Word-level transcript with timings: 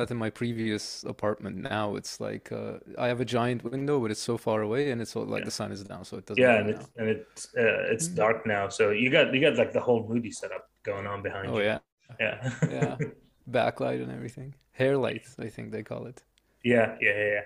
that 0.00 0.10
in 0.10 0.18
my 0.18 0.30
previous 0.30 1.04
apartment. 1.04 1.56
Now 1.56 1.96
it's 1.96 2.20
like 2.20 2.52
uh, 2.52 2.78
I 2.98 3.08
have 3.08 3.20
a 3.20 3.24
giant 3.24 3.64
window, 3.64 4.00
but 4.00 4.10
it's 4.10 4.20
so 4.22 4.36
far 4.38 4.62
away, 4.62 4.90
and 4.90 5.00
it's 5.00 5.16
all, 5.16 5.24
like 5.24 5.42
Yeah. 5.42 5.44
the 5.44 5.50
sun 5.50 5.72
is 5.72 5.84
down, 5.84 6.04
so 6.04 6.16
it 6.18 6.26
doesn't 6.26 6.44
Yeah, 6.44 6.58
and 6.60 6.70
it's 6.70 6.88
and 6.96 7.08
it's 7.08 7.46
uh, 7.56 7.92
it's 7.92 8.08
Mm. 8.08 8.16
dark 8.16 8.46
now, 8.46 8.68
so 8.68 8.90
you 8.90 9.10
got 9.10 9.34
you 9.34 9.40
got 9.40 9.56
like 9.56 9.72
the 9.72 9.80
whole 9.80 10.08
movie 10.08 10.30
setup 10.32 10.64
going 10.84 11.06
on 11.06 11.22
behind 11.22 11.50
Oh 11.52 11.58
you. 11.58 11.64
yeah, 11.64 11.78
Yeah. 12.20 12.48
yeah, 12.68 12.98
backlight 13.50 14.02
and 14.02 14.12
everything, 14.12 14.54
hair 14.72 14.96
light, 14.96 15.26
I 15.38 15.48
think 15.48 15.72
they 15.72 15.82
call 15.82 16.06
it. 16.06 16.24
Yeah, 16.62 16.96
yeah, 17.00 17.12
yeah, 17.16 17.40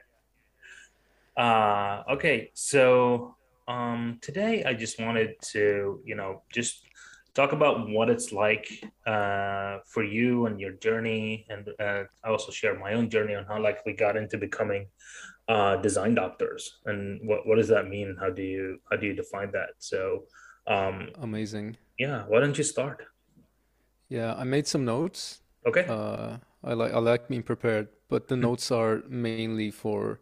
yeah. 1.37 1.43
Uh, 1.45 2.03
okay, 2.13 2.51
so 2.55 3.37
um, 3.67 4.19
today 4.23 4.65
I 4.65 4.75
just 4.75 5.01
wanted 5.01 5.35
to, 5.53 6.01
you 6.05 6.15
know, 6.15 6.43
just 6.53 6.85
talk 7.35 7.53
about 7.53 7.89
what 7.89 8.09
it's 8.09 8.33
like 8.33 8.67
uh, 9.07 9.79
for 9.87 10.05
you 10.05 10.47
and 10.47 10.61
your 10.61 10.73
journey, 10.73 11.47
and 11.49 11.69
uh, 11.81 12.05
I 12.25 12.29
also 12.29 12.53
share 12.53 12.79
my 12.79 12.95
own 12.95 13.11
journey 13.11 13.35
on 13.35 13.45
how 13.45 13.61
like 13.61 13.85
we 13.85 13.93
got 13.93 14.17
into 14.17 14.39
becoming 14.39 14.87
uh, 15.49 15.77
design 15.77 16.15
doctors, 16.15 16.79
and 16.87 17.21
what 17.29 17.47
what 17.47 17.57
does 17.57 17.69
that 17.69 17.89
mean? 17.89 18.17
How 18.19 18.31
do 18.31 18.43
you 18.43 18.79
how 18.91 18.97
do 18.97 19.07
you 19.07 19.15
define 19.15 19.51
that? 19.53 19.71
So, 19.79 20.25
um, 20.67 21.11
Amazing. 21.21 21.77
yeah, 21.99 22.25
why 22.29 22.41
don't 22.41 22.57
you 22.57 22.65
start? 22.65 23.03
Yeah, 24.09 24.35
I 24.35 24.45
made 24.45 24.67
some 24.67 24.85
notes. 24.85 25.41
Okay. 25.67 25.87
Uh, 25.89 26.39
I 26.63 26.73
like 26.75 26.93
I 26.93 26.99
like 26.99 27.29
being 27.29 27.43
prepared, 27.43 27.89
but 28.09 28.29
the 28.29 28.37
notes 28.37 28.71
are 28.71 29.03
mainly 29.09 29.71
for 29.71 30.21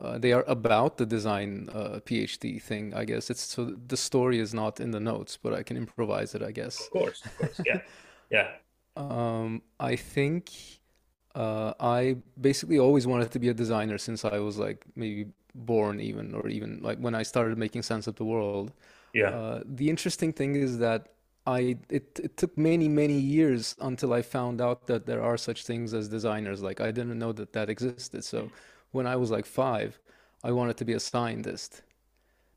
uh, 0.00 0.18
they 0.18 0.32
are 0.32 0.44
about 0.48 0.96
the 0.98 1.06
design 1.06 1.68
uh, 1.74 2.00
PhD 2.04 2.60
thing, 2.62 2.94
I 2.94 3.04
guess. 3.04 3.30
It's 3.30 3.42
so 3.42 3.66
the 3.86 3.96
story 3.96 4.38
is 4.38 4.54
not 4.54 4.80
in 4.80 4.90
the 4.92 5.00
notes, 5.00 5.38
but 5.42 5.54
I 5.54 5.62
can 5.62 5.76
improvise 5.76 6.34
it, 6.34 6.42
I 6.42 6.52
guess. 6.52 6.90
Of 6.90 6.90
course, 6.90 7.24
of 7.24 7.34
course, 7.36 7.60
yeah, 7.64 7.80
yeah, 8.30 8.48
Um, 8.96 9.62
I 9.78 9.96
think 9.96 10.50
uh, 11.34 11.74
I 11.80 12.16
basically 12.40 12.78
always 12.78 13.06
wanted 13.06 13.30
to 13.32 13.38
be 13.38 13.48
a 13.48 13.54
designer 13.54 13.98
since 13.98 14.24
I 14.24 14.38
was 14.38 14.58
like 14.58 14.84
maybe 14.96 15.30
born 15.54 16.00
even, 16.00 16.34
or 16.34 16.48
even 16.48 16.80
like 16.82 16.98
when 16.98 17.14
I 17.14 17.22
started 17.22 17.56
making 17.58 17.82
sense 17.82 18.06
of 18.06 18.16
the 18.16 18.24
world. 18.24 18.72
yeah, 19.12 19.32
Uh, 19.32 19.60
the 19.64 19.88
interesting 19.90 20.32
thing 20.32 20.54
is 20.54 20.78
that 20.78 21.08
I 21.46 21.76
it, 21.88 22.18
it 22.22 22.36
took 22.36 22.56
many 22.58 22.88
many 22.88 23.18
years 23.18 23.74
until 23.80 24.12
I 24.12 24.22
found 24.22 24.60
out 24.60 24.86
that 24.86 25.06
there 25.06 25.22
are 25.22 25.36
such 25.36 25.64
things 25.64 25.94
as 25.94 26.08
designers. 26.08 26.62
Like 26.62 26.80
I 26.80 26.90
didn't 26.90 27.18
know 27.18 27.32
that 27.32 27.52
that 27.52 27.70
existed. 27.70 28.24
So 28.24 28.50
when 28.92 29.06
I 29.06 29.16
was 29.16 29.30
like 29.30 29.46
five, 29.46 30.00
I 30.44 30.52
wanted 30.52 30.76
to 30.78 30.84
be 30.84 30.92
a 30.94 31.00
scientist 31.00 31.82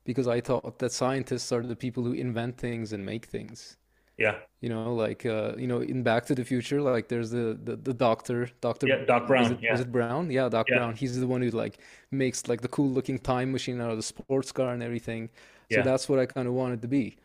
because 0.04 0.28
I 0.28 0.40
thought 0.40 0.78
that 0.80 0.92
scientists 0.92 1.52
are 1.52 1.62
the 1.62 1.76
people 1.76 2.04
who 2.04 2.12
invent 2.12 2.58
things 2.58 2.92
and 2.92 3.04
make 3.06 3.26
things. 3.26 3.76
yeah, 4.18 4.36
You 4.60 4.68
know, 4.70 4.94
like 4.94 5.26
uh, 5.26 5.54
you 5.58 5.66
know, 5.66 5.80
in 5.80 6.02
Back 6.02 6.26
to 6.26 6.34
the 6.34 6.44
Future, 6.44 6.80
like 6.80 7.08
there's 7.08 7.30
the 7.30 7.58
the, 7.62 7.76
the 7.76 7.94
doctor, 7.94 8.48
Doctor, 8.60 8.88
yeah. 8.88 9.04
Doc 9.06 9.28
is 9.28 9.28
Brown, 9.28 9.52
it 9.52 9.64
was 9.68 9.80
yeah, 9.80 9.80
it 9.80 9.92
Brown? 9.92 10.30
Yeah, 10.30 10.48
Doc 10.48 10.70
yeah, 10.70 10.76
Brown. 10.76 10.96
He's 10.96 11.18
the 11.18 11.26
one 11.26 11.42
who 11.42 11.50
like 11.50 11.78
makes 12.10 12.48
like 12.48 12.60
the 12.62 12.68
cool 12.68 12.90
looking 12.90 13.18
time 13.18 13.52
machine 13.52 13.80
out 13.80 13.90
of 13.90 13.96
the 13.96 14.02
sports 14.02 14.52
car 14.52 14.72
and 14.72 14.82
everything. 14.82 15.30
So 15.70 15.80
yeah, 15.80 15.82
that's 15.82 16.08
what 16.08 16.18
I 16.18 16.26
kind 16.26 16.48
of 16.48 16.54
wanted 16.54 16.82
to 16.82 16.88
be. 16.88 17.16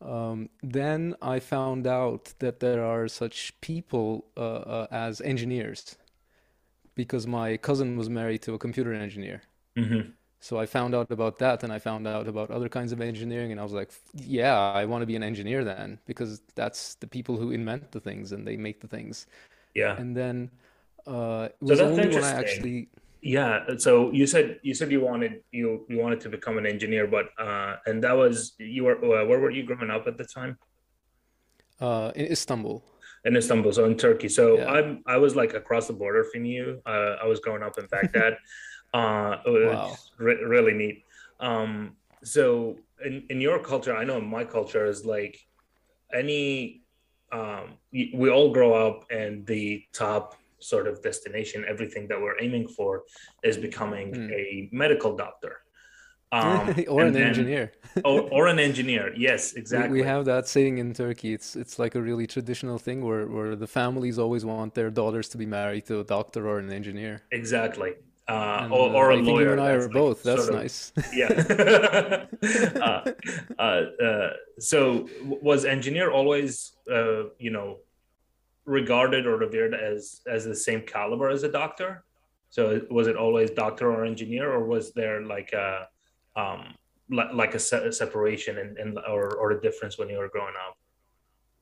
Um, 0.00 0.50
then 0.62 1.16
I 1.22 1.40
found 1.40 1.86
out 1.86 2.34
that 2.40 2.60
there 2.60 2.84
are 2.84 3.08
such 3.08 3.60
people 3.60 4.26
uh, 4.36 4.40
uh, 4.40 4.88
as 4.92 5.20
engineers 5.22 5.97
because 6.98 7.26
my 7.26 7.56
cousin 7.58 7.96
was 7.98 8.10
married 8.10 8.42
to 8.44 8.54
a 8.54 8.58
computer 8.66 8.92
engineer. 8.94 9.42
hmm 9.76 10.18
So 10.40 10.58
I 10.58 10.66
found 10.66 10.94
out 10.94 11.10
about 11.10 11.38
that 11.40 11.64
and 11.64 11.72
I 11.72 11.78
found 11.80 12.06
out 12.06 12.28
about 12.28 12.50
other 12.50 12.68
kinds 12.68 12.92
of 12.92 13.00
engineering 13.00 13.52
and 13.52 13.60
I 13.60 13.64
was 13.64 13.72
like, 13.72 13.90
yeah, 14.14 14.56
I 14.56 14.84
want 14.86 15.02
to 15.02 15.06
be 15.06 15.16
an 15.16 15.22
engineer 15.24 15.64
then 15.64 15.98
because 16.06 16.42
that's 16.54 16.94
the 16.96 17.08
people 17.08 17.36
who 17.38 17.50
invent 17.50 17.92
the 17.92 18.00
things 18.00 18.32
and 18.32 18.46
they 18.46 18.56
make 18.56 18.80
the 18.80 18.88
things. 18.88 19.26
yeah. 19.74 19.98
And 19.98 20.16
then 20.16 20.50
uh, 21.06 21.48
it 21.50 21.64
So 21.64 21.76
was 21.76 21.80
that's 21.80 21.98
only 21.98 22.08
when 22.08 22.24
I 22.24 22.32
actually, 22.32 22.88
Yeah, 23.20 23.66
so 23.78 24.12
you 24.12 24.26
said 24.26 24.60
you 24.62 24.74
said 24.74 24.92
you 24.92 25.00
wanted 25.00 25.42
you 25.50 25.84
you 25.88 25.98
wanted 25.98 26.20
to 26.22 26.28
become 26.30 26.56
an 26.58 26.66
engineer, 26.66 27.06
but 27.08 27.26
uh, 27.38 27.76
and 27.86 28.02
that 28.04 28.16
was 28.16 28.54
you 28.58 28.84
were 28.84 28.96
uh, 28.96 29.26
where 29.26 29.40
were 29.40 29.50
you 29.50 29.64
growing 29.64 29.90
up 29.90 30.06
at 30.06 30.16
the 30.18 30.24
time? 30.24 30.56
uh, 31.80 32.12
in 32.14 32.26
Istanbul. 32.26 32.82
In 33.28 33.36
Istanbul, 33.36 33.72
so 33.72 33.84
in 33.84 33.94
Turkey. 34.06 34.30
So 34.30 34.44
Yeah. 34.56 34.72
I'm 34.74 34.88
I 35.14 35.18
was 35.24 35.32
like 35.36 35.52
across 35.62 35.86
the 35.86 35.92
border 36.02 36.24
from 36.24 36.42
you. 36.46 36.80
Uh, 36.92 37.12
I 37.22 37.26
was 37.32 37.38
growing 37.44 37.62
up 37.62 37.74
in 37.80 37.84
Baghdad. 37.94 38.32
uh, 38.94 39.36
Wow. 39.44 39.94
re- 40.26 40.42
really 40.54 40.72
neat. 40.82 40.98
Um, 41.48 41.70
so 42.34 42.42
in 43.04 43.14
in 43.32 43.38
your 43.46 43.58
culture, 43.70 43.94
I 44.00 44.04
know 44.08 44.16
in 44.24 44.28
my 44.38 44.44
culture 44.56 44.86
is 44.92 45.00
like 45.16 45.34
any 46.22 46.80
um, 47.38 47.66
we 48.22 48.28
all 48.36 48.50
grow 48.58 48.72
up 48.86 48.96
and 49.20 49.34
the 49.46 49.66
top 49.92 50.24
sort 50.72 50.86
of 50.90 50.94
destination, 51.08 51.58
everything 51.74 52.04
that 52.10 52.18
we're 52.22 52.38
aiming 52.46 52.66
for 52.76 52.92
is 53.50 53.56
becoming 53.68 54.06
Hmm. 54.14 54.30
a 54.42 54.44
medical 54.82 55.12
doctor. 55.24 55.54
Um, 56.30 56.74
Or 56.88 57.02
an 57.04 57.12
then, 57.14 57.22
engineer. 57.22 57.72
or, 58.04 58.20
or 58.36 58.46
an 58.48 58.58
engineer. 58.58 59.12
Yes, 59.16 59.54
exactly. 59.54 59.98
we 60.00 60.06
have 60.06 60.24
that 60.26 60.46
saying 60.46 60.78
in 60.78 60.92
Turkey. 60.92 61.32
It's 61.32 61.56
it's 61.56 61.78
like 61.78 61.94
a 61.94 62.02
really 62.02 62.26
traditional 62.26 62.78
thing 62.78 63.02
where, 63.04 63.26
where 63.26 63.56
the 63.56 63.66
families 63.66 64.18
always 64.18 64.44
want 64.44 64.74
their 64.74 64.90
daughters 64.90 65.28
to 65.30 65.38
be 65.38 65.46
married 65.46 65.86
to 65.86 66.00
a 66.00 66.04
doctor 66.04 66.46
or 66.46 66.58
an 66.58 66.70
engineer. 66.70 67.22
Exactly. 67.30 67.94
Uh, 68.28 68.58
And 68.64 68.72
or, 68.72 68.88
uh, 68.90 68.92
or 68.92 69.10
a 69.10 69.16
I 69.16 69.24
think 69.24 69.40
you 69.40 69.52
and 69.52 69.60
I 69.60 69.70
are 69.72 69.82
like 69.88 69.92
both. 69.92 70.22
That's 70.22 70.44
sort 70.44 70.54
of, 70.54 70.60
nice. 70.62 70.92
yeah. 71.14 72.26
uh, 72.88 73.10
uh, 73.58 73.62
uh, 74.08 74.30
so 74.58 75.08
was 75.22 75.64
engineer 75.64 76.10
always, 76.10 76.72
uh, 76.92 77.22
you 77.38 77.50
know, 77.50 77.78
regarded 78.66 79.26
or 79.26 79.36
revered 79.38 79.72
as 79.74 80.20
as 80.26 80.44
the 80.44 80.54
same 80.54 80.82
caliber 80.82 81.30
as 81.30 81.42
a 81.42 81.50
doctor? 81.50 82.04
So 82.50 82.82
was 82.90 83.06
it 83.06 83.16
always 83.16 83.48
doctor 83.50 83.90
or 83.90 84.04
engineer, 84.04 84.50
or 84.52 84.64
was 84.66 84.92
there 84.92 85.22
like 85.22 85.52
a 85.54 85.88
um, 86.38 86.60
like, 87.10 87.32
like 87.34 87.54
a, 87.54 87.58
se- 87.58 87.86
a 87.88 87.92
separation 87.92 88.58
and, 88.58 88.78
and 88.78 88.98
or 89.08 89.36
or 89.36 89.52
a 89.52 89.60
difference 89.60 89.98
when 89.98 90.08
you 90.10 90.18
were 90.18 90.28
growing 90.28 90.54
up? 90.66 90.76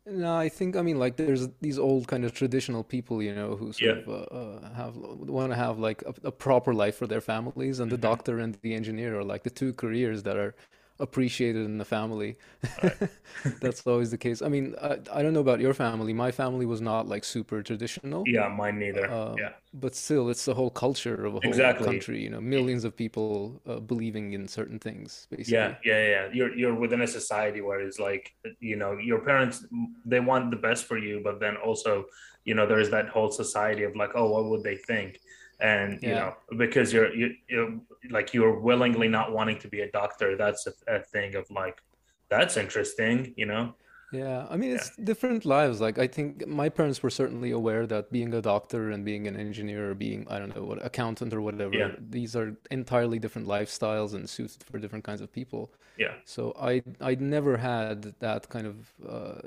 No, 0.09 0.37
I 0.37 0.49
think 0.49 0.77
I 0.77 0.83
mean 0.83 1.01
like 1.01 1.17
there's 1.17 1.49
these 1.61 1.79
old 1.81 2.07
kind 2.07 2.25
of 2.25 2.33
traditional 2.33 2.85
people, 2.85 3.21
you 3.21 3.35
know, 3.35 3.57
who 3.57 3.73
sort 3.73 3.91
Yeah. 3.91 3.99
of 3.99 4.09
uh, 4.09 4.13
uh, 4.13 4.73
have 4.75 4.95
want 4.97 5.51
to 5.51 5.57
have 5.57 5.79
like 5.81 6.03
a, 6.03 6.15
a 6.29 6.31
proper 6.33 6.73
life 6.73 6.95
for 6.97 7.09
their 7.09 7.21
families, 7.21 7.81
and 7.81 7.91
the 7.91 7.99
hmm 7.99 7.99
doctor 7.99 8.39
and 8.39 8.55
the 8.63 8.75
engineer 8.75 9.19
are 9.19 9.25
like 9.25 9.43
the 9.43 9.51
two 9.51 9.73
careers 9.73 10.23
that 10.23 10.37
are 10.37 10.55
appreciated 10.99 11.65
in 11.65 11.79
the 11.79 11.85
family. 11.85 12.37
Right. 12.83 12.97
That's 13.61 13.87
always 13.87 14.11
the 14.11 14.19
case. 14.19 14.43
I 14.43 14.49
mean, 14.49 14.75
I, 14.81 14.99
I 15.13 15.23
don't 15.23 15.33
know 15.33 15.41
about 15.41 15.61
your 15.61 15.75
family. 15.75 16.13
My 16.13 16.31
family 16.31 16.67
was 16.67 16.81
not 16.81 17.09
like 17.09 17.25
super 17.25 17.63
traditional. 17.63 18.25
Yeah, 18.27 18.49
mine 18.49 18.79
neither. 18.79 19.11
Um, 19.11 19.37
Yeah, 19.39 19.53
but 19.75 19.95
still, 19.95 20.29
it's 20.31 20.45
the 20.45 20.55
whole 20.55 20.71
culture 20.71 21.27
of 21.27 21.35
a 21.37 21.41
whole 21.41 21.49
exactly. 21.49 21.87
country, 21.87 22.23
you 22.23 22.31
know, 22.31 22.41
millions 22.41 22.85
of 22.85 22.97
people 22.97 23.61
uh, 23.67 23.81
believing 23.81 24.33
in 24.33 24.49
certain 24.49 24.79
things, 24.79 25.27
basically. 25.31 25.55
Yeah, 25.55 25.75
yeah, 25.85 26.09
yeah. 26.09 26.29
You're 26.33 26.55
you're 26.57 26.75
within 26.75 27.03
a 27.03 27.07
society 27.07 27.61
where 27.61 27.81
it's 27.81 27.99
like, 27.99 28.33
you 28.61 28.77
know, 28.77 28.93
your 28.99 29.21
parents 29.21 29.65
they 30.05 30.21
want 30.21 30.51
the 30.51 30.57
best 30.57 30.85
for 30.85 30.99
you, 30.99 31.21
but 31.23 31.41
then 31.41 31.57
also, 31.57 32.07
you 32.45 32.55
know, 32.55 32.67
there's 32.67 32.91
that 32.91 33.09
whole 33.09 33.31
society 33.31 33.83
of 33.85 33.97
like, 33.97 34.11
oh, 34.15 34.31
what 34.31 34.45
would 34.47 34.63
they 34.63 34.77
think? 34.77 35.21
And 35.61 36.03
you 36.03 36.11
know, 36.11 36.35
because 36.59 36.93
you're 36.93 37.15
you 37.15 37.35
you're 37.49 37.81
like 38.11 38.35
you're 38.35 38.59
willingly 38.59 39.09
not 39.09 39.33
wanting 39.33 39.59
to 39.61 39.69
be 39.69 39.81
a 39.81 39.91
doctor, 39.91 40.37
that's 40.37 40.67
a, 40.67 40.97
a 40.97 41.01
thing 41.03 41.35
of 41.37 41.51
like, 41.51 41.83
that's 42.31 42.57
interesting, 42.57 43.35
you 43.37 43.47
know? 43.47 43.75
Yeah, 44.11 44.47
I 44.49 44.57
mean, 44.57 44.71
Yeah, 44.71 44.71
it's 44.71 44.91
different 44.97 45.45
lives. 45.45 45.81
Like, 45.81 45.99
I 45.99 46.07
think 46.07 46.47
my 46.47 46.69
parents 46.69 47.03
were 47.03 47.11
certainly 47.11 47.51
aware 47.51 47.87
that 47.89 48.13
being 48.13 48.33
a 48.35 48.41
doctor 48.41 48.91
and 48.91 49.05
being 49.05 49.27
an 49.27 49.37
engineer 49.37 49.91
or 49.91 49.95
being, 49.95 50.27
I 50.31 50.39
don't 50.39 50.55
know, 50.55 50.63
what 50.65 50.85
accountant 50.85 51.33
or 51.35 51.41
yeah, 51.73 51.89
whatever, 51.89 51.97
these 51.99 52.37
are 52.37 52.57
entirely 52.71 53.19
different 53.19 53.49
lifestyles 53.49 54.15
and 54.15 54.29
suited 54.31 54.63
for 54.63 54.79
different 54.79 55.05
kinds 55.05 55.21
of 55.21 55.33
people. 55.33 55.73
yeah, 55.97 56.15
So 56.25 56.53
I 56.61 56.83
I 57.01 57.15
never 57.17 57.57
had 57.57 58.03
that 58.21 58.49
kind 58.49 58.67
of 58.67 58.93
uh, 59.09 59.43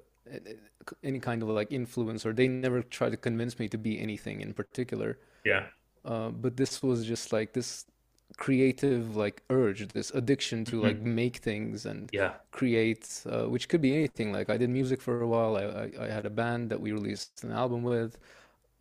any 1.03 1.19
kind 1.19 1.41
of 1.43 1.49
like 1.49 1.71
influence, 1.71 2.25
or 2.25 2.33
they 2.33 2.47
never 2.47 2.81
tried 2.81 3.11
to 3.11 3.17
convince 3.17 3.59
me 3.59 3.67
to 3.69 3.77
be 3.77 3.99
anything 3.99 4.41
in 4.41 4.53
particular. 4.53 5.19
yeah, 5.45 5.67
Uh, 6.05 6.29
but 6.29 6.57
this 6.57 6.83
was 6.83 7.05
just 7.05 7.33
like 7.33 7.53
this 7.53 7.85
creative 8.37 9.15
like 9.15 9.43
urge, 9.49 9.87
this 9.89 10.11
addiction 10.11 10.65
to 10.65 10.81
like 10.81 10.99
hmm 10.99 11.03
make 11.03 11.37
things 11.37 11.85
and 11.85 12.11
yeah. 12.11 12.33
create, 12.51 13.23
uh, 13.29 13.45
which 13.45 13.69
could 13.69 13.81
be 13.81 13.95
anything. 13.95 14.31
Like 14.33 14.49
I 14.49 14.57
did 14.57 14.69
music 14.69 15.01
for 15.01 15.21
a 15.21 15.27
while. 15.27 15.57
I, 15.57 15.63
I, 15.63 16.05
I 16.05 16.09
had 16.09 16.25
a 16.25 16.29
band 16.29 16.69
that 16.71 16.81
we 16.81 16.91
released 16.91 17.43
an 17.43 17.51
album 17.51 17.83
with. 17.83 18.17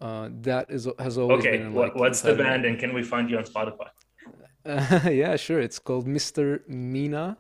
Uh, 0.00 0.28
that 0.42 0.70
is 0.70 0.88
has 0.98 1.18
always 1.18 1.46
been 1.46 1.60
Okay, 1.60 1.66
in, 1.66 1.74
like 1.74 1.94
what's 1.94 2.22
the 2.22 2.34
band, 2.34 2.64
and 2.66 2.78
can 2.78 2.92
we 2.94 3.02
find 3.02 3.30
you 3.30 3.38
on 3.38 3.44
Spotify, 3.44 3.88
Uh, 4.64 5.00
yeah, 5.10 5.36
sure. 5.36 5.60
It's 5.60 5.78
called 5.78 6.06
Mr. 6.06 6.62
Mina, 6.68 7.38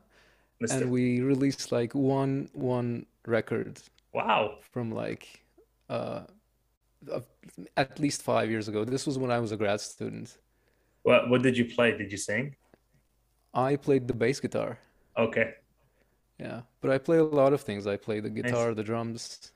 and 0.68 0.90
we 0.90 1.20
released 1.22 1.72
like 1.72 1.94
one 1.94 2.50
one 2.54 3.06
record 3.26 3.80
Wow, 4.12 4.58
from 4.72 4.92
like 4.92 5.44
uh, 5.88 6.22
at 7.76 7.98
least 7.98 8.22
five 8.22 8.50
years 8.50 8.68
ago. 8.68 8.84
This 8.84 9.06
was 9.06 9.18
when 9.18 9.30
I 9.30 9.38
was 9.38 9.52
a 9.52 9.56
grad 9.56 9.80
student. 9.80 10.38
What 11.08 11.28
what 11.30 11.42
did 11.42 11.56
you 11.58 11.66
play? 11.76 11.96
Did 11.96 12.10
you 12.12 12.18
sing? 12.18 12.56
I 13.54 13.76
played 13.76 14.08
the 14.08 14.14
bass 14.14 14.40
guitar. 14.40 14.78
Okay, 15.16 15.54
Yeah, 16.38 16.62
but 16.80 16.90
I 16.90 16.98
play 16.98 17.18
a 17.18 17.24
lot 17.24 17.52
of 17.52 17.60
things. 17.62 17.86
I 17.86 17.96
play 17.96 18.20
the 18.20 18.30
nice. 18.42 18.52
guitar, 18.52 18.74
the 18.74 18.84
drums. 18.84 19.52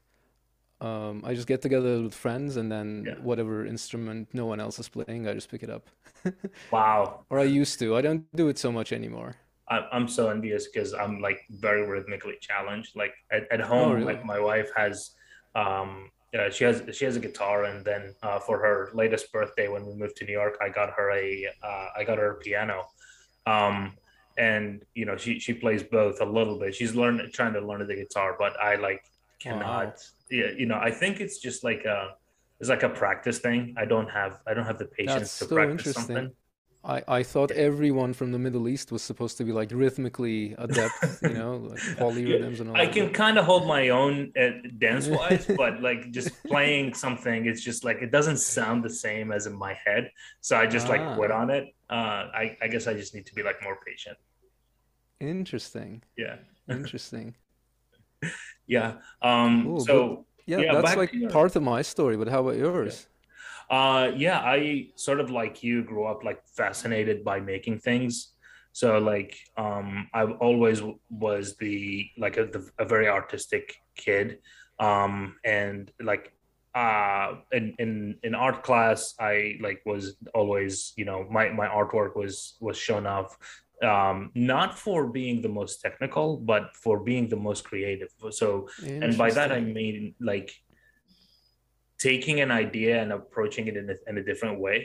Um, 0.80 1.22
I 1.24 1.34
just 1.34 1.46
get 1.46 1.62
together 1.62 2.02
with 2.02 2.14
friends 2.14 2.56
and 2.56 2.70
then 2.70 3.04
Yeah. 3.06 3.14
whatever 3.20 3.64
instrument 3.66 4.28
no 4.34 4.46
one 4.46 4.60
else 4.60 4.78
is 4.80 4.88
playing, 4.88 5.28
I 5.28 5.34
just 5.34 5.50
pick 5.50 5.62
it 5.62 5.70
up. 5.70 5.88
Wow. 6.70 7.26
Or 7.30 7.38
I 7.38 7.44
used 7.44 7.78
to. 7.80 7.96
I 7.96 8.02
don't 8.02 8.26
do 8.34 8.48
it 8.48 8.58
so 8.58 8.72
much 8.72 8.92
anymore. 8.92 9.36
I'm 9.68 10.08
so 10.08 10.28
envious 10.28 10.68
because 10.68 10.92
I'm 10.92 11.20
like 11.20 11.40
very 11.50 11.86
rhythmically 11.88 12.36
challenged. 12.40 12.94
Like 12.96 13.14
at, 13.30 13.50
at 13.50 13.60
Oh, 13.62 13.66
home, 13.68 14.02
like 14.04 14.24
my 14.24 14.38
wife 14.38 14.70
has, 14.76 15.12
um, 15.54 16.10
yeah, 16.32 16.48
she 16.50 16.64
has 16.64 16.82
she 16.96 17.04
has 17.04 17.16
a 17.16 17.20
guitar, 17.20 17.64
and 17.64 17.84
then 17.84 18.14
uh, 18.22 18.38
for 18.38 18.58
her 18.58 18.90
latest 18.94 19.30
birthday 19.32 19.68
when 19.68 19.86
we 19.86 19.94
moved 19.94 20.16
to 20.16 20.24
New 20.24 20.32
York, 20.32 20.56
I 20.62 20.68
got 20.70 20.90
her 20.96 21.10
a 21.10 21.46
uh, 21.62 21.86
I 21.96 22.04
got 22.04 22.18
her 22.18 22.30
a 22.32 22.34
piano, 22.36 22.86
um, 23.46 23.98
and 24.38 24.82
you 24.94 25.04
know 25.04 25.16
she 25.16 25.38
she 25.38 25.52
plays 25.54 25.82
both 25.82 26.20
a 26.20 26.24
little 26.24 26.58
bit. 26.58 26.74
She's 26.74 26.94
learning 26.94 27.30
trying 27.34 27.52
to 27.54 27.60
learn 27.60 27.86
the 27.86 27.94
guitar, 27.94 28.36
but 28.38 28.58
I 28.60 28.76
like 28.76 29.02
Wow. 29.44 29.58
cannot. 29.58 29.98
Yeah, 30.30 30.50
you 30.56 30.66
know, 30.66 30.78
I 30.78 30.90
think 30.90 31.20
it's 31.20 31.38
just 31.38 31.64
like 31.64 31.84
a 31.84 32.14
it's 32.60 32.70
like 32.70 32.82
a 32.82 32.88
practice 32.88 33.38
thing. 33.40 33.74
I 33.76 33.84
don't 33.84 34.08
have 34.08 34.38
I 34.46 34.54
don't 34.54 34.64
have 34.64 34.78
the 34.78 34.86
That's 34.86 34.96
patience 34.96 35.38
to 35.40 35.46
so 35.46 35.54
practice 35.54 35.92
something. 35.94 36.30
Interesting. 36.84 37.04
I, 37.08 37.18
I 37.18 37.22
thought 37.22 37.50
everyone 37.52 38.12
from 38.12 38.32
the 38.32 38.38
Middle 38.38 38.68
East 38.68 38.92
was 38.92 39.02
supposed 39.02 39.36
to 39.38 39.44
be 39.44 39.52
like 39.52 39.70
rhythmically 39.72 40.54
adept, 40.58 40.94
you 41.22 41.30
know, 41.34 41.56
like 41.56 41.80
Yeah, 41.86 41.94
polyrhythms 41.94 42.60
and 42.60 42.70
all 42.70 42.76
I 42.76 42.86
that. 42.86 42.94
can 42.94 43.10
kind 43.12 43.38
of 43.38 43.44
hold 43.44 43.66
my 43.66 43.90
own 43.90 44.32
uh, 44.40 44.50
dance 44.78 45.08
wise, 45.08 45.46
but 45.56 45.80
like 45.82 46.10
just 46.10 46.30
playing 46.44 46.94
something, 46.94 47.46
it's 47.46 47.62
just 47.62 47.84
like 47.84 48.02
it 48.02 48.12
doesn't 48.12 48.38
sound 48.38 48.84
the 48.84 48.90
same 48.90 49.32
as 49.32 49.46
in 49.46 49.54
my 49.54 49.74
head. 49.74 50.10
So 50.40 50.56
I 50.56 50.66
just 50.66 50.88
like 50.88 51.16
quit 51.16 51.30
ah, 51.30 51.40
on 51.40 51.50
it. 51.50 51.74
Uh, 51.90 52.28
I, 52.34 52.56
I 52.62 52.68
guess 52.68 52.86
I 52.86 52.94
just 52.94 53.14
need 53.14 53.26
to 53.26 53.34
be 53.34 53.42
like 53.42 53.62
more 53.62 53.78
patient. 53.86 54.18
interesting. 55.20 56.02
Yeah. 56.16 56.36
Interesting. 56.68 57.36
Yeah. 58.68 58.98
Um, 59.22 59.64
Cool. 59.64 59.84
But 59.84 59.84
so 59.84 60.26
yeah, 60.46 60.58
yeah, 60.58 60.72
that's 60.80 60.96
like 60.96 61.12
part 61.30 61.56
of 61.56 61.62
my 61.62 61.82
story, 61.82 62.16
but 62.16 62.28
how 62.28 62.40
about 62.40 62.56
yeah. 62.56 63.06
Uh, 63.72 64.12
yeah, 64.14 64.38
I 64.38 64.88
sort 64.96 65.18
of 65.18 65.30
like 65.30 65.62
you 65.62 65.82
grew 65.82 66.04
up 66.04 66.24
like 66.24 66.46
fascinated 66.46 67.24
by 67.24 67.40
making 67.40 67.78
things. 67.78 68.34
So 68.72 68.98
like, 68.98 69.34
um, 69.56 70.10
I've 70.12 70.32
always 70.46 70.82
was 71.08 71.56
the 71.56 72.06
like 72.18 72.36
a, 72.36 72.44
the, 72.44 72.68
a 72.78 72.84
very 72.84 73.08
artistic 73.08 73.74
kid. 73.96 74.40
Um, 74.78 75.36
and 75.42 75.90
like, 76.00 76.34
uh, 76.74 77.36
in, 77.52 77.74
in, 77.78 78.18
in 78.22 78.34
art 78.34 78.62
class, 78.62 79.14
I 79.18 79.56
like 79.62 79.80
was 79.86 80.16
always, 80.34 80.92
you 80.96 81.06
know, 81.06 81.26
my, 81.30 81.48
my 81.48 81.66
artwork 81.66 82.14
was, 82.14 82.56
was 82.60 82.76
shown 82.76 83.06
off. 83.06 83.38
Um, 83.82 84.30
not 84.34 84.78
for 84.78 85.06
being 85.06 85.40
the 85.40 85.48
most 85.48 85.80
technical, 85.80 86.36
but 86.36 86.76
for 86.76 87.00
being 87.00 87.28
the 87.28 87.36
most 87.36 87.64
creative. 87.64 88.10
So, 88.30 88.68
and 89.02 89.16
by 89.18 89.30
that 89.30 89.50
I 89.50 89.60
mean 89.60 90.14
like 90.20 90.52
taking 92.08 92.36
an 92.40 92.50
idea 92.50 92.94
and 93.02 93.10
approaching 93.12 93.64
it 93.70 93.76
in 93.76 93.86
a, 93.94 93.96
in 94.08 94.14
a 94.18 94.24
different 94.30 94.58
way. 94.66 94.78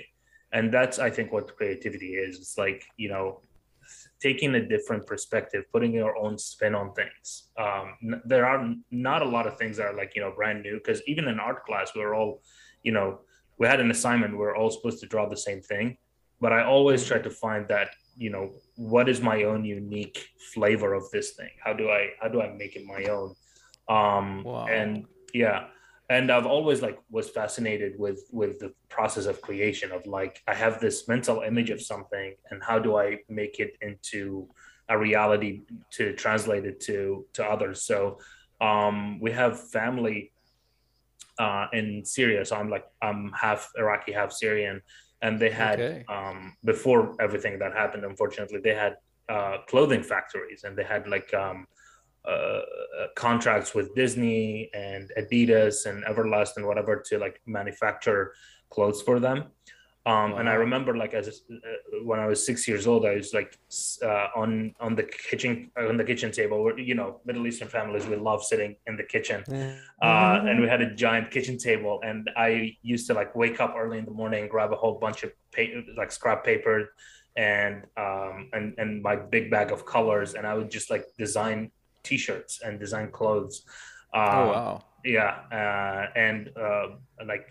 And 0.55 0.65
that's 0.75 0.97
i 1.07 1.09
think 1.15 1.27
what 1.35 1.45
creativity 1.59 2.11
is. 2.25 2.31
It's 2.43 2.57
like 2.65 2.81
you 3.03 3.09
know 3.15 3.25
taking 4.27 4.51
a 4.55 4.63
different 4.73 5.03
perspective 5.11 5.61
putting 5.73 5.93
your 6.01 6.13
own 6.23 6.37
spin 6.37 6.73
on 6.81 6.87
things. 6.99 7.27
Um, 7.65 7.85
n- 8.11 8.21
there 8.31 8.45
are 8.51 8.59
n- 8.69 8.83
not 9.09 9.21
a 9.27 9.29
lot 9.35 9.45
of 9.49 9.53
things 9.59 9.73
that 9.77 9.85
are 9.91 9.97
like 10.01 10.11
you 10.15 10.21
know 10.23 10.31
brand 10.39 10.59
new 10.67 10.75
because 10.81 10.99
even 11.11 11.23
in 11.31 11.37
art 11.49 11.59
class 11.67 11.87
we 11.95 12.01
are 12.07 12.13
all 12.19 12.31
you 12.87 12.93
know 12.97 13.07
we 13.59 13.63
had 13.73 13.79
an 13.85 13.91
assignment 13.97 14.31
we 14.33 14.39
we're 14.39 14.57
all 14.59 14.71
supposed 14.77 14.99
to 15.03 15.07
draw 15.13 15.25
the 15.35 15.41
same 15.49 15.61
thing. 15.71 15.87
But 16.43 16.51
i 16.57 16.61
always 16.75 17.01
try 17.09 17.19
to 17.27 17.31
find 17.45 17.63
that 17.75 17.89
you 18.25 18.29
know 18.33 18.45
what 18.93 19.05
is 19.13 19.19
my 19.31 19.37
own 19.49 19.61
unique 19.65 20.19
flavor 20.53 20.91
of 20.99 21.03
this 21.15 21.27
thing? 21.37 21.53
How 21.65 21.73
do 21.79 21.85
i 21.99 22.01
how 22.21 22.29
do 22.33 22.37
i 22.45 22.49
make 22.61 22.73
it 22.79 22.85
my 22.95 23.03
own? 23.15 23.29
Um 23.97 24.27
Wow. 24.43 24.67
and 24.79 24.91
yeah 25.43 25.59
and 26.09 26.31
i've 26.31 26.45
always 26.45 26.81
like 26.81 26.97
was 27.09 27.29
fascinated 27.29 27.93
with 27.99 28.21
with 28.31 28.59
the 28.59 28.71
process 28.89 29.25
of 29.25 29.41
creation 29.41 29.91
of 29.91 30.05
like 30.05 30.41
i 30.47 30.53
have 30.53 30.79
this 30.79 31.07
mental 31.07 31.41
image 31.41 31.69
of 31.69 31.81
something 31.81 32.33
and 32.49 32.63
how 32.63 32.79
do 32.79 32.97
i 32.97 33.17
make 33.29 33.59
it 33.59 33.73
into 33.81 34.47
a 34.89 34.97
reality 34.97 35.61
to 35.91 36.13
translate 36.13 36.65
it 36.65 36.79
to 36.79 37.25
to 37.33 37.43
others. 37.43 37.83
So 37.83 38.19
um 38.61 39.19
we 39.19 39.31
have 39.31 39.69
family 39.69 40.31
uh 41.39 41.67
in 41.73 42.05
syria. 42.05 42.45
So 42.45 42.55
i'm 42.55 42.69
like 42.69 42.85
i'm 43.01 43.31
half 43.33 43.69
iraqi 43.77 44.13
half 44.13 44.31
syrian. 44.31 44.81
And 45.21 45.39
they 45.39 45.49
had 45.49 45.79
Okay. 45.79 46.05
um 46.07 46.55
before 46.63 47.15
everything 47.19 47.59
that 47.59 47.73
happened 47.73 48.03
unfortunately 48.05 48.59
they 48.63 48.75
had 48.75 48.93
uh 49.29 49.57
clothing 49.67 50.03
factories 50.03 50.63
and 50.63 50.77
they 50.77 50.83
had 50.83 51.07
like 51.07 51.33
um 51.33 51.67
uh, 52.27 52.61
contracts 53.15 53.73
with 53.73 53.95
Disney 53.95 54.69
and 54.73 55.11
Adidas 55.17 55.85
and 55.85 56.03
Everlast 56.05 56.57
and 56.57 56.65
whatever 56.65 57.03
to 57.07 57.17
like 57.17 57.41
manufacture 57.45 58.33
clothes 58.69 59.01
for 59.01 59.19
them. 59.19 59.45
Um, 60.07 60.37
and 60.37 60.47
I 60.47 60.53
remember 60.53 60.95
like 60.95 61.13
as 61.13 61.27
uh, 61.27 61.57
when 62.05 62.17
I 62.17 62.27
was 62.27 62.45
six 62.45 62.65
years 62.65 62.87
old, 62.87 63.05
I 63.05 63.15
was 63.15 63.33
like 63.33 63.57
uh, 64.01 64.27
on 64.37 64.73
on 64.79 64.95
the 64.95 65.03
kitchen 65.03 65.69
on 65.77 65.97
the 65.97 66.03
kitchen 66.05 66.31
table. 66.31 66.63
Where, 66.63 66.79
you 66.79 66.95
know, 66.95 67.19
Middle 67.25 67.45
Eastern 67.45 67.67
families 67.67 68.07
we 68.07 68.15
love 68.15 68.41
sitting 68.41 68.77
in 68.87 68.95
the 68.95 69.03
kitchen, 69.03 69.43
uh, 70.01 70.39
and 70.47 70.61
we 70.61 70.67
had 70.69 70.79
a 70.79 70.95
giant 70.95 71.29
kitchen 71.29 71.57
table. 71.57 71.99
And 72.05 72.29
I 72.37 72.77
used 72.81 73.07
to 73.07 73.13
like 73.13 73.35
wake 73.35 73.59
up 73.59 73.75
early 73.77 73.97
in 73.97 74.05
the 74.05 74.11
morning, 74.11 74.47
grab 74.47 74.71
a 74.71 74.77
whole 74.77 74.97
bunch 74.97 75.23
of 75.23 75.31
like 75.97 76.13
scrap 76.13 76.45
paper, 76.45 76.93
and 77.35 77.83
um, 77.97 78.49
and 78.53 78.75
and 78.77 79.03
my 79.03 79.17
big 79.17 79.51
bag 79.51 79.73
of 79.73 79.85
colors, 79.85 80.35
and 80.35 80.47
I 80.47 80.53
would 80.53 80.71
just 80.71 80.89
like 80.89 81.03
design 81.17 81.71
t-shirts 82.07 82.53
and 82.65 82.73
design 82.85 83.09
clothes. 83.19 83.55
Oh 84.13 84.19
Um, 84.21 84.47
wow. 84.55 84.73
yeah, 85.17 85.31
uh, 85.59 86.03
and 86.27 86.39
uh, 86.65 86.85
like 87.31 87.45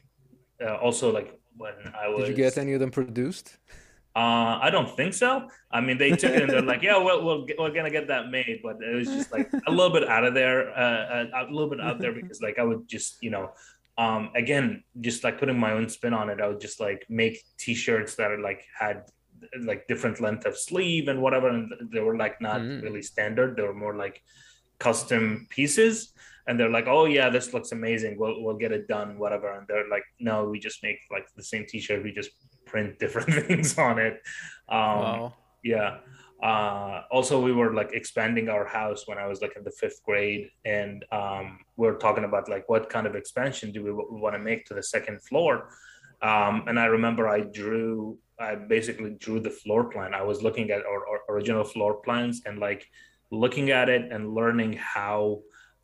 uh, 0.65 0.77
also 0.87 1.07
like 1.19 1.29
when 1.63 1.77
I 2.05 2.07
was. 2.09 2.21
Did 2.21 2.31
you 2.33 2.45
get 2.45 2.55
any 2.65 2.73
of 2.77 2.81
them 2.83 2.91
produced? 3.01 3.47
uh, 4.23 4.55
I 4.67 4.69
don't 4.75 4.91
think 4.99 5.13
so. 5.25 5.31
I 5.71 5.79
mean, 5.87 5.99
they 6.03 6.11
took 6.21 6.33
it 6.37 6.43
and 6.45 6.51
they're 6.53 6.71
like, 6.75 6.83
"Yeah, 6.89 6.97
well, 7.07 7.19
we'll 7.27 7.45
get, 7.49 7.57
we're 7.61 7.75
gonna 7.79 7.91
get 7.99 8.07
that 8.15 8.25
made," 8.39 8.57
but 8.67 8.77
it 8.91 8.95
was 9.01 9.09
just 9.19 9.31
like 9.37 9.49
a 9.69 9.73
little 9.79 9.93
bit 9.97 10.05
out 10.15 10.25
of 10.29 10.33
there, 10.41 10.59
uh, 10.85 11.05
a, 11.19 11.21
a 11.41 11.53
little 11.57 11.71
bit 11.75 11.81
out 11.89 11.99
there 12.03 12.15
because 12.21 12.39
like 12.47 12.57
I 12.63 12.65
would 12.69 12.83
just, 12.95 13.11
you 13.27 13.31
know, 13.35 13.47
um, 14.05 14.23
again, 14.43 14.67
just 15.09 15.23
like 15.25 15.37
putting 15.41 15.59
my 15.67 15.73
own 15.79 15.87
spin 15.97 16.15
on 16.21 16.27
it. 16.33 16.41
I 16.45 16.47
would 16.51 16.63
just 16.69 16.79
like 16.87 17.03
make 17.23 17.37
T-shirts 17.63 18.13
that 18.19 18.31
are 18.35 18.41
like 18.49 18.63
had 18.83 18.97
like 19.71 19.81
different 19.87 20.17
length 20.27 20.45
of 20.51 20.55
sleeve 20.69 21.09
and 21.09 21.19
whatever, 21.25 21.49
and 21.55 21.65
they 21.93 22.01
were 22.01 22.17
like 22.25 22.37
not 22.49 22.61
Mm. 22.61 22.83
really 22.87 23.03
standard. 23.13 23.49
They 23.57 23.63
were 23.69 23.81
more 23.85 23.97
like 24.05 24.17
custom 24.79 25.47
pieces. 25.51 26.13
And 26.49 26.59
they're 26.61 26.71
like, 26.71 26.87
"Oh 26.87 27.07
yeah, 27.07 27.29
this 27.29 27.53
looks 27.53 27.73
amazing. 27.73 28.19
We'll 28.19 28.41
we'll 28.43 28.57
get 28.57 28.71
it 28.71 28.87
done, 28.87 29.19
whatever." 29.19 29.51
And 29.53 29.67
they're 29.67 29.89
like, 29.89 30.05
"No, 30.21 30.45
we 30.49 30.61
just 30.61 30.81
make 30.83 30.99
like 31.11 31.27
the 31.35 31.43
same 31.43 31.67
T-shirt. 31.67 32.05
We 32.05 32.13
just 32.13 32.31
print 32.67 32.99
different 33.03 33.33
things 33.47 33.77
on 33.79 33.99
it." 33.99 34.15
Um, 34.69 35.01
Wow. 35.03 35.35
yeah. 35.65 35.99
Uh, 36.43 37.03
also, 37.11 37.41
we 37.41 37.51
were 37.53 37.73
like 37.75 37.91
expanding 37.95 38.49
our 38.49 38.65
house 38.67 39.09
when 39.09 39.19
I 39.19 39.27
was 39.27 39.41
like 39.43 39.57
in 39.57 39.65
the 39.65 39.71
fifth 39.73 40.03
grade, 40.05 40.51
and 40.65 41.05
um, 41.11 41.59
we 41.77 41.89
are 41.89 41.95
talking 41.97 42.25
about 42.25 42.49
like 42.49 42.69
what 42.69 42.89
kind 42.91 43.07
of 43.07 43.17
expansion 43.17 43.73
do 43.73 43.83
we 43.83 43.91
w- 43.91 44.09
want 44.23 44.35
to 44.35 44.39
make 44.39 44.67
to 44.67 44.75
the 44.75 44.83
second 44.83 45.23
floor. 45.23 45.71
Um, 46.23 46.65
and 46.69 46.79
I 46.79 46.87
remember 46.87 47.27
I 47.29 47.41
drew, 47.41 48.19
I 48.39 48.55
basically 48.55 49.15
drew 49.19 49.41
the 49.41 49.51
floor 49.51 49.85
plan. 49.91 50.15
I 50.15 50.23
was 50.23 50.43
looking 50.43 50.71
at 50.71 50.85
our, 50.85 51.01
our 51.09 51.21
original 51.29 51.65
floor 51.65 51.95
plans 52.05 52.43
and 52.47 52.59
like 52.59 52.87
looking 53.31 53.71
at 53.71 53.89
it 53.89 54.13
and 54.13 54.35
learning 54.35 54.75
how 54.75 55.41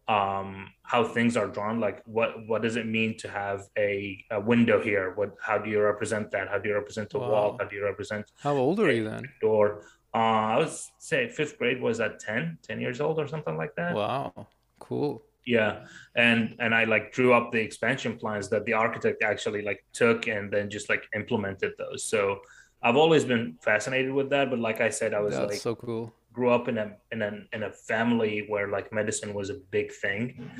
um 0.08 0.68
how 0.82 1.04
things 1.04 1.36
are 1.36 1.46
drawn 1.46 1.78
like 1.78 2.02
what 2.06 2.30
what 2.48 2.60
does 2.60 2.74
it 2.76 2.86
mean 2.86 3.16
to 3.16 3.28
have 3.28 3.60
a, 3.78 4.18
a 4.32 4.40
window 4.40 4.82
here 4.82 5.12
what 5.14 5.30
how 5.40 5.56
do 5.56 5.70
you 5.70 5.80
represent 5.80 6.30
that 6.32 6.48
how 6.48 6.58
do 6.58 6.68
you 6.68 6.74
represent 6.74 7.14
a 7.14 7.18
wall 7.18 7.56
how 7.58 7.64
do 7.64 7.76
you 7.76 7.84
represent 7.84 8.30
How 8.42 8.56
old 8.56 8.80
are 8.80 8.90
you 8.90 9.04
then? 9.04 9.24
door. 9.40 9.84
Uh, 10.14 10.18
I 10.54 10.58
would 10.58 10.70
say 10.98 11.28
fifth 11.28 11.56
grade 11.58 11.80
was 11.80 11.98
at 12.00 12.20
10, 12.20 12.58
10 12.62 12.80
years 12.80 13.00
old 13.00 13.18
or 13.18 13.26
something 13.26 13.56
like 13.56 13.74
that. 13.76 13.94
Wow. 13.94 14.46
Cool. 14.78 15.22
Yeah. 15.46 15.86
And 16.14 16.54
and 16.58 16.74
I 16.74 16.84
like 16.84 17.12
drew 17.12 17.32
up 17.32 17.50
the 17.50 17.60
expansion 17.60 18.18
plans 18.18 18.48
that 18.50 18.64
the 18.64 18.74
architect 18.74 19.22
actually 19.22 19.62
like 19.62 19.84
took 19.92 20.28
and 20.28 20.52
then 20.52 20.68
just 20.68 20.88
like 20.90 21.04
implemented 21.14 21.72
those. 21.78 22.04
So 22.04 22.40
I've 22.82 22.96
always 22.96 23.24
been 23.24 23.56
fascinated 23.62 24.12
with 24.12 24.28
that. 24.30 24.50
But 24.50 24.58
like 24.58 24.80
I 24.80 24.90
said, 24.90 25.14
I 25.14 25.20
was 25.20 25.34
That's 25.34 25.52
like 25.52 25.60
so 25.60 25.74
cool. 25.74 26.12
Grew 26.32 26.50
up 26.50 26.68
in 26.68 26.78
a 26.78 26.96
in 27.10 27.22
a 27.22 27.32
in 27.52 27.62
a 27.64 27.72
family 27.72 28.46
where 28.48 28.68
like 28.68 28.92
medicine 28.92 29.34
was 29.34 29.50
a 29.50 29.58
big 29.70 29.92
thing. 29.92 30.50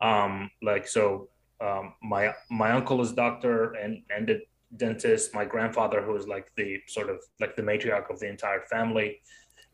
Um, 0.00 0.50
like 0.62 0.86
so 0.88 1.28
um 1.60 1.94
my 2.02 2.34
my 2.50 2.72
uncle 2.72 3.00
is 3.00 3.12
doctor 3.12 3.72
and 3.74 4.02
and 4.16 4.30
a 4.30 4.38
dentist. 4.76 5.34
My 5.34 5.44
grandfather, 5.44 6.02
who 6.02 6.12
was 6.12 6.26
like 6.26 6.46
the 6.56 6.80
sort 6.88 7.08
of 7.10 7.18
like 7.40 7.56
the 7.56 7.62
matriarch 7.62 8.10
of 8.10 8.18
the 8.20 8.28
entire 8.28 8.62
family, 8.70 9.20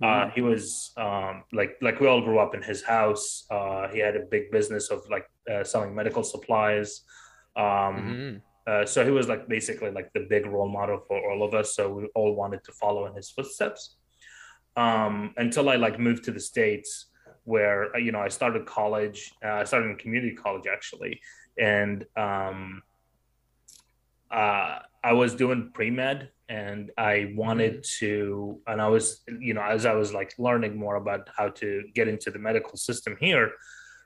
uh, 0.02 0.26
Mm. 0.26 0.32
he 0.32 0.42
was 0.42 0.92
um, 0.96 1.44
like 1.52 1.76
like 1.80 1.98
we 2.00 2.06
all 2.06 2.20
grew 2.20 2.38
up 2.38 2.54
in 2.54 2.62
his 2.62 2.82
house. 2.82 3.44
Uh, 3.50 3.88
he 3.88 3.98
had 3.98 4.16
a 4.16 4.24
big 4.30 4.50
business 4.50 4.90
of 4.90 5.00
like 5.10 5.26
uh, 5.52 5.64
selling 5.64 5.94
medical 5.94 6.22
supplies. 6.22 7.02
Um, 7.56 7.94
hmm 7.96 8.36
uh, 8.68 8.84
so 8.84 9.02
he 9.02 9.10
was 9.10 9.28
like 9.28 9.48
basically 9.48 9.90
like 9.90 10.12
the 10.12 10.26
big 10.28 10.44
role 10.44 10.68
model 10.68 11.00
for 11.08 11.18
all 11.30 11.42
of 11.42 11.54
us. 11.54 11.74
So 11.74 11.90
we 11.90 12.04
all 12.14 12.34
wanted 12.34 12.62
to 12.64 12.72
follow 12.72 13.06
in 13.06 13.14
his 13.14 13.30
footsteps. 13.30 13.96
Um, 14.78 15.34
until 15.36 15.68
I 15.68 15.74
like 15.74 15.98
moved 15.98 16.22
to 16.26 16.30
the 16.30 16.38
states, 16.38 17.06
where 17.42 17.96
uh, 17.96 17.98
you 17.98 18.12
know 18.12 18.20
I 18.20 18.28
started 18.28 18.64
college. 18.64 19.32
Uh, 19.44 19.54
I 19.62 19.64
started 19.64 19.86
in 19.90 19.96
community 19.96 20.34
college 20.36 20.66
actually, 20.70 21.20
and 21.58 22.04
um, 22.16 22.82
uh, 24.30 24.78
I 25.02 25.12
was 25.14 25.34
doing 25.34 25.70
pre 25.74 25.90
med, 25.90 26.30
and 26.48 26.92
I 26.96 27.32
wanted 27.34 27.78
mm-hmm. 27.78 28.06
to, 28.06 28.60
and 28.68 28.80
I 28.80 28.88
was 28.88 29.22
you 29.40 29.54
know 29.54 29.62
as 29.62 29.84
I 29.84 29.94
was 29.94 30.12
like 30.12 30.32
learning 30.38 30.78
more 30.78 30.96
about 30.96 31.28
how 31.36 31.48
to 31.60 31.82
get 31.94 32.06
into 32.06 32.30
the 32.30 32.38
medical 32.38 32.76
system 32.76 33.16
here. 33.18 33.50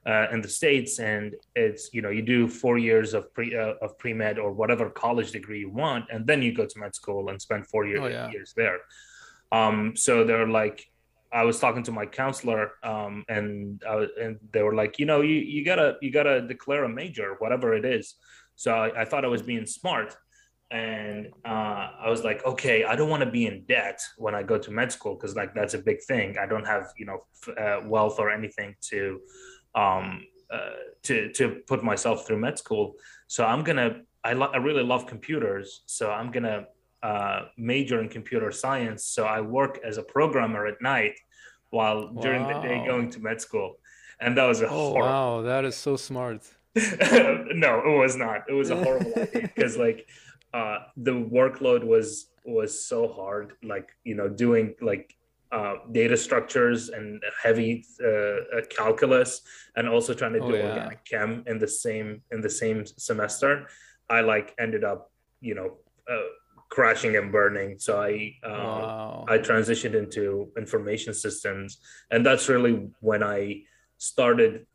Uh, 0.04 0.26
in 0.32 0.40
the 0.40 0.48
states, 0.48 0.98
and 0.98 1.36
it's 1.54 1.94
you 1.94 2.02
know 2.02 2.10
you 2.10 2.22
do 2.22 2.48
four 2.48 2.76
years 2.76 3.14
of 3.14 3.32
pre 3.34 3.54
uh, 3.54 3.74
of 3.82 3.96
pre 3.98 4.12
med 4.12 4.36
or 4.36 4.50
whatever 4.52 4.90
college 4.90 5.30
degree 5.30 5.60
you 5.60 5.70
want, 5.70 6.04
and 6.12 6.26
then 6.26 6.42
you 6.42 6.52
go 6.52 6.66
to 6.66 6.76
med 6.80 6.92
school 6.92 7.28
and 7.28 7.40
spend 7.40 7.64
four 7.68 7.86
years, 7.86 8.00
oh, 8.02 8.08
yeah. 8.08 8.28
years 8.30 8.52
there. 8.56 8.78
Um, 9.52 9.96
so 9.96 10.24
they're 10.24 10.48
like, 10.48 10.84
I 11.32 11.44
was 11.44 11.60
talking 11.60 11.82
to 11.84 11.92
my 11.92 12.06
counselor, 12.06 12.72
um, 12.82 13.24
and 13.28 13.82
and 14.20 14.38
they 14.52 14.62
were 14.62 14.74
like, 14.74 14.98
you 14.98 15.06
know, 15.06 15.20
you 15.22 15.36
you 15.36 15.64
gotta 15.64 15.96
you 16.02 16.10
gotta 16.10 16.42
declare 16.46 16.84
a 16.84 16.88
major, 16.88 17.36
whatever 17.38 17.74
it 17.74 17.84
is. 17.84 18.16
So 18.56 18.74
I, 18.74 19.02
I 19.02 19.04
thought 19.04 19.24
I 19.24 19.28
was 19.28 19.40
being 19.42 19.64
smart, 19.64 20.14
and 20.70 21.28
uh, 21.44 21.88
I 22.04 22.10
was 22.10 22.22
like, 22.22 22.44
okay, 22.44 22.84
I 22.84 22.96
don't 22.96 23.08
want 23.08 23.22
to 23.22 23.30
be 23.30 23.46
in 23.46 23.64
debt 23.64 24.00
when 24.18 24.34
I 24.34 24.42
go 24.42 24.58
to 24.58 24.70
med 24.70 24.92
school 24.92 25.14
because 25.14 25.34
like 25.34 25.54
that's 25.54 25.74
a 25.74 25.78
big 25.78 26.02
thing. 26.02 26.36
I 26.38 26.46
don't 26.46 26.66
have 26.66 26.92
you 26.98 27.06
know 27.06 27.20
uh, 27.58 27.80
wealth 27.86 28.18
or 28.18 28.30
anything 28.30 28.74
to 28.90 29.20
um, 29.74 30.24
uh, 30.50 30.70
to 31.04 31.32
to 31.32 31.62
put 31.66 31.82
myself 31.82 32.26
through 32.26 32.40
med 32.40 32.58
school. 32.58 32.94
So 33.26 33.46
I'm 33.46 33.64
gonna 33.64 34.00
I, 34.22 34.34
lo- 34.34 34.52
I 34.52 34.58
really 34.58 34.84
love 34.84 35.06
computers, 35.06 35.82
so 35.86 36.10
I'm 36.10 36.30
gonna 36.30 36.66
uh, 37.02 37.46
major 37.56 38.00
in 38.00 38.08
computer 38.08 38.50
science. 38.52 39.04
So 39.04 39.24
I 39.24 39.40
work 39.40 39.80
as 39.84 39.98
a 39.98 40.02
programmer 40.02 40.66
at 40.66 40.80
night 40.80 41.18
while 41.70 42.12
wow. 42.12 42.22
during 42.22 42.46
the 42.46 42.60
day 42.60 42.84
going 42.86 43.10
to 43.10 43.20
med 43.20 43.40
school. 43.40 43.78
And 44.20 44.36
that 44.38 44.46
was 44.46 44.60
a 44.60 44.66
oh, 44.66 44.68
horrible... 44.68 45.00
wow, 45.00 45.42
that 45.42 45.64
is 45.64 45.74
so 45.74 45.96
smart. 45.96 46.42
no, 46.76 47.82
it 47.84 47.98
was 47.98 48.16
not. 48.16 48.44
It 48.48 48.52
was 48.52 48.70
a 48.70 48.76
horrible 48.76 49.12
idea 49.16 49.42
because 49.42 49.76
like 49.76 50.06
uh, 50.54 50.78
the 50.96 51.12
workload 51.12 51.84
was 51.84 52.30
was 52.44 52.84
so 52.84 53.08
hard. 53.08 53.54
Like 53.62 53.90
you 54.04 54.14
know, 54.14 54.28
doing 54.28 54.74
like 54.80 55.14
uh, 55.50 55.74
data 55.90 56.16
structures 56.16 56.88
and 56.88 57.22
heavy 57.42 57.84
uh, 58.02 58.08
uh 58.08 58.62
calculus, 58.70 59.42
and 59.76 59.88
also 59.88 60.14
trying 60.14 60.34
to 60.34 60.38
oh, 60.38 60.50
do 60.50 60.56
yeah. 60.56 60.68
organic 60.68 61.04
chem 61.04 61.42
in 61.46 61.58
the 61.58 61.68
same 61.68 62.22
in 62.30 62.40
the 62.40 62.50
same 62.50 62.86
semester. 62.86 63.66
I 64.08 64.20
like 64.20 64.54
ended 64.58 64.84
up, 64.84 65.10
you 65.40 65.54
know, 65.54 65.78
uh, 66.10 66.28
crashing 66.72 67.16
and 67.16 67.30
burning. 67.30 67.78
So 67.78 68.00
I 68.00 68.34
uh, 68.42 68.48
wow. 68.48 69.24
I 69.28 69.36
transitioned 69.36 69.94
into 69.94 70.50
information 70.56 71.12
systems, 71.12 71.78
and 72.10 72.24
that's 72.24 72.48
really 72.48 72.88
when 73.00 73.22
I 73.22 73.64
started 73.98 74.66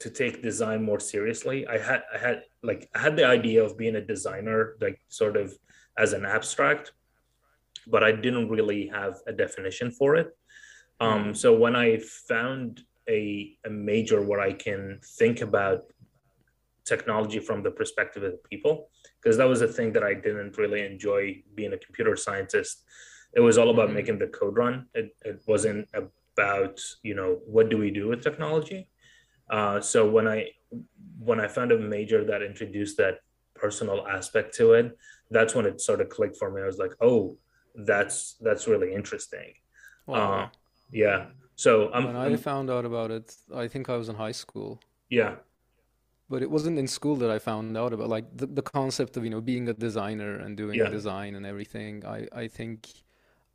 to 0.00 0.10
take 0.10 0.42
design 0.42 0.82
more 0.82 0.98
seriously. 0.98 1.58
I 1.68 1.78
had 1.78 2.02
I 2.12 2.18
had 2.18 2.42
like 2.64 2.90
I 2.96 2.98
had 2.98 3.14
the 3.16 3.26
idea 3.38 3.62
of 3.62 3.78
being 3.78 3.94
a 3.94 4.04
designer, 4.14 4.74
like 4.80 4.98
sort 5.08 5.36
of 5.36 5.54
as 5.96 6.12
an 6.14 6.26
abstract, 6.26 6.90
but 7.86 8.02
I 8.02 8.10
didn't 8.10 8.48
really 8.48 8.88
have 8.88 9.14
a 9.28 9.32
definition 9.32 9.92
for 9.92 10.16
it. 10.16 10.28
Um, 10.98 11.24
hmm. 11.26 11.32
so 11.34 11.48
when 11.64 11.76
I 11.76 12.00
found 12.28 12.82
a, 13.08 13.52
a 13.64 13.70
major 13.70 14.20
where 14.22 14.40
I 14.40 14.52
can 14.52 14.98
think 15.18 15.42
about 15.42 15.84
technology 16.86 17.40
from 17.40 17.62
the 17.62 17.70
perspective 17.70 18.22
of 18.22 18.32
the 18.32 18.48
people, 18.48 18.88
because 19.20 19.36
that 19.36 19.48
was 19.48 19.60
a 19.60 19.68
thing 19.68 19.92
that 19.92 20.02
I 20.02 20.14
didn't 20.14 20.56
really 20.56 20.86
enjoy 20.86 21.42
being 21.54 21.72
a 21.72 21.78
computer 21.78 22.16
scientist. 22.16 22.84
It 23.34 23.40
was 23.40 23.58
all 23.58 23.70
about 23.70 23.86
mm-hmm. 23.86 23.94
making 23.96 24.18
the 24.18 24.28
code 24.28 24.56
run. 24.56 24.86
It, 24.94 25.14
it 25.24 25.42
wasn't 25.46 25.88
about 25.94 26.80
you 27.02 27.14
know 27.14 27.40
what 27.44 27.68
do 27.68 27.76
we 27.76 27.90
do 27.90 28.08
with 28.08 28.22
technology. 28.22 28.88
Uh, 29.50 29.80
so 29.80 30.08
when 30.08 30.26
I 30.26 30.50
when 31.18 31.40
I 31.40 31.48
found 31.48 31.72
a 31.72 31.78
major 31.78 32.24
that 32.24 32.42
introduced 32.42 32.96
that 32.98 33.18
personal 33.54 34.06
aspect 34.06 34.54
to 34.56 34.72
it, 34.72 34.96
that's 35.30 35.54
when 35.54 35.66
it 35.66 35.80
sort 35.80 36.00
of 36.00 36.08
clicked 36.08 36.36
for 36.36 36.50
me. 36.50 36.62
I 36.62 36.66
was 36.66 36.78
like, 36.78 36.94
oh, 37.00 37.36
that's 37.74 38.36
that's 38.40 38.66
really 38.68 38.94
interesting. 38.94 39.54
Wow. 40.06 40.32
Uh, 40.32 40.48
yeah. 40.92 41.26
So 41.56 41.90
um, 41.92 42.04
when 42.06 42.16
I 42.16 42.26
I'm, 42.26 42.36
found 42.36 42.70
out 42.70 42.84
about 42.84 43.10
it, 43.10 43.34
I 43.54 43.66
think 43.66 43.88
I 43.88 43.96
was 43.96 44.08
in 44.08 44.14
high 44.14 44.32
school. 44.32 44.80
Yeah 45.08 45.36
but 46.28 46.42
it 46.42 46.50
wasn't 46.50 46.78
in 46.78 46.86
school 46.86 47.16
that 47.16 47.30
I 47.30 47.38
found 47.38 47.76
out 47.76 47.92
about 47.92 48.08
like 48.08 48.36
the, 48.36 48.46
the 48.46 48.62
concept 48.62 49.16
of 49.16 49.24
you 49.24 49.30
know 49.30 49.40
being 49.40 49.68
a 49.68 49.74
designer 49.74 50.36
and 50.36 50.56
doing 50.56 50.78
yeah. 50.78 50.88
design 50.88 51.34
and 51.34 51.46
everything. 51.46 52.04
I 52.04 52.26
I 52.32 52.48
think 52.48 52.88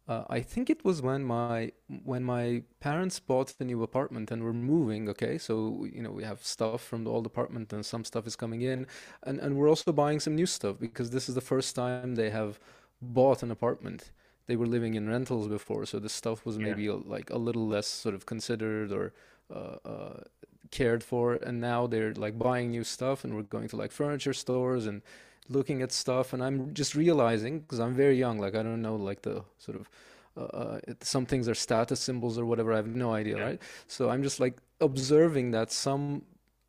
uh, 0.07 0.25
I 0.29 0.41
think 0.41 0.69
it 0.69 0.83
was 0.83 1.01
when 1.01 1.23
my 1.23 1.71
when 2.03 2.23
my 2.23 2.63
parents 2.79 3.19
bought 3.19 3.57
the 3.57 3.65
new 3.65 3.83
apartment 3.83 4.31
and 4.31 4.43
we're 4.43 4.53
moving. 4.53 5.09
Okay, 5.09 5.37
so 5.37 5.85
you 5.91 6.01
know 6.01 6.11
we 6.11 6.23
have 6.23 6.43
stuff 6.43 6.81
from 6.83 7.03
the 7.03 7.11
old 7.11 7.25
apartment 7.25 7.71
and 7.73 7.85
some 7.85 8.03
stuff 8.03 8.25
is 8.25 8.35
coming 8.35 8.61
in, 8.61 8.87
and 9.23 9.39
and 9.39 9.55
we're 9.57 9.69
also 9.69 9.91
buying 9.91 10.19
some 10.19 10.35
new 10.35 10.45
stuff 10.45 10.79
because 10.79 11.11
this 11.11 11.29
is 11.29 11.35
the 11.35 11.47
first 11.53 11.75
time 11.75 12.15
they 12.15 12.29
have 12.29 12.59
bought 13.01 13.43
an 13.43 13.51
apartment. 13.51 14.11
They 14.47 14.55
were 14.55 14.65
living 14.65 14.95
in 14.95 15.07
rentals 15.07 15.47
before, 15.47 15.85
so 15.85 15.99
the 15.99 16.09
stuff 16.09 16.45
was 16.45 16.57
maybe 16.57 16.83
yeah. 16.83 16.97
like 17.05 17.29
a 17.29 17.37
little 17.37 17.67
less 17.67 17.87
sort 17.87 18.15
of 18.15 18.25
considered 18.25 18.91
or 18.91 19.13
uh, 19.53 19.77
uh, 19.85 20.23
cared 20.71 21.03
for 21.03 21.33
and 21.33 21.59
now 21.59 21.85
they're 21.85 22.13
like 22.13 22.37
buying 22.39 22.71
new 22.71 22.83
stuff 22.83 23.23
and 23.23 23.35
we're 23.35 23.41
going 23.43 23.67
to 23.67 23.75
like 23.75 23.91
furniture 23.91 24.33
stores 24.33 24.87
and 24.87 25.01
looking 25.49 25.81
at 25.81 25.91
stuff 25.91 26.33
and 26.33 26.43
i'm 26.43 26.73
just 26.73 26.95
realizing 26.95 27.59
because 27.59 27.79
i'm 27.79 27.93
very 27.93 28.17
young 28.17 28.39
like 28.39 28.55
i 28.55 28.63
don't 28.63 28.81
know 28.81 28.95
like 28.95 29.21
the 29.21 29.43
sort 29.57 29.77
of 29.77 29.89
uh, 30.37 30.57
uh 30.57 30.79
some 31.01 31.25
things 31.25 31.49
are 31.49 31.53
status 31.53 31.99
symbols 31.99 32.37
or 32.37 32.45
whatever 32.45 32.71
i 32.71 32.77
have 32.77 32.87
no 32.87 33.11
idea 33.13 33.37
yeah. 33.37 33.43
right 33.43 33.61
so 33.87 34.09
i'm 34.09 34.23
just 34.23 34.39
like 34.39 34.57
observing 34.79 35.51
that 35.51 35.71
some 35.71 36.21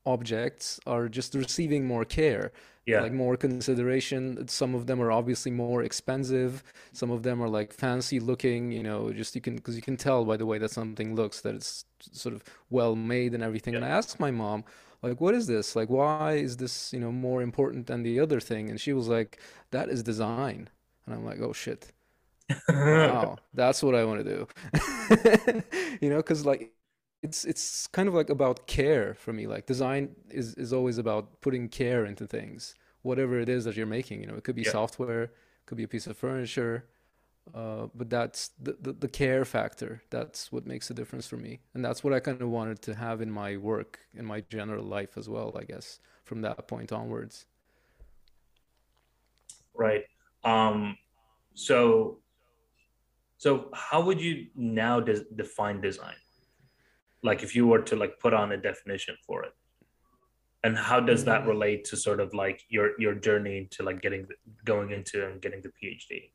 objects 0.05 0.81
are 0.87 1.09
just 1.09 1.35
receiving 1.35 1.87
more 1.87 2.05
care 2.05 2.53
yeah. 2.87 3.01
like 3.01 3.13
more 3.13 3.37
consideration. 3.37 4.47
Some 4.49 4.75
of 4.75 4.87
them 4.87 5.01
are 5.01 5.13
obviously 5.13 5.51
more 5.51 5.83
expensive. 5.83 6.63
Some 6.93 7.11
of 7.11 7.23
them 7.23 7.41
are 7.43 7.49
like 7.49 7.73
fancy 7.73 8.19
looking 8.19 8.73
you 8.73 8.83
know 8.83 9.13
just 9.13 9.35
you 9.35 9.41
can 9.41 9.57
because 9.57 9.77
you 9.77 9.83
can 9.83 9.97
tell 9.97 10.25
by 10.25 10.37
the 10.37 10.47
way 10.47 10.59
that 10.59 10.71
something 10.71 11.15
looks 11.15 11.41
that 11.43 11.55
it's 11.55 11.85
sort 12.01 12.35
of 12.35 12.43
well 12.71 12.97
made 12.97 13.35
and 13.35 13.43
everything. 13.43 13.75
Yeah. 13.75 13.79
and 13.79 13.87
i 13.87 13.89
asked 13.89 14.19
my 14.19 14.31
mom 14.31 14.65
like 15.03 15.21
what 15.21 15.35
is 15.35 15.47
this? 15.47 15.77
Like 15.77 15.91
why 15.91 16.35
is 16.35 16.57
this 16.57 16.93
you 16.93 17.01
know 17.01 17.13
more 17.13 17.43
important 17.43 17.87
than 17.87 18.03
the 18.03 18.19
other 18.21 18.41
thing? 18.41 18.71
And 18.71 18.81
she 18.81 18.93
was 18.93 19.09
like 19.09 19.39
that 19.71 19.89
is 19.89 20.03
design. 20.03 20.69
And 21.07 21.15
i'm 21.15 21.25
like 21.25 21.41
oh 21.41 21.53
shit. 21.53 21.93
Wow. 22.69 23.39
That's 23.55 23.83
what 23.83 23.95
i 23.95 24.05
want 24.05 24.25
to 24.25 24.31
do. 24.35 25.63
You 26.01 26.11
know 26.11 26.17
because 26.17 26.45
like 26.45 26.73
it's 27.23 27.45
it's 27.45 27.87
kind 27.87 28.09
of 28.09 28.15
like 28.15 28.31
about 28.31 28.67
care 28.67 29.15
for 29.15 29.33
me. 29.33 29.47
Like 29.47 29.67
design 29.67 30.17
is 30.31 30.55
is 30.55 30.73
always 30.73 30.99
about 30.99 31.41
putting 31.41 31.69
care 31.69 32.05
into 32.05 32.27
things 32.27 32.75
whatever 33.03 33.39
it 33.39 33.49
is 33.49 33.65
that 33.65 33.77
you're 33.77 33.87
making 33.87 34.21
you 34.21 34.27
know? 34.27 34.35
It 34.35 34.45
could 34.45 34.57
be 34.57 34.63
yeah. 34.63 34.71
software 34.71 35.33
could 35.67 35.77
be 35.77 35.85
a 35.85 35.89
piece 35.89 36.07
of 36.07 36.17
furniture 36.17 36.87
uh, 37.55 37.89
but 37.95 38.09
that's 38.09 38.51
the, 38.61 38.77
the, 38.81 38.93
the 38.93 39.09
care 39.09 39.45
factor. 39.45 40.03
That's 40.11 40.53
what 40.53 40.65
makes 40.65 40.91
a 40.91 40.95
difference 40.95 41.27
for 41.27 41.37
me. 41.37 41.61
And 41.75 41.85
that's 41.85 42.05
what 42.05 42.13
i 42.13 42.21
kind 42.21 42.41
of 42.41 42.49
wanted 42.49 42.81
to 42.83 42.95
have 42.95 43.21
in 43.21 43.31
my 43.31 43.57
work 43.57 43.99
in 44.15 44.25
my 44.25 44.43
general 44.43 44.85
life 44.85 45.19
as 45.19 45.29
well 45.29 45.53
i 45.59 45.65
guess 45.65 45.99
from 46.25 46.43
that 46.43 46.69
point 46.69 46.93
onwards. 46.93 47.47
Right. 49.75 50.05
Um 50.45 50.97
so 51.55 52.19
so 53.39 53.71
how 53.75 54.01
would 54.03 54.21
you 54.21 54.47
now 54.55 55.01
de- 55.01 55.25
define 55.35 55.81
design 55.81 56.15
like 57.23 57.43
if 57.43 57.55
you 57.55 57.67
were 57.67 57.83
to 57.83 57.97
like 57.97 58.19
put 58.19 58.35
on 58.35 58.53
a 58.53 58.57
definition 58.57 59.17
for 59.27 59.45
it? 59.45 59.53
And 60.65 60.77
how 60.77 61.01
does 61.01 61.25
that 61.25 61.43
mm. 61.43 61.49
relate 61.49 61.85
to 61.87 61.97
sort 61.97 62.21
of 62.21 62.35
like 62.35 62.65
your 62.69 62.93
your 63.01 63.15
journey 63.15 63.69
to 63.73 63.83
like 63.83 64.01
getting 64.01 64.27
going 64.65 64.91
into 64.91 65.27
and 65.27 65.41
getting 65.41 65.61
the 65.61 65.73
phd 65.81 66.31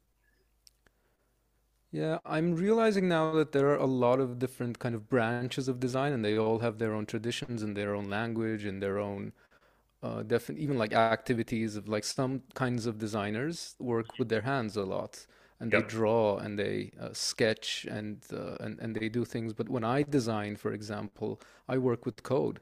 yeah 1.92 2.18
i'm 2.26 2.54
realizing 2.56 3.08
now 3.08 3.32
that 3.32 3.52
there 3.54 3.70
are 3.70 3.78
a 3.78 3.86
lot 3.86 4.20
of 4.20 4.38
different 4.38 4.78
kind 4.80 4.96
of 4.96 5.08
branches 5.10 5.68
of 5.68 5.80
design 5.80 6.12
and 6.14 6.24
they 6.26 6.38
all 6.38 6.60
have 6.60 6.78
their 6.78 6.94
own 6.94 7.06
traditions 7.06 7.64
and 7.64 7.76
their 7.76 7.96
own 7.96 8.10
language 8.10 8.66
and 8.66 8.82
their 8.84 9.00
own 9.00 9.32
uh, 10.04 10.22
definitely 10.24 10.64
even 10.64 10.78
like 10.78 10.94
activities 10.94 11.76
of 11.76 11.88
like 11.88 12.04
some 12.04 12.44
kinds 12.54 12.86
of 12.86 13.00
designers 13.00 13.76
work 13.80 14.20
with 14.20 14.30
their 14.30 14.42
hands 14.42 14.76
a 14.76 14.84
lot 14.84 15.26
and 15.60 15.72
yep. 15.72 15.84
they 15.84 15.88
draw 15.88 16.38
and 16.38 16.58
they 16.58 16.92
uh, 17.02 17.10
sketch 17.14 17.86
and, 17.90 18.24
uh, 18.32 18.56
and 18.60 18.80
and 18.80 18.96
they 18.96 19.10
do 19.10 19.26
things. 19.26 19.54
But 19.54 19.70
when 19.70 19.84
I 19.84 20.04
design, 20.04 20.56
for 20.56 20.72
example, 20.72 21.42
I 21.68 21.78
work 21.78 22.06
with 22.06 22.24
code. 22.24 22.60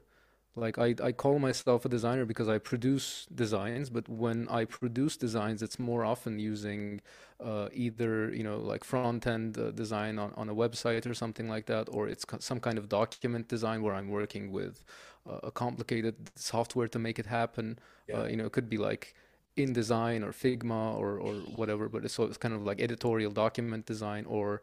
Like 0.58 0.78
I, 0.78 0.94
I 1.02 1.12
call 1.12 1.38
myself 1.38 1.84
a 1.84 1.88
designer 1.90 2.24
because 2.24 2.48
I 2.48 2.56
produce 2.56 3.26
designs, 3.34 3.90
but 3.90 4.08
when 4.08 4.48
I 4.48 4.64
produce 4.64 5.18
designs, 5.18 5.62
it's 5.62 5.78
more 5.78 6.02
often 6.02 6.38
using 6.38 7.02
uh, 7.44 7.68
either 7.74 8.32
you 8.32 8.42
know 8.42 8.56
like 8.56 8.82
front 8.82 9.26
end 9.26 9.58
uh, 9.58 9.70
design 9.72 10.18
on, 10.18 10.32
on 10.34 10.48
a 10.48 10.54
website 10.54 11.04
or 11.04 11.12
something 11.12 11.46
like 11.46 11.66
that, 11.66 11.88
or 11.92 12.08
it's 12.08 12.24
some 12.38 12.58
kind 12.58 12.78
of 12.78 12.88
document 12.88 13.48
design 13.48 13.82
where 13.82 13.94
I'm 13.94 14.08
working 14.08 14.50
with 14.50 14.82
uh, 15.28 15.40
a 15.42 15.50
complicated 15.50 16.14
software 16.36 16.88
to 16.88 16.98
make 16.98 17.18
it 17.18 17.26
happen. 17.26 17.78
Yeah. 18.08 18.20
Uh, 18.20 18.24
you 18.24 18.36
know, 18.36 18.46
it 18.46 18.52
could 18.52 18.70
be 18.70 18.78
like 18.78 19.14
InDesign 19.56 20.22
or 20.22 20.32
Figma 20.32 20.96
or, 20.96 21.18
or 21.18 21.34
whatever, 21.56 21.88
but 21.88 22.04
it's, 22.04 22.14
so 22.14 22.24
it's 22.24 22.36
kind 22.36 22.54
of 22.54 22.62
like 22.64 22.80
editorial 22.80 23.32
document 23.32 23.86
design 23.86 24.24
or 24.26 24.62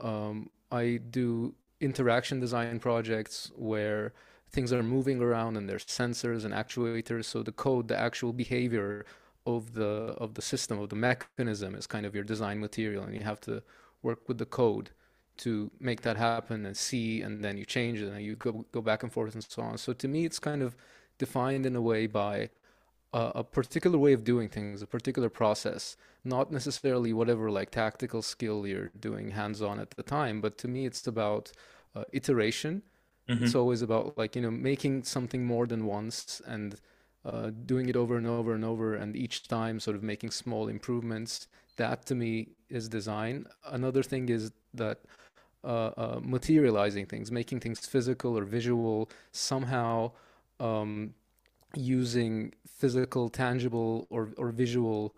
um, 0.00 0.50
I 0.72 1.00
do 1.10 1.54
interaction 1.80 2.40
design 2.40 2.78
projects 2.78 3.50
where 3.56 4.12
things 4.50 4.72
are 4.72 4.82
moving 4.82 5.20
around 5.20 5.56
and 5.56 5.68
there's 5.68 5.84
sensors 5.84 6.44
and 6.44 6.52
actuators. 6.52 7.26
So 7.26 7.42
the 7.42 7.52
code, 7.52 7.88
the 7.88 7.98
actual 7.98 8.32
behavior 8.32 9.04
of 9.46 9.74
the 9.74 10.14
of 10.18 10.34
the 10.34 10.42
system 10.42 10.78
of 10.78 10.90
the 10.90 10.96
mechanism 10.96 11.74
is 11.74 11.86
kind 11.86 12.04
of 12.04 12.14
your 12.14 12.24
design 12.24 12.60
material, 12.60 13.04
and 13.04 13.14
you 13.14 13.22
have 13.22 13.40
to 13.42 13.62
work 14.02 14.28
with 14.28 14.38
the 14.38 14.46
code 14.46 14.90
to 15.38 15.70
make 15.80 16.02
that 16.02 16.16
happen 16.16 16.66
and 16.66 16.76
see, 16.76 17.22
and 17.22 17.42
then 17.42 17.56
you 17.56 17.64
change 17.64 18.00
it 18.00 18.08
and 18.08 18.22
you 18.22 18.36
go 18.36 18.66
go 18.72 18.82
back 18.82 19.02
and 19.02 19.12
forth 19.12 19.34
and 19.34 19.44
so 19.44 19.62
on. 19.62 19.78
So 19.78 19.92
to 19.92 20.08
me, 20.08 20.24
it's 20.24 20.38
kind 20.38 20.62
of 20.62 20.76
defined 21.18 21.64
in 21.66 21.76
a 21.76 21.82
way 21.82 22.06
by 22.06 22.50
a, 23.12 23.32
a 23.36 23.44
particular 23.44 23.98
way 23.98 24.12
of 24.12 24.24
doing 24.24 24.48
things, 24.48 24.82
a 24.82 24.86
particular 24.86 25.28
process, 25.28 25.96
not 26.24 26.52
necessarily 26.52 27.12
whatever 27.12 27.50
like 27.50 27.70
tactical 27.70 28.22
skill 28.22 28.66
you're 28.66 28.90
doing 28.98 29.30
hands 29.30 29.62
on 29.62 29.80
at 29.80 29.90
the 29.90 30.02
time, 30.02 30.40
but 30.40 30.58
to 30.58 30.68
me, 30.68 30.86
it's 30.86 31.06
about 31.06 31.52
uh, 31.94 32.04
iteration. 32.12 32.82
Mm-hmm. 33.28 33.44
It's 33.44 33.54
always 33.54 33.82
about 33.82 34.16
like 34.18 34.36
you 34.36 34.42
know 34.42 34.50
making 34.50 35.04
something 35.04 35.44
more 35.44 35.66
than 35.66 35.86
once 35.86 36.42
and 36.46 36.76
uh, 37.24 37.50
doing 37.66 37.88
it 37.88 37.96
over 37.96 38.16
and 38.16 38.26
over 38.26 38.54
and 38.54 38.64
over, 38.64 38.94
and 38.94 39.16
each 39.16 39.48
time 39.48 39.80
sort 39.80 39.96
of 39.96 40.02
making 40.02 40.30
small 40.30 40.68
improvements. 40.68 41.48
That 41.76 42.06
to 42.06 42.14
me 42.14 42.48
is 42.68 42.88
design. 42.88 43.46
Another 43.64 44.02
thing 44.02 44.28
is 44.28 44.52
that 44.74 45.00
uh, 45.64 45.90
uh, 45.96 46.20
materializing 46.22 47.06
things, 47.06 47.30
making 47.30 47.60
things 47.60 47.80
physical 47.86 48.36
or 48.38 48.44
visual, 48.44 49.10
somehow 49.32 50.12
um, 50.58 51.14
using 51.74 52.52
physical, 52.66 53.28
tangible, 53.28 54.06
or, 54.10 54.30
or 54.36 54.50
visual 54.50 55.14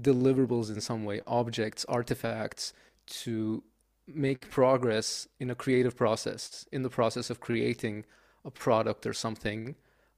deliverables 0.00 0.70
in 0.70 0.80
some 0.80 1.04
way, 1.04 1.20
objects, 1.26 1.84
artifacts, 1.86 2.72
to 3.06 3.62
make 4.06 4.50
progress 4.50 5.28
in 5.38 5.50
a 5.50 5.54
creative 5.54 5.96
process, 5.96 6.66
in 6.72 6.82
the 6.82 6.90
process 6.90 7.30
of 7.30 7.40
creating 7.40 8.04
a 8.44 8.50
product 8.50 9.06
or 9.06 9.12
something, 9.12 9.74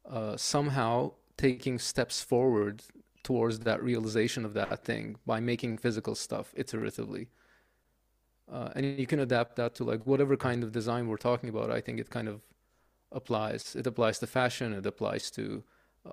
uh, 0.09 0.37
somehow 0.37 1.13
taking 1.37 1.79
steps 1.79 2.23
forward 2.23 2.83
towards 3.23 3.61
that 3.61 3.83
realization 3.83 4.45
of 4.45 4.55
that 4.55 4.85
thing 4.85 5.17
by 5.27 5.41
making 5.41 5.79
physical 5.79 6.15
stuff 6.15 6.55
iteratively. 6.57 7.27
Uh, 8.51 8.69
and 8.77 8.99
you 8.99 9.07
can 9.07 9.21
adapt 9.21 9.57
that 9.57 9.75
to 9.75 9.85
like 9.85 10.07
whatever 10.07 10.37
kind 10.37 10.63
of 10.63 10.71
design 10.71 11.09
we're 11.09 11.17
talking 11.17 11.49
about. 11.49 11.71
I 11.71 11.81
think 11.81 11.99
it 11.99 12.11
kind 12.11 12.29
of 12.29 12.43
applies. 13.15 13.75
It 13.77 13.87
applies 13.87 14.19
to 14.19 14.27
fashion. 14.27 14.73
It 14.73 14.87
applies 14.87 15.31
to 15.33 15.63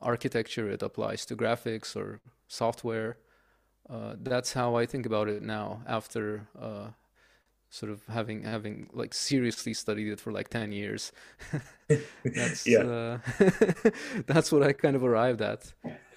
architecture. 0.02 0.70
It 0.70 0.82
applies 0.82 1.26
to 1.26 1.36
graphics 1.36 1.96
or 1.96 2.22
software. 2.48 3.18
Uh, 3.90 4.16
that's 4.22 4.54
how 4.54 4.76
I 4.76 4.86
think 4.86 5.06
about 5.06 5.28
it 5.28 5.42
now. 5.42 5.82
After 5.88 6.48
uh, 6.60 6.90
sort 7.70 7.92
of 7.92 8.06
having 8.06 8.44
having 8.44 8.90
like 8.94 9.14
seriously 9.14 9.74
studied 9.74 10.12
it 10.12 10.20
for 10.20 10.32
like 10.32 10.50
ten 10.50 10.72
years, 10.72 11.12
that's 12.24 12.68
yeah. 12.68 12.80
Uh, 12.80 13.18
that's 14.28 14.52
what 14.52 14.64
I 14.64 14.74
kind 14.74 14.96
of 14.96 15.04
arrived 15.04 15.42
at. 15.42 15.74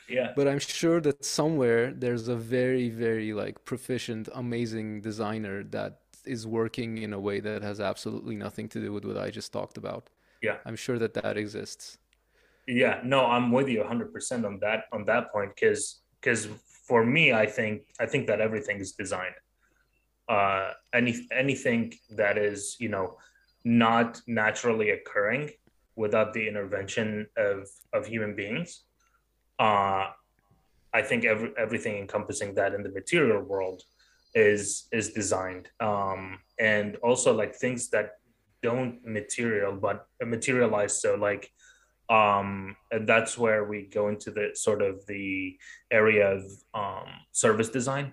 Yeah. 0.09 0.33
But 0.37 0.47
I'm 0.47 0.59
sure 0.59 1.01
that 1.01 1.25
somewhere 1.25 1.91
there's 1.93 2.29
a 2.29 2.37
very 2.37 2.91
very 2.91 3.33
like 3.33 3.65
proficient, 3.65 4.29
amazing 4.35 5.01
designer 5.01 5.65
that 5.65 6.01
is 6.25 6.47
working 6.47 6.99
in 6.99 7.13
a 7.13 7.21
way 7.21 7.41
that 7.41 7.63
has 7.63 7.81
absolutely 7.81 8.37
nothing 8.37 8.69
to 8.69 8.81
do 8.81 8.93
with 8.93 9.05
what 9.05 9.17
I 9.17 9.31
just 9.31 9.53
talked 9.53 9.77
about. 9.77 10.11
Yeah. 10.45 10.57
I'm 10.67 10.77
sure 10.87 10.99
that 10.99 11.15
that 11.15 11.37
exists. 11.45 11.85
Yeah, 12.83 12.97
no, 13.15 13.21
I'm 13.35 13.51
with 13.57 13.69
you 13.69 13.81
100% 13.83 14.45
on 14.51 14.59
that 14.65 14.81
on 14.97 15.03
that 15.11 15.25
point 15.35 15.53
cuz 15.61 15.81
cuz 16.25 16.41
for 16.89 17.01
me 17.17 17.25
I 17.45 17.47
think 17.57 17.75
I 18.05 18.07
think 18.13 18.23
that 18.31 18.41
everything 18.47 18.79
is 18.85 18.91
designed. 19.03 19.39
Uh 20.35 20.67
any 21.01 21.13
anything 21.43 21.83
that 22.21 22.37
is, 22.49 22.59
you 22.85 22.91
know, 22.95 23.07
not 23.85 24.11
naturally 24.43 24.89
occurring 24.99 25.45
without 26.05 26.29
the 26.37 26.45
intervention 26.51 27.09
of 27.49 27.59
of 27.97 28.01
human 28.15 28.33
beings. 28.41 28.71
Uh 29.67 30.05
I 31.01 31.03
think 31.09 31.21
every, 31.33 31.51
everything 31.65 31.95
encompassing 32.05 32.51
that 32.59 32.71
in 32.77 32.81
the 32.87 32.93
material 33.01 33.43
world 33.53 33.81
is 34.49 34.65
is 34.99 35.07
designed 35.21 35.67
um 35.91 36.23
and 36.73 36.89
also 37.09 37.31
like 37.41 37.53
things 37.65 37.83
that 37.95 38.07
don't 38.69 38.93
material 39.19 39.73
but 39.87 40.07
materialize. 40.37 40.95
So 41.05 41.11
like 41.29 41.45
um 42.19 42.77
and 42.95 43.07
that's 43.13 43.37
where 43.45 43.63
we 43.73 43.79
go 43.99 44.09
into 44.13 44.31
the 44.31 44.47
sort 44.55 44.81
of 44.89 44.95
the 45.13 45.57
area 45.91 46.27
of 46.37 46.43
um 46.83 47.09
service 47.33 47.71
design. 47.79 48.07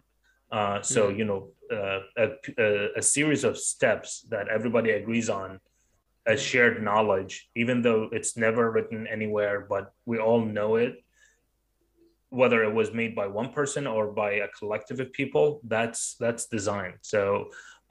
Uh 0.52 0.80
so 0.82 1.02
mm-hmm. 1.02 1.20
you 1.20 1.26
know 1.30 1.42
uh, 1.78 2.00
a, 2.26 2.28
a 3.02 3.04
series 3.16 3.44
of 3.50 3.58
steps 3.58 4.10
that 4.34 4.50
everybody 4.58 4.92
agrees 4.92 5.30
on 5.30 5.50
as 6.34 6.40
shared 6.52 6.84
knowledge 6.84 7.34
even 7.56 7.82
though 7.82 8.04
it's 8.18 8.34
never 8.46 8.64
written 8.74 9.08
anywhere 9.18 9.58
but 9.74 9.86
we 10.10 10.18
all 10.20 10.42
know 10.58 10.72
it. 10.86 10.94
Whether 12.42 12.60
it 12.68 12.74
was 12.82 12.90
made 13.02 13.14
by 13.22 13.28
one 13.28 13.50
person 13.60 13.84
or 13.96 14.04
by 14.24 14.32
a 14.46 14.50
collective 14.60 15.00
of 15.04 15.10
people 15.22 15.46
that's 15.74 16.02
that's 16.24 16.44
design. 16.58 16.92
So 17.02 17.22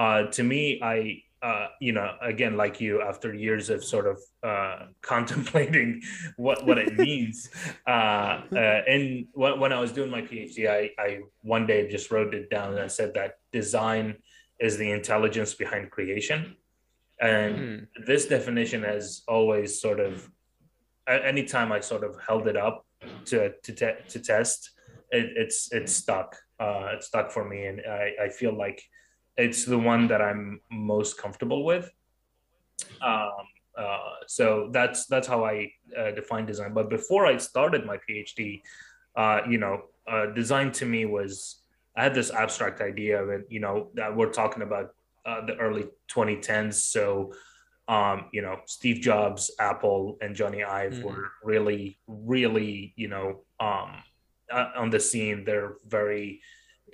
uh, 0.04 0.22
to 0.36 0.42
me 0.52 0.62
i 0.82 0.96
uh, 1.42 1.68
you 1.80 1.92
know 1.92 2.14
again 2.20 2.56
like 2.56 2.80
you 2.80 3.02
after 3.02 3.34
years 3.34 3.70
of 3.70 3.82
sort 3.82 4.06
of 4.06 4.20
uh, 4.42 4.86
contemplating 5.02 6.02
what 6.36 6.66
what 6.66 6.78
it 6.78 6.98
means 7.06 7.50
uh, 7.86 8.42
uh, 8.52 8.82
and 8.88 9.26
when, 9.32 9.58
when 9.60 9.72
i 9.72 9.80
was 9.80 9.92
doing 9.92 10.10
my 10.10 10.22
phd 10.22 10.68
I, 10.68 10.90
I 10.98 11.20
one 11.42 11.66
day 11.66 11.88
just 11.90 12.10
wrote 12.10 12.34
it 12.34 12.50
down 12.50 12.72
and 12.72 12.80
i 12.80 12.88
said 12.88 13.14
that 13.14 13.34
design 13.52 14.16
is 14.58 14.76
the 14.76 14.90
intelligence 14.90 15.54
behind 15.54 15.90
creation 15.90 16.56
and 17.20 17.56
mm. 17.56 17.86
this 18.06 18.26
definition 18.26 18.82
has 18.82 19.22
always 19.26 19.80
sort 19.80 20.00
of 20.00 20.28
anytime 21.08 21.72
i 21.72 21.80
sort 21.80 22.04
of 22.04 22.16
held 22.26 22.46
it 22.46 22.56
up 22.56 22.84
to 23.26 23.52
to, 23.62 23.72
te- 23.72 24.08
to 24.08 24.18
test, 24.18 24.70
it, 25.10 25.32
it's 25.36 25.72
it's 25.72 25.92
stuck. 25.92 26.36
Uh, 26.58 26.90
it's 26.94 27.06
stuck 27.06 27.30
for 27.30 27.48
me, 27.48 27.66
and 27.66 27.80
I, 27.88 28.12
I 28.24 28.28
feel 28.28 28.56
like 28.56 28.82
it's 29.40 29.64
the 29.64 29.78
one 29.78 30.08
that 30.08 30.20
I'm 30.20 30.60
most 30.70 31.18
comfortable 31.18 31.64
with. 31.64 31.90
Um, 33.02 33.30
uh, 33.76 33.98
so 34.26 34.68
that's 34.72 35.06
that's 35.06 35.26
how 35.26 35.44
I 35.44 35.72
uh, 35.96 36.10
define 36.12 36.46
design. 36.46 36.74
But 36.74 36.90
before 36.90 37.26
I 37.26 37.36
started 37.38 37.86
my 37.86 37.98
PhD, 38.08 38.62
uh, 39.16 39.40
you 39.48 39.58
know, 39.58 39.84
uh, 40.06 40.26
design 40.26 40.72
to 40.72 40.86
me 40.86 41.04
was 41.04 41.62
I 41.96 42.04
had 42.04 42.14
this 42.14 42.30
abstract 42.30 42.80
idea 42.80 43.22
of 43.22 43.30
it. 43.30 43.46
You 43.48 43.60
know, 43.60 43.88
that 43.94 44.14
we're 44.14 44.32
talking 44.32 44.62
about 44.62 44.94
uh, 45.24 45.44
the 45.46 45.56
early 45.56 45.86
2010s, 46.08 46.74
so 46.74 47.32
um, 47.90 48.26
you 48.32 48.40
know, 48.40 48.60
Steve 48.66 49.00
Jobs, 49.00 49.50
Apple, 49.58 50.16
and 50.20 50.36
Jony 50.36 50.64
Ive 50.64 50.92
mm-hmm. 50.92 51.06
were 51.06 51.32
really, 51.42 51.98
really, 52.06 52.92
you 52.94 53.08
know, 53.08 53.40
um, 53.58 53.96
uh, 54.52 54.70
on 54.76 54.90
the 54.90 55.00
scene. 55.00 55.44
They're 55.44 55.74
very, 55.88 56.40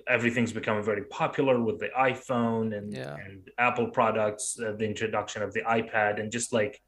everything's 0.08 0.52
becoming 0.52 0.82
very 0.82 1.04
popular 1.04 1.60
with 1.60 1.78
the 1.78 1.88
iPhone 1.98 2.76
and, 2.76 2.92
yeah. 2.92 3.16
and 3.16 3.48
Apple 3.58 3.88
products, 3.88 4.58
uh, 4.60 4.72
the 4.78 4.84
introduction 4.84 5.42
of 5.42 5.52
the 5.52 5.62
iPad, 5.62 6.20
and 6.20 6.30
just 6.30 6.52
like 6.52 6.80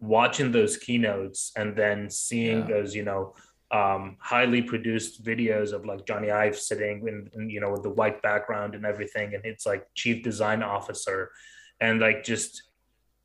watching 0.00 0.52
those 0.52 0.76
keynotes 0.76 1.52
and 1.56 1.76
then 1.76 2.08
seeing 2.10 2.60
yeah. 2.60 2.66
those, 2.66 2.94
you 2.94 3.04
know, 3.04 3.34
um, 3.72 4.16
highly 4.20 4.62
produced 4.62 5.24
videos 5.24 5.72
of 5.72 5.84
like 5.84 6.06
Jony 6.06 6.32
Ive 6.32 6.56
sitting 6.56 7.06
in, 7.08 7.28
in, 7.34 7.50
you 7.50 7.60
know, 7.60 7.72
with 7.72 7.82
the 7.82 7.90
white 7.90 8.22
background 8.22 8.74
and 8.74 8.86
everything. 8.86 9.34
And 9.34 9.44
it's 9.44 9.66
like 9.66 9.84
chief 9.94 10.22
design 10.22 10.62
officer 10.62 11.32
and 11.80 12.00
like 12.00 12.22
just 12.22 12.62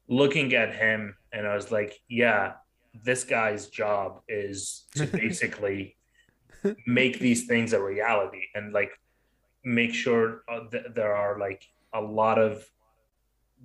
looking 0.08 0.56
at 0.56 0.74
him 0.74 1.16
and 1.32 1.48
I 1.48 1.56
was 1.56 1.72
like, 1.72 2.00
yeah, 2.10 2.54
this 3.04 3.24
guy's 3.24 3.68
job 3.68 4.22
is 4.28 4.86
to 4.96 5.06
basically 5.24 5.96
make 6.86 7.20
these 7.20 7.46
things 7.46 7.74
a 7.74 7.82
reality 7.82 8.44
and 8.56 8.74
like 8.74 8.92
make 9.63 9.93
sure 9.93 10.43
uh, 10.52 10.62
that 10.71 10.95
there 10.95 11.15
are 11.15 11.38
like 11.39 11.63
a 11.93 12.02
lot 12.02 12.39
of 12.39 12.65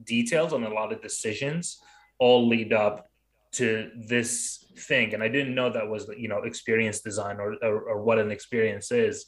details 0.04 0.52
and 0.52 0.64
a 0.64 0.68
lot 0.68 0.92
of 0.92 1.00
decisions 1.00 1.80
all 2.18 2.46
lead 2.46 2.72
up 2.72 3.10
to 3.52 3.90
this 4.08 4.64
thing. 4.88 5.14
And 5.14 5.22
i 5.22 5.28
didn't 5.28 5.54
know 5.54 5.70
that 5.70 5.88
was 5.88 6.10
you 6.16 6.28
know 6.28 6.42
experience 6.42 7.00
design 7.00 7.36
or, 7.40 7.54
or, 7.62 7.80
or 7.90 8.02
what 8.02 8.18
an 8.18 8.30
experience 8.30 8.92
is. 8.92 9.26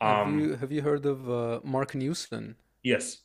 Um, 0.00 0.08
have 0.08 0.40
you 0.40 0.56
have 0.56 0.72
you 0.72 0.82
heard 0.82 1.06
of 1.06 1.30
uh, 1.30 1.60
Marc 1.64 1.94
Newson 1.94 2.56
yes 2.82 3.18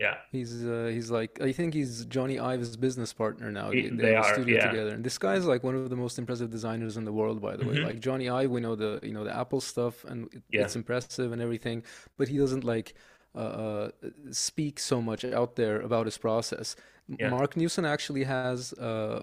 yeah. 0.00 0.16
He's 0.32 0.64
uh, 0.64 0.90
he's 0.90 1.10
like 1.10 1.40
I 1.42 1.52
think 1.52 1.74
he's 1.74 2.06
Jony 2.06 2.40
Ive's 2.40 2.76
business 2.76 3.12
partner 3.12 3.52
now. 3.52 3.70
He, 3.70 3.82
they, 3.82 3.96
they 3.96 4.12
have 4.14 4.24
a 4.24 4.32
studio 4.32 4.56
yeah. 4.56 4.70
together. 4.70 4.90
And 4.94 5.04
this 5.04 5.18
guy's 5.18 5.44
like 5.44 5.62
one 5.62 5.74
of 5.74 5.90
the 5.90 5.96
most 5.96 6.18
impressive 6.18 6.50
designers 6.50 6.96
in 6.96 7.04
the 7.04 7.12
world, 7.12 7.42
by 7.42 7.56
the 7.56 7.64
mm-hmm. 7.64 7.84
way. 7.84 7.84
Like 7.84 8.00
Jony 8.00 8.32
Ive, 8.32 8.50
we 8.50 8.60
know 8.62 8.74
the 8.74 8.98
you 9.02 9.12
know 9.12 9.24
the 9.24 9.36
Apple 9.36 9.60
stuff 9.60 10.04
and 10.04 10.32
it, 10.32 10.42
yeah. 10.50 10.62
it's 10.62 10.74
impressive 10.74 11.32
and 11.32 11.42
everything, 11.42 11.82
but 12.16 12.28
he 12.28 12.38
doesn't 12.38 12.64
like 12.64 12.94
uh, 13.34 13.38
uh, 13.38 13.90
speak 14.30 14.80
so 14.80 15.02
much 15.02 15.24
out 15.24 15.56
there 15.56 15.80
about 15.80 16.06
his 16.06 16.16
process. 16.16 16.76
Yeah. 17.06 17.28
Marc 17.28 17.56
Newson 17.56 17.84
actually 17.84 18.24
has 18.24 18.72
uh, 18.72 19.22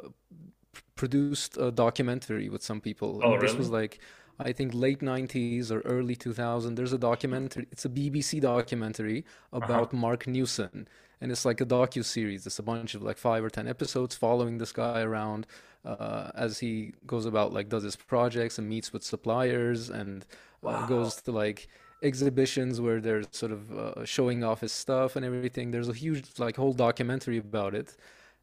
produced 0.95 1.57
a 1.57 1.71
documentary 1.71 2.49
with 2.49 2.61
some 2.61 2.81
people. 2.81 3.21
Oh, 3.23 3.33
this 3.39 3.49
really? 3.49 3.57
was 3.57 3.69
like 3.69 3.99
I 4.39 4.51
think 4.51 4.73
late 4.73 5.01
90s 5.01 5.71
or 5.71 5.81
early 5.81 6.15
2000. 6.15 6.75
There's 6.75 6.93
a 6.93 6.97
documentary, 6.97 7.67
it's 7.71 7.85
a 7.85 7.89
BBC 7.89 8.39
documentary 8.41 9.25
Uh-huh. 9.51 9.65
about 9.65 9.93
Marc 9.93 10.27
Newson. 10.27 10.87
And 11.19 11.31
it's 11.31 11.45
like 11.45 11.59
a 11.61 11.65
docu-series. 11.65 12.45
It's 12.45 12.59
a 12.59 12.63
bunch 12.63 12.93
of 12.93 13.01
like 13.01 13.17
five 13.17 13.43
or 13.43 13.49
10 13.49 13.67
episodes 13.67 14.15
following 14.15 14.59
this 14.59 14.71
guy 14.71 15.01
around 15.01 15.47
uh, 15.83 16.29
as 16.35 16.59
he 16.59 16.93
goes 17.07 17.25
about 17.25 17.53
like 17.53 17.69
does 17.69 17.83
his 17.83 17.95
projects 17.95 18.59
and 18.59 18.69
meets 18.69 18.93
with 18.93 19.03
suppliers 19.03 19.89
and 19.89 20.25
uh, 20.63 20.85
goes 20.85 21.15
to 21.23 21.31
like 21.31 21.67
exhibitions 22.03 22.79
where 22.79 23.01
they're 23.01 23.23
sort 23.31 23.51
of 23.51 23.71
uh, 23.77 24.05
showing 24.05 24.43
off 24.43 24.61
his 24.61 24.71
stuff 24.71 25.15
and 25.15 25.25
everything. 25.25 25.71
There's 25.71 25.89
a 25.89 25.93
huge 25.93 26.37
like 26.37 26.55
whole 26.57 26.73
documentary 26.73 27.37
about 27.39 27.73
it 27.73 27.95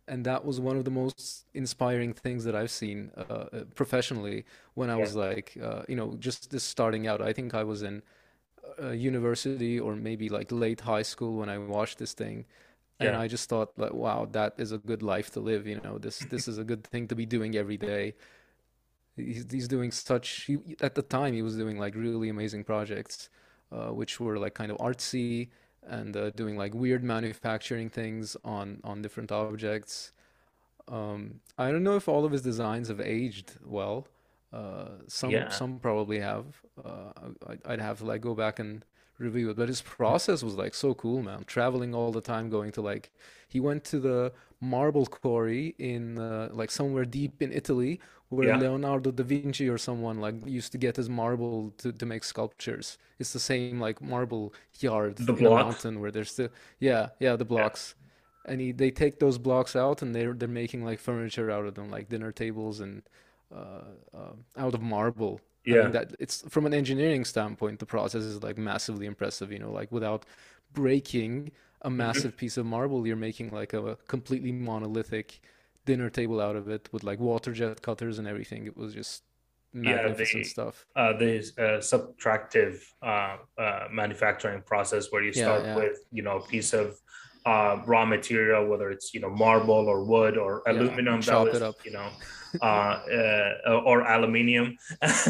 and 0.08 0.24
that 0.26 0.44
was 0.44 0.60
one 0.60 0.76
of 0.76 0.84
the 0.84 0.90
most 0.90 1.46
inspiring 1.54 2.12
things 2.14 2.44
that 2.44 2.54
I've 2.54 2.70
seen 2.70 3.10
uh, 3.16 3.22
uh, 3.22 3.64
professionally 3.74 4.44
when 4.74 4.90
I 4.90 4.96
Yeah. 4.96 5.00
was 5.02 5.14
like, 5.14 5.56
uh, 5.62 5.82
you 5.88 5.96
know, 5.96 6.16
just 6.18 6.50
this 6.50 6.64
starting 6.64 7.06
out. 7.06 7.22
I 7.22 7.32
think 7.32 7.54
I 7.54 7.64
was 7.64 7.82
in 7.82 8.02
uh, 8.82 8.90
university 8.90 9.78
or 9.80 9.96
maybe 9.96 10.28
like 10.28 10.52
late 10.52 10.80
high 10.82 11.02
school 11.02 11.36
when 11.38 11.48
I 11.48 11.58
watched 11.58 11.98
this 11.98 12.14
thing, 12.14 12.46
and 13.00 13.16
I 13.16 13.28
just 13.28 13.48
thought 13.48 13.72
like, 13.78 13.94
wow, 13.94 14.26
that 14.32 14.54
is 14.58 14.72
a 14.72 14.78
good 14.78 15.02
life 15.02 15.30
to 15.32 15.40
live. 15.40 15.66
You 15.66 15.80
know, 15.84 15.98
this 15.98 16.24
this 16.26 16.48
is 16.48 16.58
a 16.58 16.64
good 16.64 16.84
thing 16.84 17.08
to 17.08 17.14
be 17.16 17.26
doing 17.26 17.56
every 17.56 17.76
day. 17.78 18.14
He's, 19.16 19.46
he's 19.50 19.68
doing 19.68 19.90
such, 19.92 20.28
he, 20.42 20.58
at 20.80 20.94
the 20.96 21.02
time, 21.02 21.34
he 21.34 21.42
was 21.42 21.56
doing 21.56 21.78
like 21.78 21.94
really 21.94 22.28
amazing 22.28 22.64
projects, 22.64 23.28
uh, 23.70 23.88
which 23.90 24.18
were 24.18 24.38
like 24.38 24.54
kind 24.54 24.72
of 24.72 24.78
artsy 24.78 25.50
and 25.86 26.16
uh, 26.16 26.30
doing 26.30 26.56
like 26.56 26.74
weird 26.74 27.04
manufacturing 27.04 27.90
things 27.90 28.36
on 28.44 28.80
on 28.84 29.02
different 29.02 29.32
objects. 29.32 30.12
Um, 30.88 31.40
I 31.58 31.70
don't 31.70 31.82
know 31.82 31.96
if 31.96 32.08
all 32.08 32.24
of 32.24 32.32
his 32.32 32.42
designs 32.42 32.88
have 32.88 33.00
aged 33.00 33.52
well. 33.64 34.06
Uh, 34.52 34.88
some 35.08 35.30
Yeah. 35.32 35.48
some 35.48 35.78
probably 35.78 36.20
have. 36.20 36.62
Uh, 36.82 37.12
I, 37.48 37.72
I'd 37.72 37.80
have 37.80 37.98
to 37.98 38.04
like 38.04 38.20
go 38.20 38.34
back 38.34 38.58
and 38.58 38.84
review 39.18 39.50
it. 39.50 39.56
But 39.56 39.68
his 39.68 39.82
process 39.82 40.42
was 40.42 40.54
like 40.54 40.74
so 40.74 40.94
cool, 40.94 41.22
man. 41.22 41.44
Traveling 41.44 41.94
all 41.94 42.12
the 42.12 42.20
time, 42.20 42.50
going 42.50 42.72
to 42.72 42.82
like 42.82 43.10
he 43.48 43.60
went 43.60 43.84
to 43.84 43.98
the 43.98 44.32
marble 44.60 45.06
quarry 45.06 45.74
in 45.78 46.18
uh, 46.18 46.48
like 46.52 46.70
somewhere 46.70 47.04
deep 47.04 47.42
in 47.42 47.52
Italy 47.52 48.00
where 48.28 48.52
Yeah. 48.52 48.56
Leonardo 48.56 49.10
da 49.12 49.22
Vinci 49.22 49.68
or 49.68 49.78
someone 49.78 50.20
like 50.20 50.34
used 50.46 50.72
to 50.72 50.78
get 50.78 50.96
his 50.96 51.08
marble 51.08 51.72
to, 51.78 51.92
to 51.92 52.06
make 52.06 52.24
sculptures. 52.24 52.98
It's 53.18 53.32
the 53.32 53.40
same 53.40 53.80
like 53.80 54.00
marble 54.02 54.52
yard 54.80 55.18
The 55.18 55.32
in 55.36 55.46
a 55.46 55.50
mountain 55.50 56.00
where 56.00 56.10
there's 56.10 56.32
still 56.32 56.48
yeah, 56.80 57.10
yeah, 57.20 57.36
the 57.36 57.44
Yeah. 57.54 57.68
blocks 57.68 57.94
and 58.44 58.60
he, 58.60 58.72
they 58.72 58.90
take 58.90 59.18
those 59.20 59.38
blocks 59.38 59.74
out 59.76 60.02
and 60.02 60.14
they're 60.14 60.34
they're 60.34 60.48
making 60.48 60.84
like 60.84 60.98
furniture 60.98 61.50
out 61.50 61.66
of 61.66 61.74
them, 61.74 61.90
like 61.90 62.08
dinner 62.08 62.32
tables 62.32 62.80
and 62.80 63.02
uh, 63.54 63.82
uh, 64.16 64.32
out 64.56 64.74
of 64.74 64.82
marble. 64.82 65.40
I 65.70 65.76
mean 65.76 65.90
Yeah. 65.90 65.92
that 65.92 66.14
it's 66.18 66.42
from 66.48 66.66
an 66.66 66.74
engineering 66.74 67.24
standpoint, 67.24 67.78
the 67.78 67.86
process 67.86 68.22
is 68.22 68.42
like 68.42 68.58
massively 68.58 69.06
impressive, 69.06 69.50
you 69.52 69.58
know, 69.58 69.72
like 69.72 69.90
without 69.92 70.26
breaking 70.72 71.52
a 71.82 71.90
Mhm. 71.98 72.24
massive 72.24 72.36
piece 72.36 72.56
of 72.56 72.66
marble, 72.66 73.06
you're 73.06 73.16
making 73.16 73.50
like 73.50 73.72
a 73.72 73.96
completely 74.08 74.52
monolithic 74.52 75.40
dinner 75.84 76.10
table 76.10 76.40
out 76.40 76.56
of 76.56 76.68
it 76.68 76.88
with 76.92 77.02
like 77.04 77.18
water 77.20 77.52
jet 77.52 77.82
cutters 77.82 78.18
and 78.18 78.26
everything. 78.28 78.66
It 78.66 78.76
was 78.76 78.94
just 78.94 79.22
Yeah. 79.74 79.96
magnificent 79.96 80.44
The 80.44 80.48
stuff. 80.56 80.86
uh, 80.96 81.12
the 81.22 81.32
uh, 81.58 81.80
subtractive 81.92 82.74
uh, 83.02 83.36
uh, 83.64 83.88
manufacturing 83.90 84.62
process 84.62 85.10
where 85.12 85.22
you 85.28 85.32
start 85.32 85.62
yeah, 85.64 85.76
with 85.80 85.96
you 86.16 86.22
know 86.26 86.36
a 86.42 86.46
piece 86.46 86.72
of 86.72 86.86
uh, 87.46 87.74
raw 87.92 88.04
material, 88.06 88.62
whether 88.70 88.88
it's 88.94 89.12
you 89.14 89.20
know 89.20 89.30
marble 89.30 89.84
or 89.92 89.98
wood 90.12 90.34
or 90.44 90.62
yeah. 90.66 90.72
aluminum 90.72 91.20
that 91.20 91.26
Chop 91.30 91.46
was 91.48 91.56
it 91.56 91.62
up. 91.62 91.74
you 91.84 91.92
know 91.92 92.08
uh, 92.62 92.94
uh, 93.66 93.80
or 93.90 93.98
aluminium, 94.14 94.76
as 95.02 95.26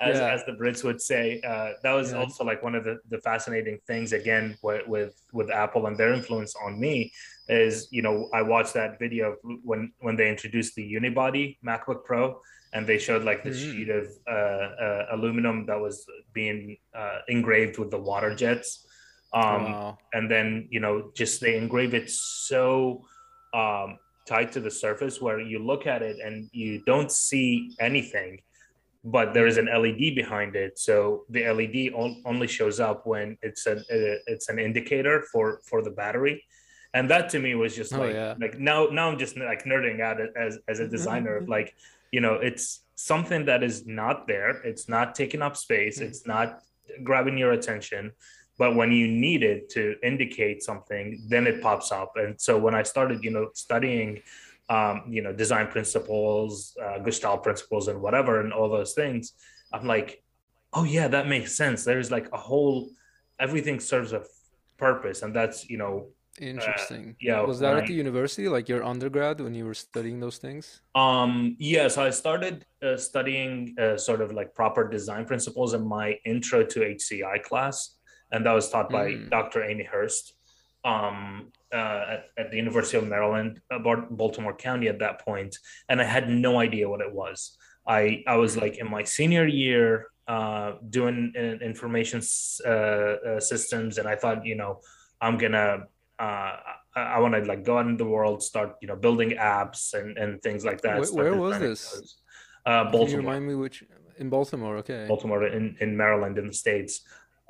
Yeah, 0.00 0.32
as 0.34 0.44
the 0.48 0.56
Brits 0.60 0.82
would 0.82 1.00
say. 1.00 1.24
Uh, 1.46 1.70
that 1.82 1.92
was 1.92 2.12
yeah. 2.12 2.18
also 2.18 2.42
like 2.44 2.62
one 2.62 2.74
of 2.74 2.84
the, 2.84 2.98
the 3.10 3.18
fascinating 3.20 3.78
things 3.86 4.12
again 4.12 4.56
with, 4.62 4.86
with 4.88 5.14
with 5.32 5.50
Apple 5.50 5.86
and 5.88 5.96
their 5.96 6.12
influence 6.14 6.54
on 6.66 6.80
me 6.80 7.12
is 7.48 7.88
you 7.90 8.02
know 8.02 8.28
I 8.32 8.42
watched 8.42 8.74
that 8.74 8.98
video 8.98 9.36
when 9.62 9.92
when 10.00 10.16
they 10.16 10.28
introduced 10.30 10.74
the 10.76 10.94
unibody 10.94 11.58
MacBook 11.66 12.04
Pro 12.04 12.40
and 12.72 12.86
they 12.86 12.98
showed 12.98 13.22
like 13.24 13.44
this 13.44 13.58
sheet 13.58 13.88
Mm. 13.88 13.98
of 14.00 14.06
uh, 14.26 14.84
uh, 14.84 15.06
aluminum 15.12 15.66
that 15.66 15.78
was 15.80 16.04
being 16.32 16.76
uh, 16.96 17.18
engraved 17.28 17.78
with 17.78 17.90
the 17.90 17.98
water 17.98 18.34
jets. 18.34 18.86
Um, 19.32 19.64
Wow. 19.64 19.98
and 20.12 20.30
then 20.30 20.68
you 20.70 20.80
know 20.80 21.10
just 21.14 21.40
they 21.40 21.56
engrave 21.56 21.92
it 21.92 22.08
so 22.08 23.04
um, 23.52 23.98
tight 24.28 24.52
to 24.52 24.60
the 24.60 24.70
surface 24.70 25.20
where 25.20 25.40
you 25.40 25.58
look 25.58 25.86
at 25.86 26.02
it 26.02 26.16
and 26.24 26.48
you 26.52 26.82
don't 26.86 27.10
see 27.10 27.74
anything 27.80 28.40
but 29.02 29.34
there 29.34 29.46
is 29.46 29.58
an 29.58 29.66
led 29.66 29.98
behind 30.14 30.54
it 30.56 30.78
so 30.78 31.24
the 31.28 31.42
led 31.52 31.76
on- 32.00 32.22
only 32.24 32.46
shows 32.46 32.78
up 32.80 33.06
when 33.12 33.36
it's 33.42 33.66
an 33.66 33.78
uh, 33.78 34.16
it's 34.32 34.48
an 34.48 34.58
indicator 34.60 35.16
for 35.32 35.60
for 35.68 35.82
the 35.82 35.90
battery 35.90 36.36
and 36.94 37.10
that 37.10 37.28
to 37.30 37.38
me 37.38 37.54
was 37.54 37.74
just 37.76 37.92
Oh 37.92 37.98
like 37.98 38.14
yeah. 38.14 38.34
like 38.40 38.58
now 38.58 38.86
now 38.86 39.10
i'm 39.10 39.18
just 39.18 39.36
like 39.36 39.64
nerding 39.64 40.00
out 40.00 40.18
as 40.36 40.58
as 40.68 40.78
a 40.80 40.88
designer 40.88 41.36
of 41.36 41.48
like 41.48 41.74
you 42.12 42.20
know 42.20 42.34
it's 42.34 42.80
something 42.94 43.44
that 43.46 43.64
is 43.64 43.86
not 43.86 44.28
there. 44.28 44.50
It's 44.62 44.88
not 44.88 45.16
taking 45.16 45.42
up 45.42 45.56
space. 45.56 45.98
Mm. 45.98 46.02
it's 46.06 46.26
not 46.26 46.60
grabbing 47.02 47.36
your 47.36 47.52
attention. 47.52 48.12
But 48.56 48.76
when 48.76 48.92
you 48.92 49.08
need 49.08 49.42
it 49.42 49.68
to 49.70 49.96
indicate 50.02 50.62
something 50.62 51.06
then 51.28 51.48
it 51.48 51.60
pops 51.60 51.90
up. 51.90 52.12
And 52.16 52.40
so 52.40 52.56
when 52.56 52.74
i 52.74 52.84
started 52.84 53.24
you 53.24 53.32
know 53.36 53.46
studying 53.54 54.22
um, 54.70 55.02
you 55.08 55.22
know 55.22 55.32
design 55.32 55.66
principles 55.66 56.76
uh, 56.84 56.98
gestalt 57.00 57.42
principles 57.42 57.88
and 57.88 58.00
whatever 58.00 58.40
and 58.40 58.50
all 58.50 58.70
those 58.70 58.94
things 58.94 59.34
i'm 59.74 59.86
like 59.86 60.24
oh 60.74 60.84
yeah 60.84 61.08
that 61.08 61.26
makes 61.28 61.56
sense. 61.56 61.84
There's 61.84 62.10
like 62.10 62.28
a 62.32 62.36
whole 62.36 62.90
everything 63.38 63.80
serves 63.80 64.12
a 64.12 64.22
purpose. 64.76 65.22
And 65.22 65.34
that's 65.34 65.68
you 65.70 65.78
know 65.78 66.08
uh, 66.40 66.44
Interesting. 66.44 67.16
yeah 67.20 67.40
Was 67.40 67.60
that 67.60 67.74
i 67.74 67.78
at 67.78 67.86
the 67.86 67.94
university, 67.94 68.48
like 68.48 68.68
your 68.68 68.82
undergrad 68.82 69.40
when 69.40 69.54
you 69.54 69.64
were 69.64 69.74
studying 69.74 70.20
those 70.20 70.38
things? 70.38 70.80
Um, 70.94 71.56
yeah, 71.58 71.88
so 71.88 72.02
I 72.02 72.10
started 72.10 72.64
uh, 72.82 72.96
studying 72.96 73.74
uh, 73.80 73.96
sort 73.96 74.20
of 74.20 74.32
like 74.32 74.54
proper 74.54 74.88
design 74.88 75.24
principles 75.26 75.74
in 75.74 75.86
my 75.86 76.18
intro 76.24 76.64
to 76.64 76.80
HCI 76.80 77.42
class, 77.42 77.96
and 78.32 78.44
that 78.46 78.52
was 78.52 78.68
taught 78.70 78.90
by 78.90 79.06
Mm. 79.12 79.30
Dr. 79.30 79.62
Amy 79.64 79.84
Hurst 79.84 80.34
um, 80.84 81.52
uh, 81.72 82.04
at, 82.14 82.24
at 82.36 82.50
the 82.50 82.56
University 82.56 82.96
of 82.96 83.06
Maryland, 83.06 83.60
uh, 83.70 83.78
Baltimore 84.10 84.54
County 84.56 84.88
at 84.88 84.98
that 84.98 85.20
point, 85.24 85.56
and 85.88 86.00
I 86.00 86.04
had 86.04 86.28
no 86.28 86.58
idea 86.58 86.88
what 86.88 87.00
it 87.00 87.12
was. 87.12 87.56
I 87.86 88.22
I 88.26 88.36
was 88.36 88.56
like 88.56 88.78
in 88.78 88.88
my 88.90 89.04
senior 89.04 89.46
year 89.46 90.08
uh, 90.26 90.72
doing 90.90 91.32
uh, 91.36 91.64
information 91.64 92.20
uh, 92.66 92.70
uh, 92.70 93.40
systems, 93.40 93.98
and 93.98 94.06
I 94.08 94.16
thought, 94.16 94.44
you 94.44 94.56
know, 94.56 94.80
I'm 95.20 95.36
gonna 95.38 95.84
uh, 96.24 96.52
I, 97.00 97.02
I 97.14 97.18
want 97.22 97.32
to 97.38 97.40
like 97.52 97.62
go 97.70 97.74
out 97.78 97.86
in 97.92 97.96
the 98.04 98.10
world, 98.16 98.38
start 98.50 98.70
you 98.82 98.88
know 98.90 98.98
building 99.06 99.30
apps 99.56 99.82
and 99.98 100.10
and 100.22 100.30
things 100.46 100.62
like 100.68 100.80
that. 100.86 100.96
Where, 101.00 101.12
where 101.22 101.36
was 101.46 101.58
this? 101.66 101.80
Uh, 102.66 102.84
Can 102.84 102.86
you 102.86 102.92
Baltimore, 102.98 103.20
remind 103.24 103.42
me 103.50 103.54
which 103.64 103.76
in 104.22 104.28
Baltimore? 104.36 104.74
Okay. 104.82 105.02
Baltimore 105.12 105.42
in 105.58 105.64
in 105.84 105.90
Maryland 106.02 106.34
in 106.42 106.46
the 106.52 106.58
states. 106.64 106.94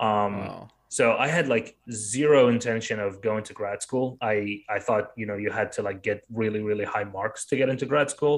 Um, 0.09 0.33
Wow. 0.41 0.69
so 0.99 1.05
I 1.27 1.29
had 1.37 1.47
like 1.57 1.69
zero 2.15 2.41
intention 2.57 2.97
of 3.07 3.11
going 3.29 3.45
to 3.49 3.53
grad 3.61 3.79
school. 3.87 4.07
I 4.33 4.35
I 4.77 4.79
thought 4.87 5.05
you 5.21 5.27
know 5.29 5.37
you 5.45 5.51
had 5.61 5.69
to 5.77 5.81
like 5.89 6.01
get 6.11 6.19
really 6.43 6.63
really 6.71 6.87
high 6.95 7.09
marks 7.19 7.41
to 7.49 7.55
get 7.61 7.69
into 7.73 7.87
grad 7.93 8.09
school, 8.17 8.37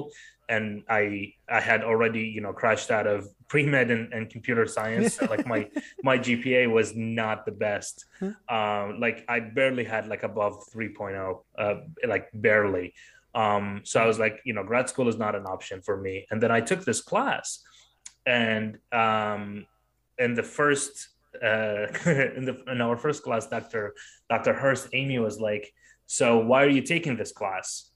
and 0.55 0.67
I 1.01 1.33
I 1.57 1.61
had 1.71 1.81
already 1.91 2.23
you 2.35 2.41
know 2.45 2.53
crashed 2.61 2.89
out 2.97 3.07
of 3.15 3.19
pre 3.47 3.65
med 3.65 3.91
and, 3.91 4.13
and 4.13 4.29
computer 4.29 4.65
science. 4.65 5.15
So 5.15 5.25
like 5.25 5.45
my 5.45 5.69
my 6.03 6.17
GPA 6.17 6.71
was 6.71 6.95
not 6.95 7.45
the 7.45 7.51
best. 7.51 8.05
Um, 8.21 8.99
like 8.99 9.25
I 9.27 9.39
barely 9.39 9.83
had 9.83 10.07
like 10.07 10.23
above 10.23 10.63
3.0, 10.73 11.43
uh, 11.57 11.75
like 12.07 12.29
barely. 12.33 12.93
Um, 13.35 13.81
so 13.83 14.01
I 14.01 14.07
was 14.07 14.19
like, 14.19 14.39
you 14.45 14.53
know, 14.53 14.63
grad 14.63 14.89
school 14.89 15.07
is 15.07 15.17
not 15.17 15.35
an 15.35 15.45
option 15.45 15.81
for 15.81 15.97
me. 15.97 16.25
And 16.31 16.41
then 16.41 16.51
I 16.51 16.61
took 16.61 16.83
this 16.83 17.01
class, 17.01 17.63
and 18.25 18.79
um, 18.91 19.65
in 20.17 20.33
the 20.33 20.43
first 20.43 21.09
uh, 21.43 21.87
in 22.05 22.45
the 22.45 22.63
in 22.67 22.81
our 22.81 22.97
first 22.97 23.23
class, 23.23 23.47
Dr. 23.47 23.93
Dr. 24.29 24.53
Hurst, 24.53 24.89
Amy 24.93 25.19
was 25.19 25.39
like, 25.39 25.71
"So 26.05 26.39
why 26.39 26.63
are 26.63 26.69
you 26.69 26.81
taking 26.81 27.15
this 27.15 27.31
class? 27.31 27.91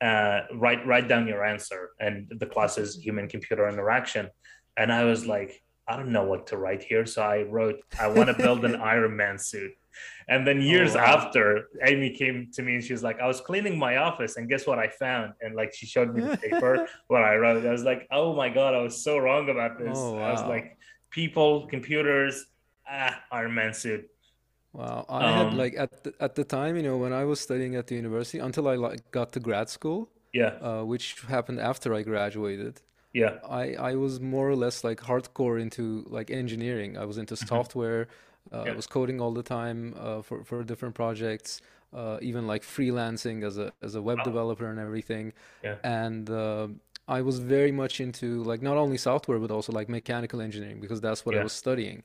Uh, 0.00 0.40
write 0.54 0.86
write 0.86 1.08
down 1.08 1.26
your 1.26 1.44
answer." 1.44 1.90
And 2.00 2.32
the 2.38 2.46
class 2.46 2.78
is 2.78 2.96
human 2.96 3.28
computer 3.28 3.68
interaction, 3.68 4.30
and 4.78 4.92
I 4.92 5.04
was 5.04 5.26
like, 5.26 5.62
"I 5.86 5.96
don't 5.96 6.12
know 6.12 6.24
what 6.24 6.46
to 6.48 6.56
write 6.56 6.82
here," 6.82 7.04
so 7.06 7.22
I 7.22 7.42
wrote, 7.42 7.76
"I 8.00 8.08
want 8.08 8.28
to 8.28 8.34
build 8.34 8.64
an 8.64 8.76
Iron 8.94 9.16
Man 9.16 9.38
suit." 9.38 9.72
And 10.28 10.46
then 10.46 10.58
Oh 10.58 10.60
years 10.72 10.94
wow. 10.94 11.00
after, 11.16 11.68
Amy 11.84 12.10
came 12.10 12.50
to 12.54 12.62
me 12.62 12.74
and 12.76 12.84
she 12.84 12.92
was 12.92 13.02
like, 13.02 13.18
I 13.20 13.26
was 13.26 13.40
cleaning 13.40 13.78
my 13.78 13.96
office 13.96 14.36
and 14.36 14.48
guess 14.48 14.66
what 14.66 14.78
I 14.78 14.88
found? 14.88 15.32
And 15.40 15.54
like 15.56 15.74
she 15.74 15.86
showed 15.86 16.14
me 16.14 16.20
the 16.22 16.36
paper 16.36 16.86
what 17.08 17.22
I 17.22 17.34
wrote. 17.36 17.64
I 17.66 17.72
was 17.72 17.82
like, 17.82 18.06
oh 18.12 18.34
my 18.36 18.48
God, 18.48 18.74
I 18.74 18.80
was 18.80 19.02
so 19.02 19.18
wrong 19.18 19.48
about 19.48 19.78
this. 19.78 19.96
Oh 19.98 20.16
I 20.18 20.30
was 20.30 20.42
like, 20.42 20.78
people, 21.10 21.66
computers, 21.66 22.46
ah, 22.88 23.18
Iron 23.32 23.54
Man 23.54 23.72
suit. 23.74 24.04
Wow. 24.72 25.06
I 25.08 25.32
had 25.32 25.48
Um, 25.48 25.56
like 25.56 25.74
at 25.76 26.04
the, 26.04 26.14
at 26.20 26.34
the 26.34 26.44
time, 26.44 26.76
you 26.76 26.82
know, 26.82 26.98
when 26.98 27.12
I 27.12 27.24
was 27.24 27.40
studying 27.40 27.74
at 27.74 27.86
the 27.86 27.96
university 27.96 28.38
until 28.38 28.68
I 28.68 28.76
like 28.76 29.10
got 29.10 29.32
to 29.32 29.40
grad 29.40 29.68
school, 29.70 30.10
yeah, 30.32 30.58
uh, 30.60 30.84
which 30.84 31.16
happened 31.26 31.58
after 31.58 31.94
I 31.94 32.02
graduated. 32.02 32.82
Yeah. 33.18 33.40
I 33.42 33.74
I 33.74 33.94
was 33.94 34.20
more 34.20 34.48
or 34.48 34.56
less 34.56 34.84
like 34.84 35.00
hardcore 35.00 35.60
into 35.60 36.04
like 36.08 36.30
engineering. 36.30 36.96
I 36.98 37.04
was 37.04 37.18
into 37.18 37.36
hmm 37.40 37.62
software. 37.62 38.08
Uh, 38.52 38.64
I 38.64 38.72
was 38.72 38.86
coding 38.86 39.20
all 39.20 39.32
the 39.32 39.42
time 39.42 39.94
uh, 39.98 40.22
for 40.22 40.44
for 40.44 40.64
different 40.64 40.94
projects, 40.94 41.60
uh, 41.94 42.18
even 42.22 42.46
like 42.46 42.62
freelancing 42.62 43.44
as 43.44 43.58
a 43.58 43.72
as 43.82 43.94
a 43.94 44.02
web 44.02 44.22
Oh, 44.22 44.22
developer 44.22 44.66
and 44.70 44.78
everything. 44.78 45.32
yeah. 45.62 45.78
And 45.84 46.28
uh, 46.30 46.68
I 47.06 47.22
was 47.22 47.38
very 47.38 47.72
much 47.72 48.00
into 48.00 48.42
like 48.44 48.62
not 48.62 48.76
only 48.76 48.98
software 48.98 49.38
but 49.38 49.50
also 49.50 49.72
like 49.72 49.88
mechanical 49.88 50.40
engineering 50.40 50.80
because 50.80 51.00
that's 51.00 51.24
what 51.24 51.34
I 51.34 51.40
was 51.40 51.52
studying 51.52 52.02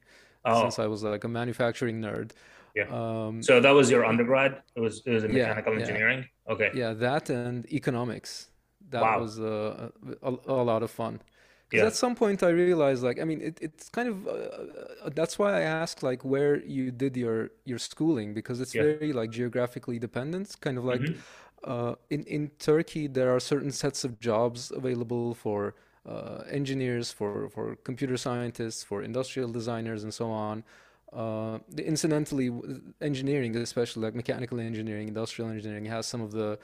since 0.51 0.77
Oh, 0.77 0.79
I 0.79 0.87
was 0.87 1.03
like 1.03 1.23
a 1.23 1.27
manufacturing 1.27 2.01
nerd. 2.01 2.31
yeah. 2.75 2.87
Um, 2.87 3.41
So 3.41 3.59
that 3.59 3.71
was 3.71 3.91
your 3.91 4.05
undergrad? 4.05 4.61
It 4.75 4.79
was 4.79 5.01
it 5.05 5.11
was 5.11 5.23
in 5.23 5.33
mechanical 5.33 5.73
yeah. 5.73 5.75
engineering? 5.75 6.25
Okay. 6.49 6.71
Yeah, 6.71 6.93
that 6.95 7.29
and 7.31 7.65
economics. 7.73 8.49
That 8.93 9.07
Wow. 9.07 9.19
was 9.19 9.39
uh, 9.39 9.89
a, 10.21 10.29
a, 10.29 10.31
a 10.61 10.63
lot 10.71 10.83
of 10.83 10.91
fun. 10.91 11.19
Because 11.67 11.81
Yeah. 11.81 11.89
at 11.89 11.95
some 11.95 12.15
point 12.15 12.43
I 12.43 12.49
realized, 12.49 13.01
like, 13.03 13.19
I 13.19 13.25
mean, 13.25 13.41
it, 13.41 13.57
it's 13.67 13.89
kind 13.89 14.07
of 14.07 14.27
uh, 14.27 14.31
uh, 14.31 15.09
that's 15.19 15.35
why 15.39 15.51
I 15.59 15.61
asked, 15.61 16.03
like, 16.03 16.21
where 16.23 16.53
you 16.77 16.91
did 16.91 17.17
your 17.17 17.39
your 17.65 17.79
schooling 17.79 18.33
because 18.39 18.57
it's 18.61 18.73
Yeah. 18.73 18.83
very 18.85 19.11
like 19.19 19.31
geographically 19.31 19.99
dependent. 19.99 20.47
Kind 20.61 20.77
of 20.77 20.85
like 20.85 21.05
hmm 21.05 21.23
uh, 21.63 21.95
in 22.09 22.23
in 22.25 22.51
Turkey, 22.59 23.07
there 23.07 23.29
are 23.35 23.39
certain 23.39 23.71
sets 23.71 24.03
of 24.03 24.19
jobs 24.19 24.71
available 24.71 25.33
for 25.33 25.75
uh, 26.07 26.43
engineers, 26.49 27.11
for 27.11 27.49
for 27.49 27.75
computer 27.89 28.17
scientists, 28.17 28.83
for 28.83 29.01
industrial 29.03 29.51
designers, 29.51 30.03
and 30.03 30.13
so 30.13 30.29
on. 30.31 30.63
Uh, 31.13 31.59
incidentally, 31.77 32.51
engineering, 33.01 33.55
especially 33.57 34.03
like 34.03 34.15
mechanical 34.15 34.59
engineering, 34.59 35.07
industrial 35.07 35.49
engineering, 35.51 35.85
has 35.85 36.05
some 36.07 36.21
of 36.21 36.31
the 36.31 36.57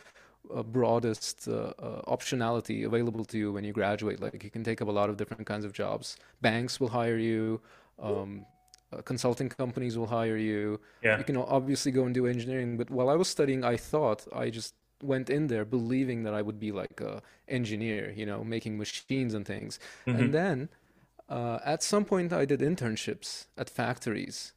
broadest 0.64 1.48
uh, 1.48 1.74
uh, 1.80 2.02
optionality 2.08 2.86
available 2.86 3.26
to 3.26 3.38
you 3.38 3.52
when 3.54 3.64
you 3.64 3.74
graduate. 3.74 4.20
Like 4.22 4.44
you 4.44 4.50
can 4.50 4.64
take 4.64 4.82
up 4.82 4.88
a 4.88 4.92
lot 4.92 5.10
of 5.10 5.18
different 5.18 5.46
kinds 5.46 5.66
of 5.66 5.74
jobs. 5.74 6.18
Banks 6.42 6.80
will 6.80 6.90
hire 6.90 7.18
you. 7.18 7.62
Um, 8.00 8.46
uh, 8.92 9.02
consulting 9.02 9.50
companies 9.50 9.98
will 9.98 10.08
hire 10.08 10.38
you. 10.38 10.80
Yeah. 11.02 11.18
You 11.18 11.24
can 11.24 11.38
obviously 11.38 11.92
go 11.92 12.06
and 12.06 12.14
do 12.14 12.26
engineering. 12.28 12.78
But 12.78 12.90
while 12.90 13.10
I 13.10 13.16
was 13.16 13.28
studying, 13.28 13.64
I 13.64 13.78
thought 13.78 14.28
I 14.34 14.50
just 14.50 14.74
went 15.04 15.30
in 15.30 15.48
there 15.48 15.66
believing 15.66 16.24
that 16.24 16.34
I 16.34 16.42
would 16.42 16.60
be 16.60 16.72
like 16.72 17.00
a 17.02 17.22
engineer, 17.48 18.12
you 18.16 18.26
know, 18.26 18.44
making 18.44 18.78
machines 18.78 19.34
and 19.34 19.46
things. 19.46 19.80
And 20.12 20.32
hmm 20.32 20.34
then 20.34 20.70
uh, 21.30 21.60
at 21.66 21.84
some 21.84 22.06
point, 22.06 22.34
I 22.34 22.46
did 22.46 22.62
internships 22.62 23.46
at 23.58 23.70
factories, 23.70 24.54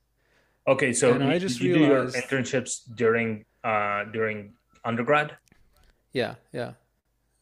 Okay, 0.66 0.92
so 0.92 1.14
and 1.14 1.22
you, 1.22 1.34
I 1.34 1.38
just 1.38 1.60
you 1.60 1.72
do 1.72 1.80
your 1.80 2.12
internships 2.12 2.80
during 2.94 3.44
uh 3.64 4.04
during 4.04 4.54
undergrad? 4.84 5.36
Yeah, 6.12 6.34
yeah. 6.52 6.72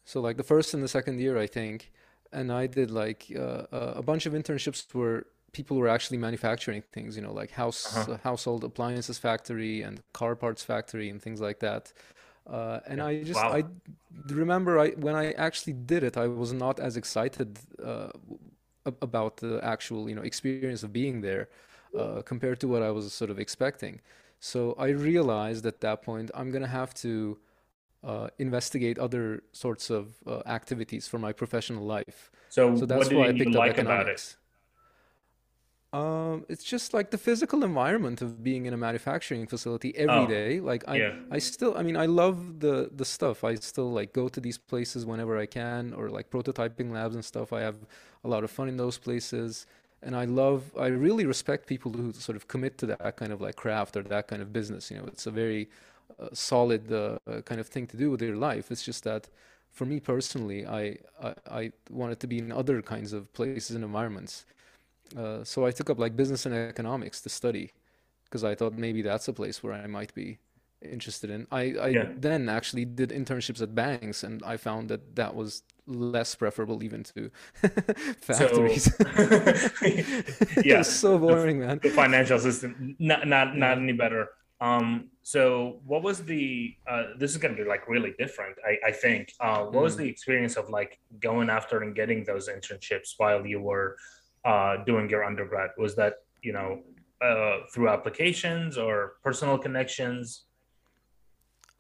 So 0.04 0.20
like 0.20 0.36
the 0.36 0.44
first 0.44 0.74
and 0.74 0.82
the 0.82 0.88
second 0.88 1.20
year, 1.20 1.38
I 1.38 1.46
think, 1.46 1.92
and 2.32 2.52
I 2.52 2.66
did 2.66 2.90
like 2.90 3.26
uh, 3.36 3.40
uh, 3.72 3.94
a 3.96 4.02
bunch 4.02 4.26
of 4.26 4.34
internships 4.34 4.86
where 4.94 5.26
people 5.52 5.76
were 5.78 5.88
actually 5.88 6.18
manufacturing 6.18 6.82
things, 6.92 7.16
you 7.16 7.22
know, 7.22 7.32
like 7.32 7.52
house 7.52 7.82
Uh-huh. 7.90 8.08
uh, 8.08 8.18
household 8.24 8.64
appliances 8.64 9.18
factory 9.18 9.82
and 9.82 10.02
car 10.14 10.36
parts 10.36 10.64
factory 10.64 11.10
and 11.10 11.22
things 11.22 11.40
like 11.40 11.60
that. 11.60 11.92
Uh, 12.48 12.80
and 12.86 13.00
Yeah. 13.00 13.02
I 13.02 13.22
just 13.22 13.46
I 13.50 13.64
remember 14.28 14.78
I 14.78 14.90
when 14.90 15.14
I 15.14 15.32
actually 15.32 15.74
did 15.74 16.02
it, 16.04 16.16
I 16.16 16.26
was 16.28 16.52
not 16.52 16.80
as 16.80 16.96
excited 16.96 17.58
uh, 17.84 18.10
about 19.02 19.38
the 19.38 19.60
actual, 19.62 20.08
you 20.08 20.14
know, 20.14 20.22
experience 20.22 20.82
of 20.82 20.92
being 20.92 21.20
there 21.20 21.48
uh, 21.96 22.22
compared 22.22 22.60
to 22.60 22.68
what 22.68 22.82
I 22.82 22.90
was 22.90 23.12
sort 23.12 23.30
of 23.30 23.38
expecting. 23.38 24.00
So 24.40 24.74
I 24.78 24.88
realized 24.88 25.66
at 25.66 25.80
that 25.82 26.02
point 26.02 26.30
I'm 26.34 26.50
gonna 26.50 26.66
have 26.66 26.94
to 26.94 27.38
uh, 28.04 28.28
investigate 28.38 28.98
other 28.98 29.42
sorts 29.52 29.90
of 29.90 30.16
uh, 30.26 30.42
activities 30.46 31.06
for 31.08 31.18
my 31.18 31.32
professional 31.32 31.84
life. 31.84 32.30
So 32.48 32.68
So 32.74 32.86
what 32.86 33.08
that's 33.08 33.10
why 33.12 33.28
I 33.28 33.32
picked 33.32 33.56
up 33.56 33.66
like 33.66 33.78
it? 33.78 33.78
economics. 33.78 34.36
Um, 35.92 36.46
it's 36.48 36.62
just 36.62 36.94
like 36.94 37.10
the 37.10 37.18
physical 37.18 37.64
environment 37.64 38.22
of 38.22 38.44
being 38.44 38.66
in 38.66 38.72
a 38.72 38.76
manufacturing 38.76 39.46
facility 39.48 39.94
every 39.96 40.24
Oh, 40.24 40.26
day. 40.26 40.60
Like 40.60 40.84
I, 40.88 40.96
yeah. 40.98 41.12
I 41.32 41.38
still, 41.38 41.76
I 41.76 41.82
mean, 41.82 41.96
I 41.96 42.06
love 42.06 42.60
the 42.60 42.90
the 42.94 43.04
stuff. 43.04 43.42
I 43.42 43.56
still 43.56 43.90
like 43.90 44.12
go 44.12 44.28
to 44.28 44.40
these 44.40 44.56
places 44.56 45.04
whenever 45.04 45.36
I 45.36 45.46
can, 45.46 45.92
or 45.92 46.08
like 46.08 46.30
prototyping 46.30 46.92
labs 46.92 47.16
and 47.16 47.24
stuff. 47.24 47.52
I 47.52 47.60
have 47.62 47.74
a 48.22 48.28
lot 48.28 48.44
of 48.44 48.52
fun 48.52 48.68
in 48.68 48.76
those 48.76 48.98
places, 48.98 49.66
and 50.00 50.14
I 50.14 50.26
love, 50.26 50.70
I 50.78 50.86
really 50.88 51.26
respect 51.26 51.66
people 51.66 51.92
who 51.92 52.12
sort 52.12 52.36
of 52.36 52.46
commit 52.46 52.78
to 52.78 52.86
that 52.86 53.16
kind 53.16 53.32
of 53.32 53.40
like 53.40 53.56
craft 53.56 53.96
or 53.96 54.02
that 54.04 54.28
kind 54.28 54.42
of 54.42 54.52
business. 54.52 54.90
You 54.92 54.98
know, 54.98 55.06
it's 55.08 55.26
a 55.26 55.32
very 55.32 55.70
solid 56.32 56.92
uh, 56.92 57.18
kind 57.44 57.60
of 57.60 57.68
thing 57.68 57.86
to 57.88 57.96
do 57.96 58.10
with 58.10 58.22
your 58.22 58.36
life. 58.36 58.70
It's 58.70 58.82
just 58.84 59.04
that 59.04 59.28
for 59.72 59.86
me 59.86 60.00
personally, 60.00 60.66
I, 60.66 60.96
I 61.22 61.34
I 61.50 61.72
wanted 61.90 62.20
to 62.20 62.26
be 62.26 62.38
in 62.38 62.52
other 62.52 62.82
kinds 62.82 63.12
of 63.12 63.32
places 63.32 63.76
and 63.76 63.84
environments. 63.84 64.44
Uh, 65.16 65.42
so 65.44 65.66
I 65.66 65.70
took 65.72 65.90
up 65.90 65.98
like 65.98 66.16
business 66.16 66.46
and 66.46 66.54
economics 66.54 67.20
to 67.22 67.28
study 67.28 67.72
because 68.24 68.44
I 68.44 68.54
thought 68.54 68.74
maybe 68.74 69.02
that's 69.02 69.28
a 69.28 69.32
place 69.32 69.62
where 69.62 69.72
I 69.72 69.86
might 69.86 70.14
be 70.14 70.38
interested 70.82 71.30
in. 71.30 71.46
I, 71.50 71.62
I 71.80 71.90
Yeah. 71.90 72.12
then 72.16 72.48
actually 72.48 72.84
did 72.84 73.10
internships 73.10 73.60
at 73.62 73.74
banks 73.74 74.22
and 74.24 74.42
I 74.44 74.56
found 74.56 74.88
that 74.90 75.16
that 75.16 75.34
was 75.34 75.62
less 75.86 76.34
preferable 76.36 76.82
even 76.84 77.02
to 77.04 77.30
So 78.30 78.82
factories. 78.82 78.92
It 79.82 80.64
yeah, 80.64 80.78
was 80.78 80.88
so 80.88 81.18
the, 81.26 81.36
boring, 81.36 81.60
man. 81.60 81.80
the 81.82 81.90
financial 81.90 82.38
system 82.38 82.96
not 82.98 83.26
not 83.26 83.56
not 83.56 83.78
Yeah. 83.78 83.78
any 83.78 83.92
better. 83.92 84.28
Um, 84.60 85.08
so 85.22 85.80
what 85.86 86.02
was 86.02 86.22
the 86.24 86.74
uh 86.86 87.04
this 87.18 87.30
is 87.30 87.38
gonna 87.38 87.54
be 87.56 87.64
like 87.64 87.88
really 87.88 88.14
different, 88.18 88.56
I, 88.70 88.88
I 88.90 88.92
think. 88.92 89.32
Uh 89.40 89.64
what 89.64 89.82
was 89.82 89.94
Mm. 89.94 89.98
the 90.02 90.08
experience 90.08 90.56
of 90.56 90.68
like 90.68 90.98
going 91.18 91.48
after 91.48 91.80
and 91.82 91.94
getting 91.94 92.24
those 92.24 92.48
internships 92.48 93.14
while 93.16 93.46
you 93.46 93.60
were 93.60 93.96
uh 94.44 94.74
doing 94.84 95.08
your 95.08 95.24
undergrad? 95.24 95.70
Was 95.78 95.94
that, 95.96 96.14
you 96.42 96.52
know, 96.52 96.82
uh 97.22 97.56
through 97.72 97.88
applications 97.88 98.76
or 98.76 99.14
personal 99.24 99.56
connections? 99.58 100.44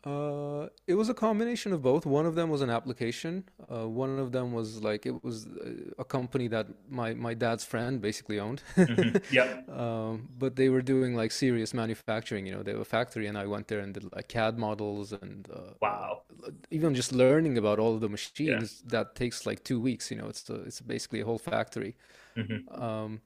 Uh, 0.02 0.68
it 0.86 0.94
was 0.94 1.10
a 1.10 1.14
combination 1.14 1.72
of 1.74 1.82
both. 1.82 2.06
One 2.06 2.24
of 2.24 2.34
them 2.34 2.48
was 2.48 2.62
an 2.62 2.70
application. 2.70 3.44
Uh, 3.70 3.86
one 3.86 4.18
of 4.18 4.32
them 4.32 4.52
was 4.52 4.82
like 4.82 5.04
it 5.04 5.22
was 5.22 5.46
uh, 5.46 5.92
a 5.98 6.04
company 6.04 6.48
that 6.48 6.68
my 6.88 7.12
my 7.12 7.34
dad's 7.34 7.64
friend 7.64 8.00
basically 8.00 8.38
owned. 8.40 8.62
hmm 8.86 9.14
Yeah. 9.28 9.62
Um, 9.68 10.28
but 10.36 10.56
they 10.56 10.68
were 10.68 10.82
doing 10.82 11.14
like 11.14 11.30
serious 11.30 11.72
manufacturing, 11.72 12.44
you 12.44 12.52
know, 12.52 12.62
they 12.64 12.74
were 12.74 12.80
a 12.80 12.84
factory, 12.84 13.26
and 13.28 13.38
I 13.38 13.46
went 13.46 13.68
there 13.68 13.78
and 13.80 13.94
did 13.94 14.04
like 14.12 14.26
CAD 14.28 14.58
models 14.58 15.12
and 15.12 15.46
uh, 15.52 15.74
Wow. 15.80 16.22
even 16.70 16.94
just 16.94 17.12
learning 17.12 17.58
about 17.58 17.78
all 17.78 17.94
of 17.94 18.00
the 18.00 18.08
Yeah. 18.44 18.60
machines 18.60 18.82
that 18.86 19.14
takes 19.14 19.46
like 19.46 19.64
two 19.64 19.80
weeks, 19.80 20.10
you 20.10 20.16
know, 20.16 20.28
it's 20.28 20.48
it's 20.50 20.80
basically 20.80 21.20
a 21.20 21.24
whole 21.24 21.38
factory. 21.38 21.96
hmm 22.36 22.70
Um, 22.70 23.20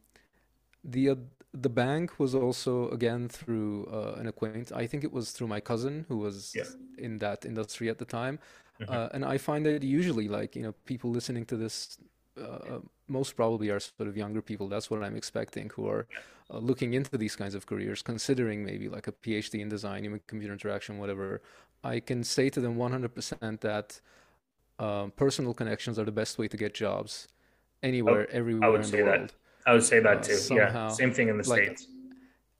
the 0.84 1.16
the 1.54 1.70
bank 1.70 2.18
was 2.18 2.34
also 2.34 2.90
again 2.90 3.28
through 3.28 3.86
uh, 3.92 4.14
an 4.20 4.26
acquaintance. 4.26 4.72
I 4.72 4.86
think 4.86 5.04
it 5.04 5.12
was 5.12 5.32
through 5.32 5.48
my 5.48 5.60
cousin 5.60 6.06
who 6.08 6.18
Yeah. 6.54 6.64
was 6.64 6.76
in 6.98 7.18
that 7.18 7.44
industry 7.46 7.88
at 7.88 7.98
the 7.98 8.04
time. 8.04 8.38
hmm 8.78 8.84
Uh, 8.94 9.08
and 9.14 9.24
I 9.24 9.38
find 9.38 9.64
that 9.66 9.82
usually, 9.82 10.28
like, 10.28 10.56
you 10.56 10.62
know, 10.62 10.72
people 10.84 11.10
listening 11.10 11.46
to 11.46 11.56
this 11.56 11.98
uh, 12.40 12.80
most 13.08 13.36
probably 13.36 13.70
are 13.70 13.80
sort 13.80 14.08
of 14.08 14.16
younger 14.16 14.42
people. 14.42 14.68
That's 14.68 14.90
what 14.90 15.02
I'm 15.02 15.16
expecting, 15.16 15.70
who 15.76 15.88
are 15.88 16.06
uh, 16.50 16.58
looking 16.58 16.94
into 16.94 17.16
these 17.16 17.36
kinds 17.36 17.54
of 17.54 17.66
careers, 17.66 18.02
considering 18.02 18.64
maybe 18.64 18.88
like 18.88 19.06
a 19.06 19.12
PhD 19.12 19.60
in 19.60 19.68
design, 19.68 20.04
human 20.04 20.20
computer 20.26 20.52
interaction, 20.52 20.98
whatever. 20.98 21.42
I 21.84 22.00
can 22.00 22.24
say 22.24 22.50
to 22.50 22.60
them 22.60 22.76
100% 22.76 23.60
that 23.60 24.00
um, 24.78 25.12
personal 25.12 25.54
connections 25.54 25.98
are 25.98 26.04
the 26.04 26.12
best 26.12 26.38
way 26.38 26.48
to 26.48 26.56
get 26.56 26.74
jobs 26.74 27.28
anywhere, 27.82 28.28
everywhere 28.30 28.80
in 28.82 28.90
the 28.90 28.98
world. 28.98 29.30
that. 29.30 29.43
I 29.66 29.72
would 29.72 29.84
say 29.84 30.00
that 30.00 30.22
uh, 30.22 30.22
too. 30.22 30.40
Yeah. 30.56 30.88
Same 30.88 31.12
thing 31.12 31.28
in 31.28 31.38
the 31.38 31.44
like 31.44 31.64
States. 31.66 31.86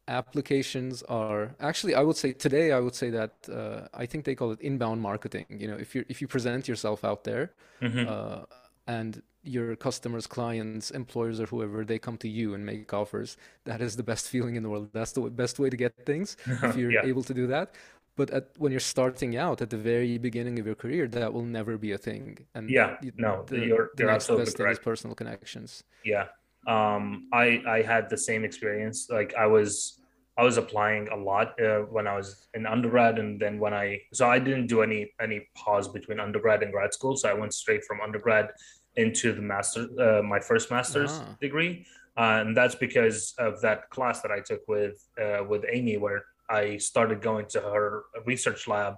applications 0.07 1.03
are 1.05 1.55
actually 1.61 1.95
i 1.95 2.03
would 2.03 2.17
say 2.17 2.31
today 2.33 2.73
i 2.73 2.81
would 2.81 2.95
say 2.95 3.09
that 3.11 3.33
uh, 3.51 3.89
i 3.95 4.05
think 4.05 4.25
they 4.25 4.35
call 4.35 4.51
it 4.53 4.61
inbound 4.61 5.01
marketing 5.01 5.47
you 5.49 5.67
know 5.67 5.77
if 5.77 5.95
you 5.95 6.05
if 6.09 6.21
you 6.21 6.29
present 6.29 6.69
yourself 6.69 7.05
out 7.05 7.25
there 7.25 7.53
hmm 7.81 8.07
uh, 8.07 8.43
and 8.87 9.23
your 9.43 9.77
customers 9.77 10.27
clients 10.27 10.91
employers 10.91 11.41
or 11.41 11.47
whoever 11.47 11.85
they 11.87 11.99
come 11.99 12.19
to 12.19 12.29
you 12.29 12.53
and 12.55 12.67
make 12.67 12.93
offers 12.93 13.37
that 13.65 13.81
is 13.81 13.97
the 13.97 14.03
best 14.03 14.29
feeling 14.35 14.57
in 14.57 14.63
the 14.63 14.69
world 14.69 14.91
that's 14.93 15.13
the 15.13 15.21
w- 15.23 15.35
best 15.35 15.59
way 15.59 15.71
to 15.71 15.77
get 15.77 15.95
things 16.05 16.37
if 16.63 16.77
you're 16.77 16.93
Yeah. 16.93 17.03
able 17.03 17.23
to 17.23 17.33
do 17.33 17.47
that 17.47 17.75
but 18.17 18.31
at, 18.31 18.49
when 18.59 18.71
you're 18.73 18.81
starting 18.81 19.37
out 19.37 19.63
at 19.63 19.71
the 19.71 19.77
very 19.79 20.19
beginning 20.19 20.59
of 20.59 20.67
your 20.67 20.75
career 20.75 21.09
that 21.09 21.33
will 21.33 21.45
never 21.45 21.79
be 21.79 21.93
a 21.93 21.99
thing 21.99 22.47
and 22.55 22.77
Yeah. 22.77 22.97
No, 23.17 23.45
the 23.47 23.59
you're 23.67 23.91
the 23.95 24.05
you're 24.05 24.11
next 24.11 24.27
absolutely 24.27 24.37
best 24.37 24.57
thing 24.59 24.69
is 24.71 24.79
personal 24.79 25.15
connections 25.17 25.85
Yeah. 26.05 26.29
Um, 26.67 27.29
I 27.33 27.63
I 27.67 27.83
had 27.83 28.09
the 28.11 28.17
same 28.19 28.45
experience. 28.45 29.09
Like 29.11 29.35
I 29.35 29.47
was 29.47 30.01
I 30.37 30.43
was 30.43 30.57
applying 30.57 31.09
a 31.09 31.17
lot 31.17 31.61
uh, 31.61 31.81
when 31.91 32.07
I 32.07 32.17
was 32.17 32.49
in 32.55 32.67
undergrad, 32.67 33.19
and 33.19 33.41
then 33.41 33.59
when 33.59 33.73
I 33.73 34.01
so 34.13 34.29
I 34.29 34.39
didn't 34.39 34.67
do 34.67 34.83
any 34.83 35.13
any 35.21 35.47
pause 35.55 35.89
between 35.89 36.19
undergrad 36.21 36.63
and 36.63 36.73
grad 36.73 36.93
school. 36.93 37.17
So 37.17 37.29
I 37.29 37.35
went 37.35 37.55
straight 37.55 37.85
from 37.85 38.01
undergrad 38.01 38.51
into 38.97 39.33
the 39.33 39.43
master 39.43 39.87
uh, 40.01 40.23
my 40.23 40.41
first 40.41 40.71
master's 40.71 41.13
ah 41.13 41.37
degree, 41.41 41.87
uh, 42.17 42.43
and 42.43 42.57
that's 42.57 42.75
because 42.75 43.35
of 43.39 43.61
that 43.61 43.91
class 43.91 44.23
that 44.23 44.31
I 44.31 44.41
took 44.41 44.63
with 44.67 44.97
uh, 45.23 45.45
with 45.49 45.65
Amy, 45.71 45.97
where 45.99 46.25
I 46.51 46.79
started 46.79 47.23
going 47.23 47.47
to 47.47 47.61
her 47.61 48.05
research 48.27 48.67
lab 48.67 48.95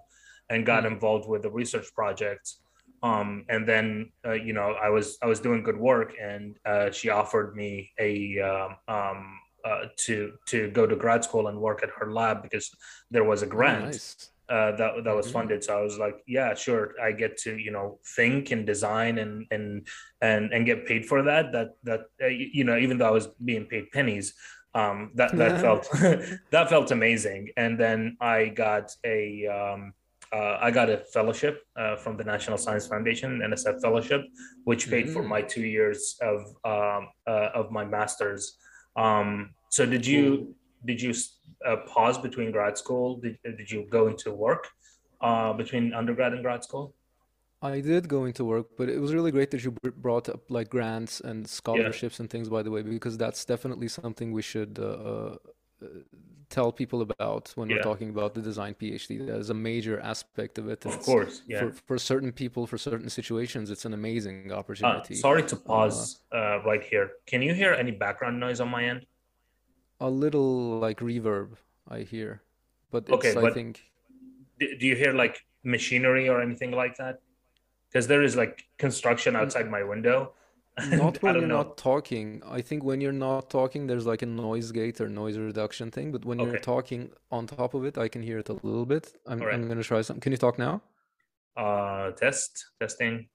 and 0.49 0.65
got 0.65 0.85
mm, 0.85 0.93
involved 0.93 1.29
with 1.29 1.43
the 1.43 1.51
research 1.51 1.93
project 1.95 2.55
Um, 3.03 3.45
and 3.49 3.69
then 3.69 4.13
uh, 4.27 4.33
you 4.33 4.53
know 4.53 4.75
I 4.83 4.89
was 4.89 5.19
I 5.23 5.27
was 5.27 5.41
doing 5.41 5.63
good 5.63 5.77
work, 5.79 6.15
and 6.21 6.57
uh, 6.65 6.91
she 6.91 7.11
offered 7.11 7.55
me 7.57 7.93
a 7.99 8.41
um, 8.41 8.77
um, 8.89 9.39
uh, 9.65 9.87
to 10.07 10.33
to 10.49 10.71
go 10.71 10.87
to 10.87 10.97
grad 10.97 11.25
school 11.25 11.49
and 11.49 11.61
work 11.61 11.83
at 11.83 11.91
her 11.99 12.13
lab 12.13 12.43
because 12.43 12.71
there 13.11 13.25
was 13.25 13.43
a 13.43 13.47
Oh, 13.53 13.57
grant 13.57 13.87
nice. 13.87 14.31
uh, 14.49 14.73
that 14.77 15.05
that 15.05 15.15
was 15.15 15.29
hmm 15.29 15.31
funded. 15.31 15.65
So 15.65 15.79
I 15.79 15.83
was 15.83 15.99
like, 15.99 16.17
yeah, 16.27 16.55
sure, 16.55 16.95
I 17.03 17.13
get 17.13 17.37
to 17.39 17.57
you 17.57 17.71
know 17.71 17.99
think 18.17 18.51
and 18.51 18.67
design 18.67 19.19
and 19.19 19.47
and 19.51 19.87
and 20.21 20.53
and 20.53 20.67
get 20.67 20.87
paid 20.87 21.07
for 21.07 21.23
that. 21.25 21.53
That 21.53 21.71
that 21.85 22.01
uh, 22.23 22.27
you 22.29 22.65
know 22.65 22.77
even 22.79 22.99
though 22.99 23.09
I 23.09 23.11
was 23.11 23.29
being 23.45 23.67
paid 23.67 23.91
pennies, 23.93 24.35
um, 24.75 25.13
that 25.17 25.37
that 25.39 25.59
felt 25.61 25.89
that 26.51 26.69
felt 26.69 26.91
amazing. 26.91 27.51
And 27.57 27.79
then 27.79 28.17
I 28.21 28.47
got 28.49 28.93
a 29.05 29.47
um, 29.47 29.95
uh, 30.33 30.59
I 30.61 30.71
got 30.71 30.91
a 30.91 30.99
fellowship 31.13 31.63
uh, 31.77 31.97
from 31.97 32.17
the 32.17 32.25
National 32.25 32.59
Science 32.59 32.87
Foundation, 32.87 33.41
NSF 33.43 33.81
fellowship, 33.81 34.23
which 34.65 34.91
paid 34.91 35.11
for 35.11 35.23
Mm, 35.23 35.29
my 35.29 35.43
two 35.43 35.63
years 35.63 36.17
of 36.23 36.41
um, 36.65 37.09
uh, 37.27 37.51
of 37.55 37.71
my 37.71 37.85
master's. 37.85 38.59
Um, 38.97 39.51
so 39.71 39.87
did 39.87 40.07
you 40.07 40.55
did 40.85 41.01
you 41.01 41.15
uh, 41.67 41.77
pause 41.87 42.19
between 42.19 42.51
grad 42.53 42.77
school? 42.79 43.17
Did, 43.19 43.39
did 43.45 43.71
you 43.71 43.87
go 43.91 44.09
into 44.09 44.33
work 44.33 44.69
uh, 45.21 45.53
between 45.53 45.95
undergrad 45.95 46.33
and 46.33 46.43
grad 46.43 46.65
school? 46.65 46.95
I 47.63 47.81
did 47.81 48.09
go 48.09 48.27
into 48.27 48.45
work, 48.45 48.67
but 48.77 48.89
it 48.89 48.99
was 49.01 49.15
really 49.15 49.31
great 49.33 49.51
that 49.51 49.65
you 49.65 49.73
brought 49.97 50.29
up 50.29 50.51
like 50.51 50.69
grants 50.69 51.21
and 51.21 51.49
Yeah, 51.73 51.89
scholarships 51.89 52.21
and 52.21 52.29
things, 52.29 52.49
by 52.49 52.63
the 52.63 52.71
way, 52.71 52.83
because 52.83 53.17
that's 53.17 53.45
definitely 53.45 53.89
something 53.89 54.31
we 54.33 54.43
should 54.43 54.79
uh, 54.79 55.37
tell 56.49 56.71
people 56.73 57.03
about 57.03 57.53
when 57.57 57.69
we're 57.69 57.83
talking 57.83 58.09
about 58.11 58.35
the 58.35 58.41
design 58.41 58.75
PhD. 58.81 59.27
That 59.27 59.39
is 59.39 59.51
a 59.51 59.55
major 59.55 60.01
aspect 60.01 60.59
of 60.59 60.69
it, 60.69 60.85
of 60.87 60.95
it's 60.95 61.05
course. 61.05 61.43
Yeah. 61.47 61.59
for 61.61 61.73
for 61.89 61.99
certain 61.99 62.33
people, 62.33 62.67
for 62.67 62.79
certain 62.79 63.11
situations, 63.11 63.71
it's 63.71 63.85
an 63.85 63.95
amazing 63.95 64.53
Uh, 64.53 64.57
opportunity. 64.61 65.15
sorry 65.15 65.43
to 65.53 65.57
Uh, 65.57 65.61
pause 65.71 66.01
uh, 66.33 66.61
right 66.71 66.83
here. 66.83 67.07
Can 67.27 67.43
you 67.43 67.53
hear 67.55 67.73
any 67.73 67.91
background 67.91 68.39
noise 68.41 68.61
on 68.61 68.69
my 68.69 68.85
end? 68.85 69.07
a 69.99 70.11
little 70.11 70.79
like 70.87 70.99
reverb, 71.01 71.57
I 71.89 72.01
hear, 72.13 72.43
but 72.91 73.09
Okay, 73.09 73.29
it's, 73.29 73.37
I 73.37 73.51
think, 73.51 73.81
do, 74.61 74.87
you 74.91 74.95
hear 74.95 75.13
like 75.15 75.37
machinery 75.65 76.29
or 76.29 76.43
anything 76.43 76.71
like 76.83 76.95
that? 76.99 77.15
Because 77.89 78.07
there 78.07 78.23
is 78.23 78.37
like 78.37 78.69
construction 78.77 79.35
outside 79.41 79.71
my 79.71 79.83
window, 79.83 80.35
not 80.91 81.23
when 81.23 81.37
you're 81.37 81.47
know. 81.47 81.59
not 81.59 81.77
talking. 81.79 82.43
I 82.47 82.61
think 82.61 82.85
when 82.85 83.01
you're 83.01 83.13
not 83.13 83.51
talking, 83.51 83.87
there's 83.87 84.07
like 84.07 84.23
a 84.23 84.27
noise 84.27 84.73
gate 84.73 85.01
or 85.01 85.09
noise 85.09 85.39
reduction 85.39 85.91
thing, 85.91 86.13
but 86.13 86.25
when 86.25 86.39
you're 86.39 86.59
talking 86.59 87.11
on 87.31 87.47
top 87.47 87.75
of 87.75 87.85
it, 87.85 87.97
I 87.99 88.09
can 88.09 88.23
hear 88.23 88.39
it 88.39 88.49
a 88.49 88.55
little 88.55 88.87
bit. 88.87 89.13
I'm 89.27 89.41
right. 89.43 89.55
I'm 89.55 89.69
gonna 89.69 89.83
try 89.83 90.03
some. 90.03 90.21
Can 90.21 90.33
you 90.33 90.39
talk 90.39 90.59
now? 90.59 90.83
Uh, 91.57 92.11
test, 92.13 92.67
testing. 92.81 93.29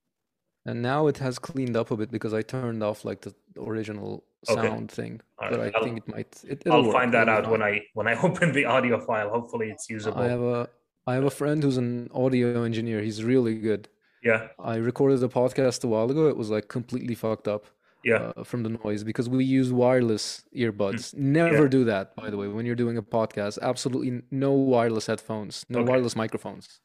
And 0.65 0.82
now 0.82 1.08
it 1.08 1.17
has 1.17 1.39
cleaned 1.39 1.75
up 1.75 1.91
a 1.91 1.97
bit 1.97 2.12
because 2.12 2.34
I 2.34 2.41
turned 2.43 2.84
off 2.84 3.04
like 3.06 3.21
the 3.21 3.34
original 3.58 4.23
Okay, 4.49 4.69
sound 4.69 4.91
thing, 4.91 5.21
all 5.39 5.49
but 5.49 5.60
right. 5.60 5.75
I 5.75 5.80
think 5.82 5.97
I'll 5.97 5.97
it 5.97 6.08
might 6.08 6.43
it, 6.47 6.63
it'll 6.65 6.84
I'll 6.84 6.84
work. 6.84 6.93
find 6.93 7.13
that 7.13 7.30
out 7.30 7.47
when. 7.47 7.62
I 7.63 7.82
when 7.93 8.08
I 8.08 8.15
open 8.23 8.51
the 8.54 8.65
audio 8.65 8.99
file. 8.99 9.30
Hopefully, 9.30 9.69
it's 9.71 9.89
usable 9.89 10.21
I 10.21 10.27
have 10.27 10.41
a 10.41 10.69
I 11.08 11.15
have 11.15 11.23
a 11.25 11.30
friend 11.32 11.63
who's 11.63 11.77
an 11.77 12.10
audio 12.13 12.63
engineer. 12.63 13.01
He's 13.01 13.23
really 13.23 13.56
good. 13.56 13.89
Yeah, 14.23 14.49
I 14.60 14.75
recorded 14.75 15.23
a 15.23 15.27
podcast 15.27 15.84
a 15.84 15.88
while 15.88 16.10
ago. 16.12 16.27
It 16.27 16.38
was 16.38 16.49
like 16.49 16.67
completely 16.67 17.15
fucked 17.15 17.47
up 17.47 17.65
yeah, 18.03 18.19
uh, 18.38 18.43
from 18.43 18.63
the 18.63 18.69
noise 18.69 19.03
because 19.03 19.29
we 19.29 19.43
use 19.45 19.71
wireless 19.71 20.43
mm, 20.91 20.99
earbuds. 20.99 21.13
yeah. 21.49 21.62
Never 21.62 21.67
do 21.67 21.84
that, 21.86 22.15
by 22.15 22.29
the 22.29 22.38
way, 22.38 22.47
when 22.47 22.65
you're 22.65 22.75
doing 22.75 22.97
a 22.97 23.03
podcast. 23.03 23.57
Absolutely 23.62 24.21
no 24.31 24.51
wireless 24.53 25.07
headphones, 25.07 25.65
no 25.69 25.81
Okay, 25.81 25.84
wireless 25.84 26.15
microphones, 26.15 26.79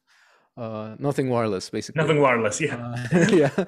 uh, 0.57 0.95
nothing 0.99 1.29
wireless, 1.29 1.69
basically. 1.69 2.07
nothing 2.07 2.21
wireless. 2.21 2.61
Yeah, 2.61 2.77
Uh, 2.77 2.97
yeah, 3.29 3.65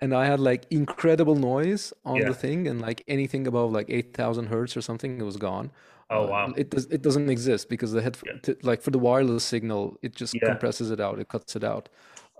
and 0.00 0.14
I 0.14 0.26
had 0.26 0.40
like 0.40 0.66
incredible 0.70 1.36
noise 1.36 1.92
on 2.04 2.26
the 2.26 2.34
thing, 2.34 2.68
and 2.68 2.80
like 2.80 3.04
anything 3.08 3.46
above 3.46 3.72
like 3.72 3.86
8,000 3.90 4.46
hertz 4.46 4.76
or 4.76 4.82
something, 4.82 5.20
it 5.20 5.24
was 5.24 5.36
gone. 5.36 5.72
Oh 6.10 6.22
Uh, 6.22 6.26
wow. 6.26 6.52
it 6.56 6.70
does 6.70 6.86
it 6.86 7.02
doesn't 7.02 7.30
exist 7.30 7.68
because 7.68 7.92
the 7.92 8.02
head 8.02 8.18
Yeah, 8.24 8.32
t 8.42 8.54
like 8.62 8.82
for 8.82 8.90
the 8.90 8.98
wireless 8.98 9.44
signal, 9.44 9.96
it 10.02 10.14
just 10.16 10.42
yeah. 10.42 10.42
compresses 10.44 10.90
it 10.90 11.00
out, 11.00 11.18
it 11.20 11.28
cuts 11.28 11.56
it 11.56 11.64
out. 11.64 11.88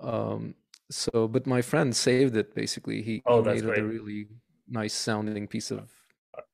Um, 0.01 0.55
so, 0.91 1.29
but 1.29 1.47
my 1.47 1.63
friend 1.63 1.95
saved 1.95 2.37
it 2.37 2.55
basically. 2.55 3.03
He 3.03 3.23
Oh, 3.27 3.43
made 3.43 3.65
it 3.65 3.79
a 3.79 3.85
really 3.85 4.29
nice 4.69 4.95
sounding 4.95 5.47
piece 5.49 5.71
of 5.71 5.91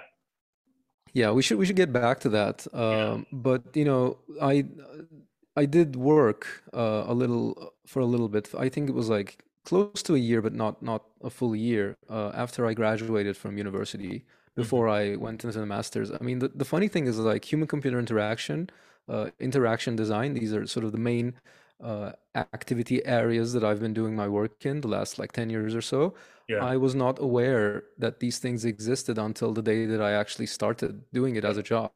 Yeah, 1.13 1.31
we 1.31 1.41
should 1.41 1.57
we 1.57 1.65
should 1.65 1.75
get 1.77 1.93
back 1.93 2.19
to 2.21 2.29
that. 2.29 2.67
yeah. 2.89 3.11
Um, 3.11 3.25
but 3.31 3.63
you 3.75 3.85
know, 3.85 4.17
I 4.41 4.65
I 5.55 5.65
did 5.65 5.95
work 5.95 6.63
uh, 6.73 7.03
a 7.07 7.13
little 7.13 7.73
for 7.85 7.99
a 8.01 8.05
little 8.05 8.27
bit. 8.29 8.53
I 8.57 8.69
think 8.69 8.89
it 8.89 8.95
was 8.95 9.09
like 9.09 9.43
close 9.63 10.03
to 10.03 10.15
a 10.15 10.19
year, 10.19 10.41
but 10.41 10.53
not 10.53 10.81
not 10.83 11.03
a 11.23 11.29
full 11.29 11.55
year 11.55 11.95
uh, 12.09 12.31
after 12.35 12.65
I 12.65 12.73
graduated 12.73 13.37
from 13.37 13.57
university. 13.57 14.25
Hmm 14.57 14.69
Before 14.69 14.87
I 14.87 15.15
went 15.17 15.43
into 15.43 15.59
the 15.59 15.65
master's. 15.65 16.11
I 16.11 16.19
mean, 16.21 16.39
the, 16.39 16.47
the 16.47 16.65
funny 16.65 16.87
thing 16.87 17.07
is 17.07 17.19
like 17.19 17.51
human-computer 17.51 17.99
interaction, 17.99 18.69
uh, 19.09 19.31
interaction 19.39 19.95
design. 19.97 20.33
These 20.33 20.53
are 20.53 20.65
sort 20.65 20.85
of 20.85 20.93
the 20.93 20.97
main 20.97 21.33
uh, 21.83 22.13
activity 22.35 23.05
areas 23.05 23.51
that 23.53 23.63
I've 23.65 23.81
been 23.81 23.93
doing 23.93 24.15
my 24.15 24.27
work 24.29 24.65
in 24.65 24.79
the 24.81 24.87
last 24.87 25.19
like 25.19 25.33
10 25.33 25.49
years 25.49 25.75
or 25.75 25.81
so. 25.81 26.15
Yeah, 26.47 26.67
I 26.67 26.77
was 26.77 26.95
not 26.95 27.19
aware 27.21 27.83
that 27.97 28.21
these 28.21 28.39
things 28.39 28.63
existed 28.63 29.17
until 29.17 29.51
the 29.53 29.61
day 29.61 29.85
that 29.87 30.01
I 30.01 30.13
actually 30.13 30.45
started 30.45 31.03
doing 31.11 31.35
it 31.35 31.43
as 31.43 31.57
a 31.57 31.63
job. 31.63 31.91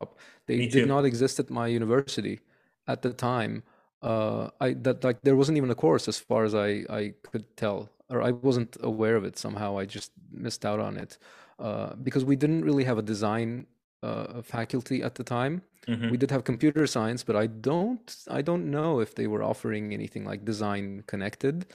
They 0.47 0.61
did 0.61 0.85
not 0.85 1.05
exist 1.05 1.39
at 1.39 1.49
my 1.49 1.67
university 1.67 2.41
at 2.87 3.01
the 3.01 3.13
time. 3.13 3.63
Uh, 4.01 4.49
I 4.59 4.73
that 4.73 5.03
like 5.03 5.21
there 5.21 5.35
wasn't 5.35 5.57
even 5.57 5.69
a 5.71 5.75
course 5.75 6.07
as 6.07 6.19
far 6.19 6.43
as 6.43 6.55
I 6.55 6.83
I 6.89 7.13
could 7.23 7.55
tell, 7.57 7.89
or 8.09 8.21
I 8.21 8.31
wasn't 8.31 8.77
aware 8.81 9.15
of 9.15 9.23
it 9.25 9.37
somehow. 9.37 9.77
I 9.77 9.85
just 9.85 10.11
missed 10.31 10.65
out 10.65 10.79
on 10.79 10.97
it 10.97 11.17
uh, 11.59 11.95
because 11.95 12.25
we 12.25 12.35
didn't 12.35 12.63
really 12.63 12.83
have 12.85 12.97
a 12.97 13.01
design 13.03 13.67
uh, 14.03 14.41
faculty 14.41 15.03
at 15.03 15.15
the 15.15 15.23
time. 15.23 15.63
We 16.07 16.17
hmm 16.17 16.19
did 16.19 16.31
have 16.31 16.43
computer 16.43 16.87
science, 16.87 17.23
but 17.23 17.35
I 17.35 17.47
don't 17.47 18.15
I 18.29 18.41
don't 18.41 18.71
know 18.71 18.99
if 18.99 19.15
they 19.15 19.27
were 19.27 19.43
offering 19.43 19.93
anything 19.93 20.25
like 20.25 20.45
design 20.45 21.03
connected. 21.07 21.67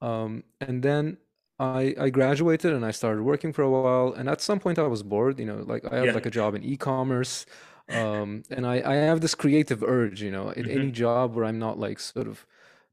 Um, 0.00 0.44
and 0.60 0.82
then 0.82 1.18
I 1.58 1.94
I 1.98 2.10
graduated 2.10 2.72
and 2.72 2.84
I 2.84 2.90
started 2.90 3.22
working 3.22 3.52
for 3.52 3.62
a 3.62 3.70
while. 3.70 4.12
And 4.12 4.28
at 4.28 4.40
some 4.40 4.58
point 4.60 4.78
I 4.78 4.86
was 4.86 5.02
bored, 5.02 5.38
you 5.38 5.46
know, 5.46 5.58
like 5.58 5.84
I 5.90 5.96
had 5.96 6.12
Yeah. 6.12 6.14
like 6.14 6.26
a 6.26 6.30
job 6.30 6.54
in 6.54 6.62
e-commerce. 6.64 7.46
Um, 7.88 8.44
and 8.50 8.66
I, 8.66 8.76
I 8.90 8.94
have 8.96 9.20
this 9.20 9.34
creative 9.34 9.82
urge, 9.82 10.22
you 10.22 10.30
know, 10.30 10.50
in 10.50 10.68
any 10.68 10.90
hmm 10.90 10.92
job 10.92 11.34
where 11.34 11.44
I'm 11.44 11.58
not 11.58 11.78
like 11.78 11.98
sort 12.00 12.26
of 12.26 12.46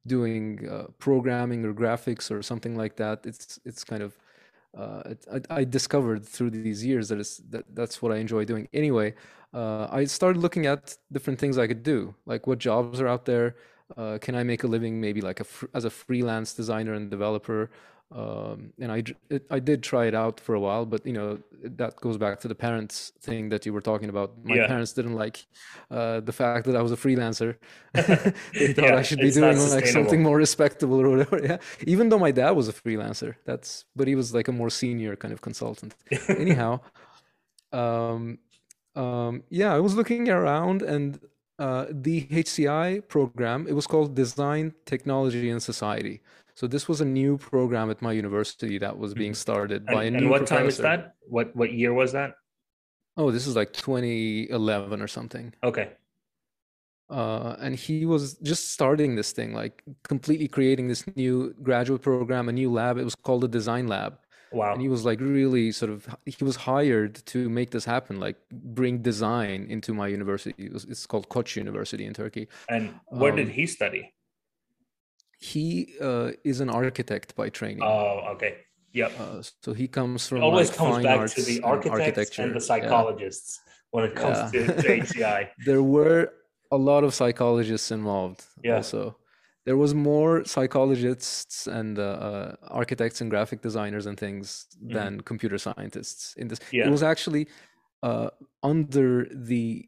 doing 0.08 0.68
uh, 0.70 0.88
programming 1.00 1.66
or 1.66 1.74
graphics 1.74 2.32
or 2.32 2.42
something 2.44 2.76
like 2.76 2.96
that. 2.98 3.26
It's 3.26 3.60
it's 3.66 3.84
kind 3.84 4.04
of 4.04 4.18
uh, 4.78 5.14
I, 5.32 5.62
I 5.62 5.64
discovered 5.64 6.26
through 6.26 6.52
these 6.52 6.86
years 6.86 7.10
that 7.10 7.20
it's 7.20 7.38
that 7.50 7.66
that's 7.74 8.02
what 8.02 8.12
I 8.12 8.18
enjoy 8.18 8.46
doing. 8.46 8.68
Anyway, 8.74 9.16
uh, 9.54 9.88
I 9.92 10.06
started 10.06 10.40
looking 10.42 10.66
at 10.66 10.96
different 11.12 11.40
things 11.40 11.58
I 11.58 11.68
could 11.68 11.84
do, 11.84 12.16
like 12.26 12.48
what 12.48 12.60
jobs 12.60 13.02
are 13.02 13.08
out 13.08 13.26
there. 13.26 13.56
Uh, 13.98 14.20
can 14.22 14.36
I 14.36 14.44
make 14.44 14.64
a 14.64 14.68
living 14.68 15.02
maybe 15.02 15.22
like 15.22 15.40
a 15.40 15.44
fr 15.44 15.66
as 15.74 15.86
a 15.86 15.90
freelance 15.90 16.54
designer 16.54 16.94
and 16.94 17.10
developer? 17.10 17.72
Um, 18.12 18.74
and 18.80 18.92
I, 18.92 19.04
it, 19.30 19.46
I 19.52 19.60
did 19.60 19.84
try 19.84 20.06
it 20.08 20.16
out 20.16 20.40
for 20.40 20.56
a 20.56 20.60
while, 20.60 20.86
but 20.86 21.06
you 21.06 21.14
know, 21.14 21.40
that 21.64 21.96
goes 21.98 22.18
back 22.18 22.40
to 22.40 22.48
the 22.48 22.56
parents 22.56 23.12
thing 23.22 23.50
that 23.50 23.66
you 23.68 23.74
were 23.74 23.82
talking 23.82 24.10
about. 24.10 24.34
My 24.44 24.58
Yeah. 24.58 24.68
parents 24.68 24.94
didn't 24.94 25.14
like 25.14 25.46
uh, 25.92 26.20
the 26.22 26.32
fact 26.34 26.66
that 26.66 26.76
I 26.76 26.82
was 26.82 26.92
a 26.92 26.98
freelancer. 26.98 27.58
They 28.58 28.74
thought 28.74 28.96
I 28.96 29.04
should 29.04 29.20
be 29.22 29.32
doing 29.32 29.58
like 29.70 29.86
something 29.86 30.24
more 30.24 30.38
respectable 30.38 31.00
or 31.02 31.10
whatever. 31.10 31.40
Yeah. 31.44 31.58
Even 31.86 32.10
though 32.10 32.20
my 32.20 32.32
dad 32.32 32.52
was 32.52 32.68
a 32.68 32.74
freelancer, 32.74 33.36
that's, 33.46 33.86
but 33.96 34.08
he 34.08 34.16
was 34.16 34.34
like 34.34 34.48
a 34.48 34.52
more 34.52 34.70
senior 34.72 35.16
kind 35.16 35.34
of 35.34 35.42
consultant. 35.42 35.96
Anyhow, 36.36 36.80
um, 37.72 38.40
um, 38.96 39.44
yeah, 39.50 39.74
I 39.74 39.80
was 39.80 39.96
looking 39.96 40.30
around 40.30 40.82
and 40.82 41.20
uh, 41.60 41.86
the 41.92 42.28
HCI 42.32 43.02
program, 43.08 43.68
it 43.68 43.74
was 43.74 43.88
called 43.88 44.16
Design, 44.16 44.74
Technology, 44.86 45.50
and 45.50 45.62
Society. 45.62 46.22
So 46.60 46.68
this 46.68 46.90
was 46.90 47.00
a 47.00 47.06
new 47.06 47.38
program 47.38 47.90
at 47.90 48.02
my 48.02 48.12
university 48.12 48.78
that 48.80 48.98
was 48.98 49.14
being 49.14 49.32
Mhm. 49.32 49.44
started 49.48 49.86
by 49.86 50.04
And 50.04 50.16
a 50.16 50.18
and 50.18 50.26
new 50.26 50.32
what 50.34 50.46
time 50.46 50.68
is 50.68 50.78
that? 50.80 51.16
What 51.36 51.56
what 51.56 51.72
year 51.72 51.94
was 51.94 52.12
that? 52.12 52.32
Oh, 53.16 53.32
this 53.32 53.48
is 53.48 53.56
like 53.56 53.72
2011 53.72 55.02
or 55.02 55.08
something. 55.08 55.54
Okay. 55.64 55.88
Uh, 57.10 57.56
and 57.64 57.74
he 57.86 58.06
was 58.06 58.24
just 58.52 58.64
starting 58.74 59.16
this 59.16 59.32
thing, 59.32 59.54
like 59.54 59.76
completely 60.04 60.50
creating 60.50 60.90
this 60.90 61.02
new 61.16 61.56
graduate 61.64 62.02
program, 62.02 62.50
a 62.50 62.52
new 62.62 62.70
lab. 62.80 62.98
It 62.98 63.06
was 63.06 63.16
called 63.16 63.42
the 63.48 63.48
Design 63.60 63.88
Lab. 63.88 64.20
Wow. 64.52 64.74
And 64.74 64.82
he 64.82 64.90
was 64.90 65.06
like 65.06 65.20
really 65.22 65.72
sort 65.72 65.92
of, 65.96 66.08
he 66.26 66.44
was 66.44 66.58
hired 66.58 67.14
to 67.34 67.40
make 67.50 67.70
this 67.72 67.86
happen, 67.86 68.20
like 68.20 68.38
bring 68.52 68.96
design 69.12 69.60
into 69.70 69.94
my 69.94 70.08
university. 70.08 70.54
It 70.58 70.74
was, 70.74 70.84
it's 70.86 71.06
called 71.08 71.30
Koç 71.30 71.56
University 71.56 72.04
in 72.06 72.14
Turkey. 72.14 72.48
And 72.68 72.84
where 73.08 73.32
did 73.32 73.48
Um, 73.48 73.54
he 73.54 73.66
study? 73.66 74.04
He 75.40 75.96
uh, 76.02 76.32
is 76.44 76.60
an 76.60 76.70
architect 76.70 77.36
by 77.36 77.50
training. 77.50 77.84
Oh, 77.84 78.34
okay. 78.34 78.58
Yep. 78.94 79.12
Uh, 79.20 79.42
so 79.64 79.74
he 79.74 79.88
comes 79.88 80.28
from 80.28 80.40
It 80.40 80.42
always 80.42 80.70
like 80.70 80.78
comes 80.78 81.04
back 81.04 81.30
to 81.38 81.42
the 81.50 81.56
and 81.58 81.66
architects 81.66 82.00
architecture. 82.00 82.42
and 82.44 82.52
the 82.52 82.56
Yeah. 82.60 82.70
psychologists 82.70 83.60
when 83.92 84.04
it 84.06 84.16
comes 84.16 84.38
Yeah. 84.54 84.68
to, 84.68 84.82
to 84.84 84.88
HCI. 85.02 85.50
There 85.66 85.84
were 85.84 86.22
a 86.72 86.78
lot 86.78 87.04
of 87.04 87.14
psychologists 87.14 87.90
involved 87.92 88.42
Yeah. 88.64 88.78
also. 88.78 89.02
There 89.66 89.78
was 89.78 89.94
more 89.94 90.44
psychologists 90.46 91.68
and 91.68 92.00
uh, 92.00 92.04
uh, 92.30 92.56
architects 92.82 93.22
and 93.22 93.30
graphic 93.30 93.62
designers 93.62 94.06
and 94.08 94.18
things 94.20 94.66
than 94.82 95.22
computer 95.22 95.58
scientists 95.58 96.34
in 96.42 96.48
this. 96.48 96.60
Yeah. 96.60 96.68
It 96.68 96.84
Mm-hmm. 96.86 96.92
Was 96.92 97.04
actually 97.04 97.48
uh, 98.02 98.30
under 98.64 99.28
the 99.52 99.88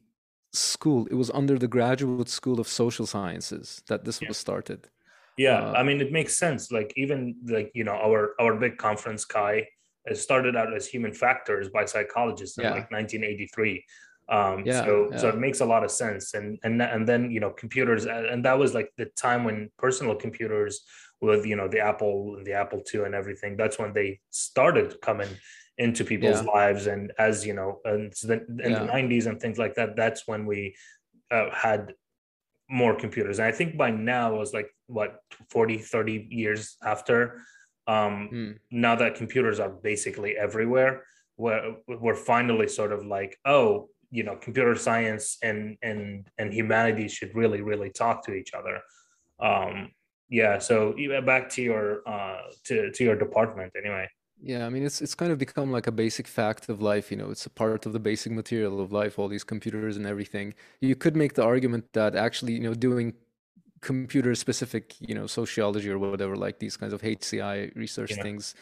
school, 0.54 1.08
it 1.08 1.16
was 1.16 1.30
under 1.32 1.58
the 1.58 1.68
Graduate 1.68 2.30
School 2.30 2.60
of 2.60 2.68
Social 2.68 3.06
Sciences 3.06 3.82
that 3.88 4.04
this 4.06 4.22
Yeah. 4.22 4.28
was 4.30 4.38
started. 4.38 4.90
Yeah, 5.38 5.60
Uh, 5.62 5.74
I 5.74 5.84
mean 5.84 6.02
it 6.02 6.12
makes 6.12 6.38
sense. 6.38 6.72
Like 6.72 6.94
even 6.96 7.36
like 7.46 7.72
you 7.74 7.84
know 7.84 7.94
our 8.08 8.36
our 8.40 8.56
big 8.56 8.78
conference 8.78 9.26
CHI 9.26 9.68
started 10.14 10.56
out 10.56 10.74
as 10.74 10.88
human 10.88 11.14
factors 11.14 11.70
by 11.70 11.86
psychologists 11.86 12.58
in 12.58 12.64
Yeah. 12.64 12.72
like 12.72 12.92
1983. 12.92 13.86
Um, 14.30 14.64
Yeah, 14.66 14.84
so 14.86 15.12
so 15.18 15.30
it 15.30 15.38
makes 15.38 15.60
a 15.62 15.66
lot 15.66 15.84
of 15.84 15.92
sense. 15.92 16.34
And 16.34 16.60
and 16.64 16.82
and 16.82 17.08
then 17.08 17.32
you 17.32 17.40
know 17.40 17.52
computers 17.52 18.06
and 18.06 18.44
that 18.46 18.58
was 18.58 18.74
like 18.74 18.90
the 18.98 19.06
time 19.06 19.44
when 19.44 19.70
personal 19.78 20.16
computers 20.16 20.82
with 21.22 21.46
you 21.46 21.56
know 21.56 21.68
the 21.68 21.80
Apple 21.80 22.36
and 22.38 22.46
the 22.46 22.54
Apple 22.54 22.82
II 22.94 23.02
and 23.06 23.16
everything. 23.16 23.58
That's 23.58 23.78
when 23.80 23.94
they 23.94 24.20
started 24.30 25.00
coming 25.02 25.38
into 25.78 26.04
people's 26.04 26.42
Yeah. 26.44 26.52
lives. 26.58 26.88
And 26.88 27.12
as 27.18 27.46
you 27.48 27.54
know, 27.54 27.80
and 27.86 28.14
so 28.16 28.28
then 28.28 28.42
in 28.64 28.74
the 28.74 28.82
90s 28.82 29.26
and 29.28 29.40
things 29.40 29.58
like 29.58 29.76
that, 29.76 29.96
that's 29.96 30.28
when 30.28 30.46
we 30.46 30.76
uh, 31.32 31.50
had 31.54 31.94
more 32.70 32.96
computers 32.96 33.38
and 33.40 33.48
i 33.48 33.52
think 33.52 33.76
by 33.78 33.92
now 33.92 34.34
it 34.34 34.38
was 34.38 34.54
like 34.54 34.70
what 34.92 35.20
40 35.50 35.78
30 35.78 36.28
years 36.30 36.78
after 36.84 37.18
um 37.88 38.16
Hmm. 38.32 38.52
now 38.70 38.96
that 38.96 39.16
computers 39.16 39.60
are 39.60 39.70
basically 39.70 40.32
everywhere 40.38 41.04
we're, 41.38 41.76
we're 41.88 42.16
finally 42.34 42.68
sort 42.68 42.92
of 42.92 43.02
like 43.06 43.38
oh 43.46 43.90
you 44.12 44.24
know 44.24 44.36
computer 44.36 44.76
science 44.76 45.26
and 45.42 45.78
and 45.82 46.28
and 46.38 46.54
humanity 46.54 47.08
should 47.08 47.34
really 47.42 47.62
really 47.62 47.90
talk 47.90 48.18
to 48.26 48.34
each 48.34 48.52
other 48.60 48.76
um 49.40 49.90
yeah 50.30 50.60
so 50.60 50.76
back 51.26 51.50
to 51.50 51.62
your 51.70 51.86
uh 52.08 52.42
to 52.64 52.92
to 52.92 53.04
your 53.08 53.16
department 53.26 53.72
anyway 53.84 54.08
Yeah, 54.44 54.66
I 54.68 54.70
mean 54.74 54.84
it's 54.90 55.00
it's 55.06 55.16
kind 55.22 55.32
of 55.32 55.38
become 55.38 55.70
like 55.78 55.88
a 55.88 55.92
basic 55.92 56.28
fact 56.28 56.64
of 56.70 56.82
life, 56.82 57.06
you 57.12 57.18
know, 57.18 57.30
it's 57.34 57.46
a 57.46 57.50
part 57.64 57.86
of 57.86 57.92
the 57.94 58.00
basic 58.00 58.32
material 58.32 58.76
of 58.84 58.92
life, 59.02 59.14
all 59.20 59.30
these 59.36 59.44
computers 59.54 59.98
and 59.98 60.06
everything. 60.14 60.48
You 60.90 60.96
could 61.04 61.16
make 61.16 61.34
the 61.40 61.44
argument 61.44 61.86
that 61.94 62.16
actually, 62.16 62.54
you 62.54 62.64
know, 62.68 62.74
doing 62.74 63.14
computer 63.82 64.36
specific, 64.36 64.96
you 65.00 65.16
know, 65.16 65.28
sociology 65.28 65.90
or 65.90 66.00
whatever, 66.00 66.36
like 66.36 66.60
these 66.60 66.78
kinds 66.78 66.94
of 66.94 67.02
HCI 67.02 67.72
research 67.76 68.18
Yeah. 68.18 68.24
things 68.24 68.56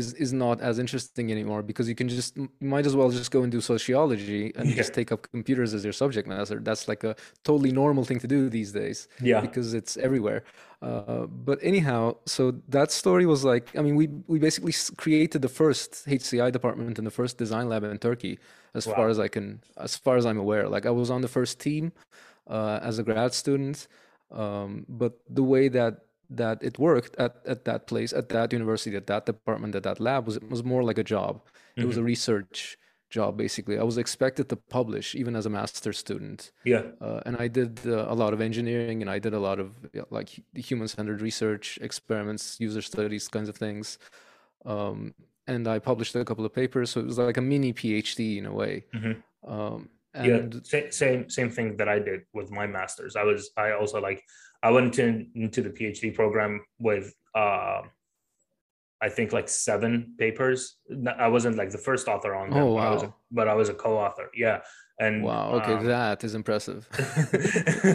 is 0.00 0.14
is 0.14 0.32
not 0.32 0.60
as 0.62 0.78
interesting 0.78 1.30
anymore 1.30 1.62
because 1.62 1.86
you 1.86 1.94
can 1.94 2.08
just 2.08 2.32
might 2.60 2.86
as 2.86 2.94
well 2.96 3.10
just 3.10 3.30
go 3.30 3.42
and 3.42 3.52
do 3.52 3.60
sociology 3.60 4.50
and 4.56 4.66
Yeah. 4.70 4.76
just 4.80 4.94
take 4.94 5.12
up 5.12 5.20
computers 5.36 5.74
as 5.74 5.84
your 5.84 5.92
subject 5.92 6.26
matter. 6.26 6.58
That's 6.68 6.88
like 6.88 7.04
a 7.04 7.14
totally 7.44 7.72
normal 7.72 8.04
thing 8.04 8.18
to 8.20 8.26
do 8.36 8.48
these 8.48 8.72
days 8.72 8.98
yeah 9.20 9.40
because 9.46 9.74
it's 9.74 9.94
everywhere. 9.98 10.40
Uh, 10.80 11.26
but 11.48 11.58
anyhow, 11.62 12.16
so 12.26 12.42
that 12.76 12.90
story 12.90 13.26
was 13.26 13.44
like, 13.44 13.66
I 13.78 13.82
mean, 13.82 13.96
we 14.00 14.06
we 14.32 14.38
basically 14.38 14.72
created 15.04 15.42
the 15.42 15.48
first 15.62 15.90
HCI 16.08 16.50
department 16.58 16.98
and 16.98 17.06
the 17.06 17.16
first 17.20 17.34
design 17.38 17.66
lab 17.68 17.84
in 17.84 17.98
Turkey, 17.98 18.38
as 18.78 18.84
far 18.86 19.08
as 19.12 19.18
I 19.18 19.28
can, 19.28 19.60
as 19.76 19.92
far 20.04 20.16
as 20.16 20.24
I'm 20.24 20.38
aware. 20.38 20.66
Like 20.74 20.86
I 20.86 20.90
was 21.02 21.10
on 21.10 21.20
the 21.26 21.28
first 21.38 21.54
team 21.66 21.92
uh, 22.56 22.78
as 22.88 22.98
a 22.98 23.02
grad 23.08 23.32
student, 23.34 23.86
um, 24.32 24.86
but 24.88 25.12
the 25.28 25.42
way 25.42 25.68
that 25.68 25.94
that 26.30 26.62
it 26.62 26.78
worked 26.78 27.14
at, 27.16 27.36
at 27.46 27.64
that 27.66 27.86
place, 27.86 28.12
at 28.12 28.30
that 28.30 28.52
university, 28.52 28.96
at 28.96 29.06
that 29.06 29.26
department, 29.26 29.74
at 29.74 29.82
that 29.82 30.00
lab 30.00 30.26
was 30.26 30.36
it 30.36 30.48
was 30.48 30.64
more 30.64 30.82
like 30.82 30.98
a 30.98 31.04
job. 31.04 31.42
It 31.76 31.84
was 31.86 31.96
a 31.96 32.02
research 32.02 32.76
job 33.12 33.36
basically. 33.36 33.78
I 33.78 33.84
was 33.84 33.98
expected 33.98 34.48
to 34.48 34.56
publish 34.56 35.14
even 35.14 35.36
as 35.36 35.46
a 35.46 35.50
master's 35.50 35.98
student 35.98 36.50
yeah 36.64 36.82
uh, 37.00 37.20
and 37.26 37.36
I 37.36 37.46
did 37.46 37.80
uh, 37.86 38.06
a 38.08 38.16
lot 38.22 38.32
of 38.32 38.40
engineering 38.40 39.02
and 39.02 39.10
I 39.10 39.18
did 39.18 39.34
a 39.34 39.38
lot 39.38 39.58
of 39.60 39.68
yeah, 39.92 40.02
like 40.10 40.30
human-centered 40.54 41.20
research, 41.20 41.78
experiments, 41.82 42.58
user 42.58 42.82
studies, 42.82 43.28
kinds 43.28 43.48
of 43.48 43.56
things. 43.56 43.98
Um, 44.64 45.14
and 45.46 45.68
I 45.68 45.78
published 45.78 46.14
a 46.16 46.24
couple 46.24 46.44
of 46.46 46.52
papers, 46.54 46.90
so 46.90 47.00
it 47.00 47.06
was 47.06 47.18
like 47.18 47.36
a 47.36 47.42
mini 47.42 47.72
PhD 47.72 48.38
in 48.38 48.46
a 48.46 48.52
way. 48.52 48.84
Mhm. 48.94 49.22
Um, 49.46 49.88
and 50.14 50.66
sa- 50.66 50.90
same 50.90 51.28
same 51.30 51.50
thing 51.50 51.76
that 51.76 51.88
i 51.88 51.98
did 51.98 52.20
with 52.32 52.50
my 52.50 52.66
masters. 52.66 53.16
I 53.16 53.24
was 53.24 53.50
i 53.56 53.72
also 53.72 54.00
like 54.00 54.22
i 54.62 54.70
went 54.70 54.98
in, 54.98 55.30
into 55.34 55.62
the 55.62 55.70
phd 55.70 56.14
program 56.14 56.60
with 56.78 57.14
uh 57.34 57.82
i 59.06 59.08
think 59.16 59.32
like 59.38 59.48
seven 59.68 59.92
papers 60.18 60.60
I 61.26 61.28
wasn't 61.28 61.56
like 61.56 61.70
the 61.70 61.82
first 61.88 62.04
author 62.08 62.32
on 62.40 62.50
them 62.50 62.62
Oh, 62.62 62.74
but, 62.76 62.86
I 62.88 62.90
was 62.94 63.02
a, 63.02 63.14
but 63.38 63.46
i 63.48 63.54
was 63.54 63.68
a 63.68 63.74
co-author 63.74 64.28
yeah 64.44 64.58
and 64.98 65.24
wow, 65.24 65.52
okay, 65.58 65.72
um, 65.72 65.86
that 65.86 66.22
is 66.22 66.34
impressive. 66.34 66.86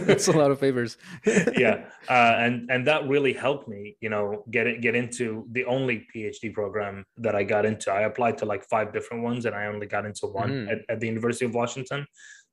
That's 0.08 0.26
a 0.28 0.32
lot 0.32 0.50
of 0.50 0.60
papers. 0.60 0.98
yeah 1.56 1.76
uh, 2.08 2.34
and 2.44 2.54
and 2.72 2.86
that 2.86 3.08
really 3.08 3.32
helped 3.32 3.66
me 3.68 3.96
you 4.00 4.10
know 4.10 4.44
get 4.50 4.66
it 4.66 4.80
get 4.86 4.94
into 5.02 5.46
the 5.52 5.64
only 5.64 6.06
phd 6.14 6.52
program 6.52 7.04
that 7.24 7.34
i 7.40 7.42
got 7.54 7.64
into 7.64 7.90
i 7.90 8.02
applied 8.02 8.36
to 8.38 8.44
like 8.52 8.62
five 8.64 8.92
different 8.92 9.22
ones 9.22 9.46
and 9.46 9.54
i 9.54 9.66
only 9.66 9.86
got 9.86 10.04
into 10.10 10.26
one 10.26 10.50
Mhm. 10.50 10.72
at, 10.72 10.78
at 10.92 11.00
the 11.00 11.06
university 11.06 11.44
of 11.44 11.54
washington 11.54 12.00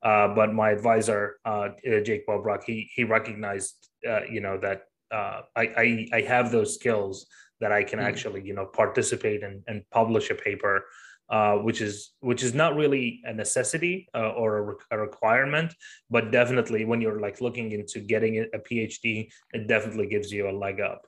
uh, 0.08 0.28
but 0.38 0.48
my 0.62 0.70
advisor 0.70 1.20
uh, 1.44 1.68
uh, 1.90 2.00
jake 2.08 2.24
Wobbrock, 2.28 2.62
he 2.64 2.76
he 2.94 3.02
recognized 3.04 3.74
uh, 4.10 4.22
you 4.34 4.40
know 4.40 4.56
that 4.66 4.78
uh, 5.18 5.38
I, 5.62 5.64
I 5.84 5.86
i 6.18 6.20
have 6.34 6.46
those 6.56 6.70
skills 6.78 7.26
that 7.60 7.72
i 7.72 7.82
can 7.82 7.98
Mhm. 7.98 8.04
actually 8.10 8.42
you 8.42 8.54
know 8.54 8.66
participate 8.66 9.42
and, 9.42 9.62
and 9.68 9.82
publish 9.90 10.30
a 10.30 10.34
paper 10.34 10.84
uh, 11.28 11.54
which 11.56 11.80
is 11.80 12.12
which 12.20 12.42
is 12.44 12.54
not 12.54 12.76
really 12.76 13.20
a 13.24 13.32
necessity 13.32 14.08
uh, 14.14 14.30
or 14.30 14.58
a, 14.58 14.62
re- 14.62 14.74
a 14.92 14.98
requirement, 14.98 15.74
but 16.08 16.30
definitely 16.30 16.84
when 16.84 17.00
you're 17.00 17.18
like 17.20 17.40
looking 17.40 17.72
into 17.72 17.98
getting 17.98 18.38
a 18.54 18.58
PhD, 18.58 19.28
it 19.52 19.66
definitely 19.66 20.06
gives 20.06 20.30
you 20.30 20.48
a 20.48 20.52
leg 20.52 20.80
up. 20.80 21.02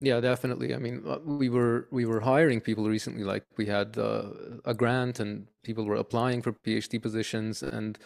Yeah, 0.00 0.18
definitely. 0.20 0.74
I 0.74 0.78
mean, 0.78 1.04
uh, 1.06 1.18
we 1.18 1.48
were 1.48 1.86
we 1.92 2.04
were 2.04 2.20
hiring 2.20 2.60
people 2.60 2.88
recently. 2.88 3.22
Like 3.22 3.44
we 3.56 3.66
had 3.66 3.96
uh, 3.96 4.24
a 4.64 4.74
grant, 4.74 5.20
and 5.20 5.46
people 5.62 5.84
were 5.84 5.94
applying 5.94 6.42
for 6.42 6.52
PhD 6.52 7.00
positions, 7.00 7.62
and 7.62 7.98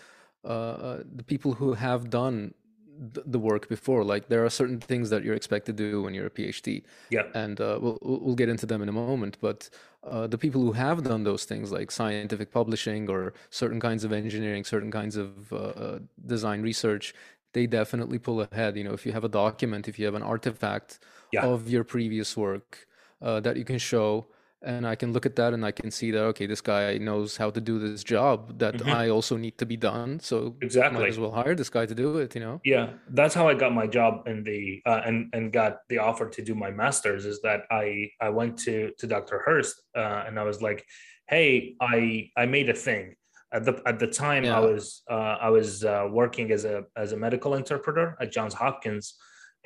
uh, 0.45 0.49
uh, 0.49 1.03
the 1.15 1.25
people 1.25 1.55
who 1.55 1.73
have 1.73 2.11
done 2.11 2.53
the 2.99 3.39
work 3.39 3.69
before, 3.69 4.05
like 4.05 4.29
there 4.29 4.45
are 4.45 4.51
certain 4.51 4.81
things 4.81 5.11
that 5.11 5.23
you're 5.25 5.35
expected 5.35 5.77
to 5.77 5.91
do 5.91 6.03
when 6.03 6.15
you're 6.15 6.27
a 6.27 6.31
PhD, 6.31 6.85
Yeah, 7.11 7.33
and 7.35 7.61
uh, 7.61 7.79
we'll 7.81 7.99
we'll 8.03 8.35
get 8.35 8.49
into 8.49 8.67
them 8.67 8.83
in 8.83 8.89
a 8.89 8.93
moment. 8.93 9.39
But 9.41 9.69
uh, 10.03 10.27
the 10.27 10.39
people 10.39 10.61
who 10.63 10.73
have 10.73 11.03
done 11.03 11.25
those 11.25 11.45
things, 11.45 11.73
like 11.73 11.91
scientific 11.91 12.51
publishing 12.51 13.09
or 13.11 13.35
certain 13.51 13.81
kinds 13.81 14.05
of 14.05 14.13
engineering, 14.13 14.65
certain 14.65 14.91
kinds 14.91 15.17
of 15.17 15.53
uh, 15.53 15.57
uh, 15.57 15.99
design 16.27 16.63
research, 16.63 17.15
they 17.53 17.67
definitely 17.67 18.19
pull 18.19 18.41
ahead. 18.41 18.77
You 18.77 18.85
know, 18.85 18.93
if 18.95 19.05
you 19.07 19.13
have 19.13 19.25
a 19.25 19.29
document, 19.29 19.89
if 19.89 19.99
you 19.99 20.07
have 20.07 20.15
an 20.15 20.23
artifact 20.23 20.99
Yeah. 21.33 21.51
of 21.53 21.69
your 21.69 21.85
previous 21.85 22.37
work 22.37 22.87
uh, 23.21 23.41
that 23.41 23.57
you 23.57 23.65
can 23.65 23.79
show, 23.79 24.27
and 24.63 24.87
I 24.87 24.95
can 24.95 25.13
look 25.13 25.27
at 25.27 25.37
that 25.37 25.53
and 25.53 25.65
I 25.65 25.71
can 25.73 25.91
see 25.91 26.11
that 26.11 26.23
okay, 26.33 26.47
this 26.47 26.61
guy 26.61 26.99
knows 26.99 27.37
how 27.37 27.51
to 27.51 27.61
do 27.61 27.79
this 27.79 28.03
job 28.03 28.59
that 28.59 28.75
Mhm. 28.75 28.93
I 28.93 29.09
also 29.11 29.37
need 29.37 29.59
to 29.59 29.67
be 29.67 29.77
done. 29.77 30.21
So 30.21 30.57
Exactly. 30.63 31.01
might 31.01 31.09
as 31.11 31.19
well 31.19 31.31
hire 31.33 31.55
this 31.55 31.69
guy 31.69 31.87
to 31.87 31.95
do 31.95 32.17
it. 32.19 32.35
You 32.35 32.41
know. 32.41 32.61
yeah. 32.65 32.95
That's 33.11 33.35
how 33.35 33.49
I 33.49 33.55
got 33.55 33.73
my 33.73 33.87
job 33.87 34.27
in 34.27 34.43
the 34.45 34.83
uh, 34.87 35.03
and 35.05 35.29
and 35.35 35.53
got 35.53 35.73
the 35.89 35.99
offer 35.99 36.29
to 36.29 36.43
do 36.43 36.55
my 36.55 36.71
master's. 36.71 37.27
Is 37.27 37.41
that 37.43 37.61
I 37.71 38.11
I 38.21 38.31
went 38.31 38.59
to 38.67 38.93
to 38.99 39.07
Dr. 39.07 39.39
Hurst 39.45 39.75
uh, 39.95 40.25
and 40.27 40.39
I 40.39 40.45
was 40.45 40.63
like, 40.63 40.85
hey, 41.29 41.77
I 41.81 42.31
I 42.37 42.47
made 42.47 42.69
a 42.69 42.75
thing. 42.75 43.15
At 43.53 43.65
the 43.65 43.81
at 43.87 43.99
the 43.99 44.09
time, 44.09 44.45
I 44.45 44.61
was 44.61 45.03
uh, 45.09 45.37
I 45.47 45.51
was 45.51 45.85
uh, 45.85 46.09
working 46.11 46.51
as 46.51 46.65
a 46.65 46.85
as 46.97 47.13
a 47.13 47.17
medical 47.17 47.55
interpreter 47.55 48.17
at 48.21 48.33
Johns 48.33 48.55
Hopkins, 48.55 49.15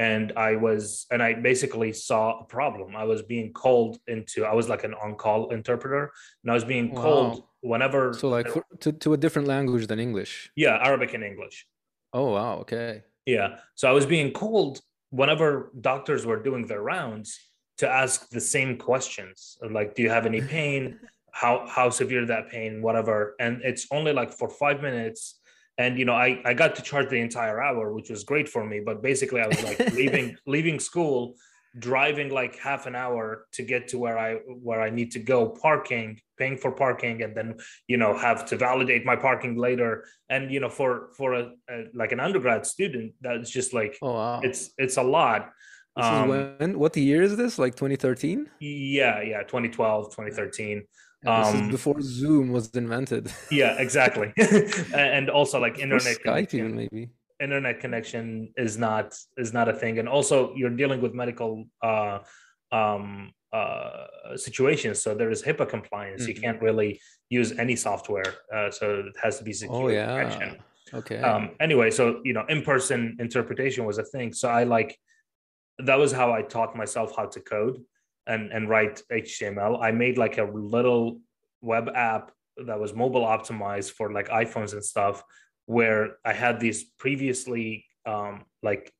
and 0.01 0.33
I 0.49 0.57
was 0.67 1.07
and 1.13 1.21
I 1.23 1.31
basically 1.35 1.93
saw 1.93 2.41
a 2.43 2.45
problem. 2.45 2.97
I 2.97 3.05
was 3.13 3.21
being 3.35 3.53
called 3.53 3.99
into 4.15 4.39
I 4.53 4.55
was 4.61 4.67
like 4.73 4.83
an 4.89 4.95
on 5.05 5.15
call 5.25 5.41
interpreter, 5.59 6.05
and 6.43 6.51
I 6.51 6.55
was 6.55 6.65
being 6.65 6.89
called 7.03 7.35
Wow. 7.37 7.49
whenever. 7.73 8.15
So 8.15 8.29
like 8.29 8.49
for, 8.49 8.65
to 8.85 8.91
to 9.05 9.13
a 9.13 9.19
different 9.25 9.47
language 9.55 9.87
than 9.91 9.99
English. 10.09 10.33
yeah, 10.57 10.75
Arabic 10.89 11.11
and 11.17 11.23
English. 11.23 11.57
Oh 12.19 12.29
wow. 12.37 12.55
Okay. 12.65 13.03
Yeah. 13.27 13.49
So 13.75 13.89
I 13.89 13.93
was 13.93 14.07
being 14.07 14.33
called 14.33 14.81
whenever 15.11 15.71
doctors 15.91 16.25
were 16.25 16.43
doing 16.49 16.67
their 16.67 16.83
rounds 16.95 17.29
to 17.81 17.87
ask 18.03 18.29
the 18.31 18.41
same 18.41 18.77
questions 18.77 19.59
like, 19.79 19.95
do 19.95 20.03
you 20.03 20.11
have 20.17 20.27
any 20.33 20.41
pain? 20.57 20.99
How 21.43 21.67
how 21.77 21.91
severe 21.91 22.25
that 22.27 22.45
pain? 22.49 22.73
Whatever. 22.87 23.35
And 23.39 23.53
it's 23.71 23.85
only 23.97 24.13
like 24.21 24.31
for 24.33 24.49
five 24.49 24.81
minutes. 24.89 25.40
And 25.81 25.99
you 25.99 26.05
know, 26.09 26.19
I, 26.27 26.31
I 26.51 26.53
got 26.63 26.71
to 26.77 26.83
charge 26.91 27.09
the 27.09 27.21
entire 27.29 27.59
hour, 27.67 27.85
which 27.97 28.11
was 28.15 28.23
great 28.33 28.49
for 28.55 28.63
me. 28.71 28.79
But 28.89 28.97
basically 29.11 29.41
I 29.41 29.49
was 29.53 29.63
like 29.69 29.79
leaving 30.01 30.27
leaving 30.55 30.79
school, 30.91 31.19
driving 31.89 32.29
like 32.41 32.55
half 32.69 32.83
an 32.91 32.95
hour 33.05 33.23
to 33.57 33.63
get 33.73 33.83
to 33.91 33.97
where 34.05 34.19
I 34.27 34.31
where 34.69 34.83
I 34.89 34.91
need 34.99 35.11
to 35.17 35.21
go, 35.33 35.39
parking, 35.67 36.09
paying 36.41 36.57
for 36.63 36.71
parking, 36.85 37.17
and 37.25 37.33
then 37.39 37.49
you 37.93 37.97
know 38.03 38.11
have 38.29 38.41
to 38.51 38.55
validate 38.69 39.03
my 39.13 39.17
parking 39.17 39.55
later. 39.67 39.91
And 40.29 40.43
you 40.55 40.61
know, 40.63 40.73
for 40.79 40.91
for 41.19 41.29
a, 41.41 41.45
a 41.73 41.77
like 41.95 42.13
an 42.17 42.21
undergrad 42.21 42.63
student, 42.75 43.09
that's 43.25 43.51
just 43.59 43.71
like 43.73 43.97
Oh 44.03 44.15
wow. 44.21 44.41
it's 44.49 44.61
it's 44.85 44.99
a 45.05 45.07
lot 45.19 45.41
This 45.97 46.07
is 46.07 46.19
Um, 46.23 46.29
when, 46.29 46.71
what 46.83 46.93
year 46.97 47.23
is 47.29 47.35
this? 47.43 47.59
Like 47.65 47.75
2013? 47.75 48.49
yeah, 48.61 49.17
yeah, 49.33 49.43
2012, 49.43 50.11
2013. 50.17 50.85
Yeah, 51.25 51.39
this 51.41 51.55
is 51.55 51.61
Um, 51.63 51.69
before 51.71 52.01
Zoom 52.01 52.51
was 52.51 52.71
invented. 52.71 53.31
yeah, 53.51 53.77
exactly. 53.79 54.33
And 54.95 55.29
also 55.31 55.61
like 55.61 55.79
internet 55.79 56.17
Skype 56.19 56.55
even 56.55 56.73
connection. 56.73 56.77
maybe. 56.77 57.11
internet 57.41 57.81
connection 57.81 58.53
is 58.57 58.77
not 58.77 59.07
is 59.39 59.53
not 59.59 59.67
a 59.69 59.73
thing 59.83 59.99
and 59.99 60.07
also 60.17 60.37
you're 60.59 60.77
dealing 60.83 61.01
with 61.05 61.13
medical 61.15 61.51
uh 61.83 62.19
um 62.81 63.33
uh 63.59 64.07
situations 64.37 64.97
so 65.03 65.09
there 65.21 65.31
is 65.35 65.41
HIPAA 65.49 65.67
compliance 65.77 66.29
you 66.29 66.35
Mhm. 66.35 66.43
can't 66.45 66.61
really 66.69 67.01
use 67.41 67.51
any 67.65 67.77
software 67.89 68.33
uh, 68.55 68.71
so 68.79 68.85
it 69.11 69.17
has 69.25 69.35
to 69.39 69.45
be 69.49 69.55
secure 69.63 69.77
Oh 69.85 69.89
secure 69.89 70.01
yeah. 70.01 70.13
connection 70.19 70.51
Okay. 71.01 71.19
um 71.29 71.43
anyway 71.67 71.89
so 71.99 72.03
you 72.29 72.35
know 72.37 72.45
in-person 72.55 73.01
interpretation 73.27 73.83
was 73.91 73.97
a 74.05 74.07
thing 74.15 74.29
so 74.41 74.47
i 74.61 74.63
like 74.77 74.91
that 75.89 75.99
was 76.05 76.11
how 76.21 76.29
i 76.39 76.43
taught 76.55 76.73
myself 76.83 77.09
how 77.19 77.27
to 77.35 77.41
code 77.55 77.77
and 78.27 78.53
and 78.53 78.69
write 78.69 79.03
html 79.13 79.83
i 79.83 79.91
made 79.91 80.19
like 80.19 80.39
a 80.39 80.45
little 80.45 81.21
web 81.63 81.89
app 81.95 82.33
that 82.67 82.79
was 82.79 82.95
mobile 82.95 83.25
optimized 83.25 83.93
for 83.93 84.13
like 84.13 84.29
iphones 84.29 84.73
and 84.73 84.85
stuff 84.85 85.23
where 85.67 86.17
i 86.25 86.33
had 86.33 86.61
these 86.61 86.85
previously 86.99 87.85
um 88.07 88.45
like 88.63 88.93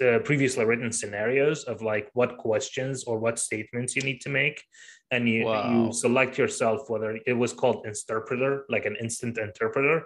uh, 0.00 0.18
previously 0.24 0.64
written 0.64 0.90
scenarios 0.90 1.64
of 1.64 1.82
like 1.82 2.10
what 2.14 2.36
questions 2.36 3.04
or 3.04 3.18
what 3.18 3.38
statements 3.38 3.94
you 3.94 4.02
need 4.02 4.20
to 4.20 4.28
make. 4.28 4.62
And 5.10 5.28
you 5.28 5.48
you 5.48 5.92
select 5.92 6.36
yourself 6.36 6.90
whether 6.90 7.18
it 7.26 7.32
was 7.32 7.52
called 7.52 7.86
interpreter 7.86 8.66
like 8.68 8.84
an 8.84 8.96
instant 9.00 9.38
interpreter 9.38 10.02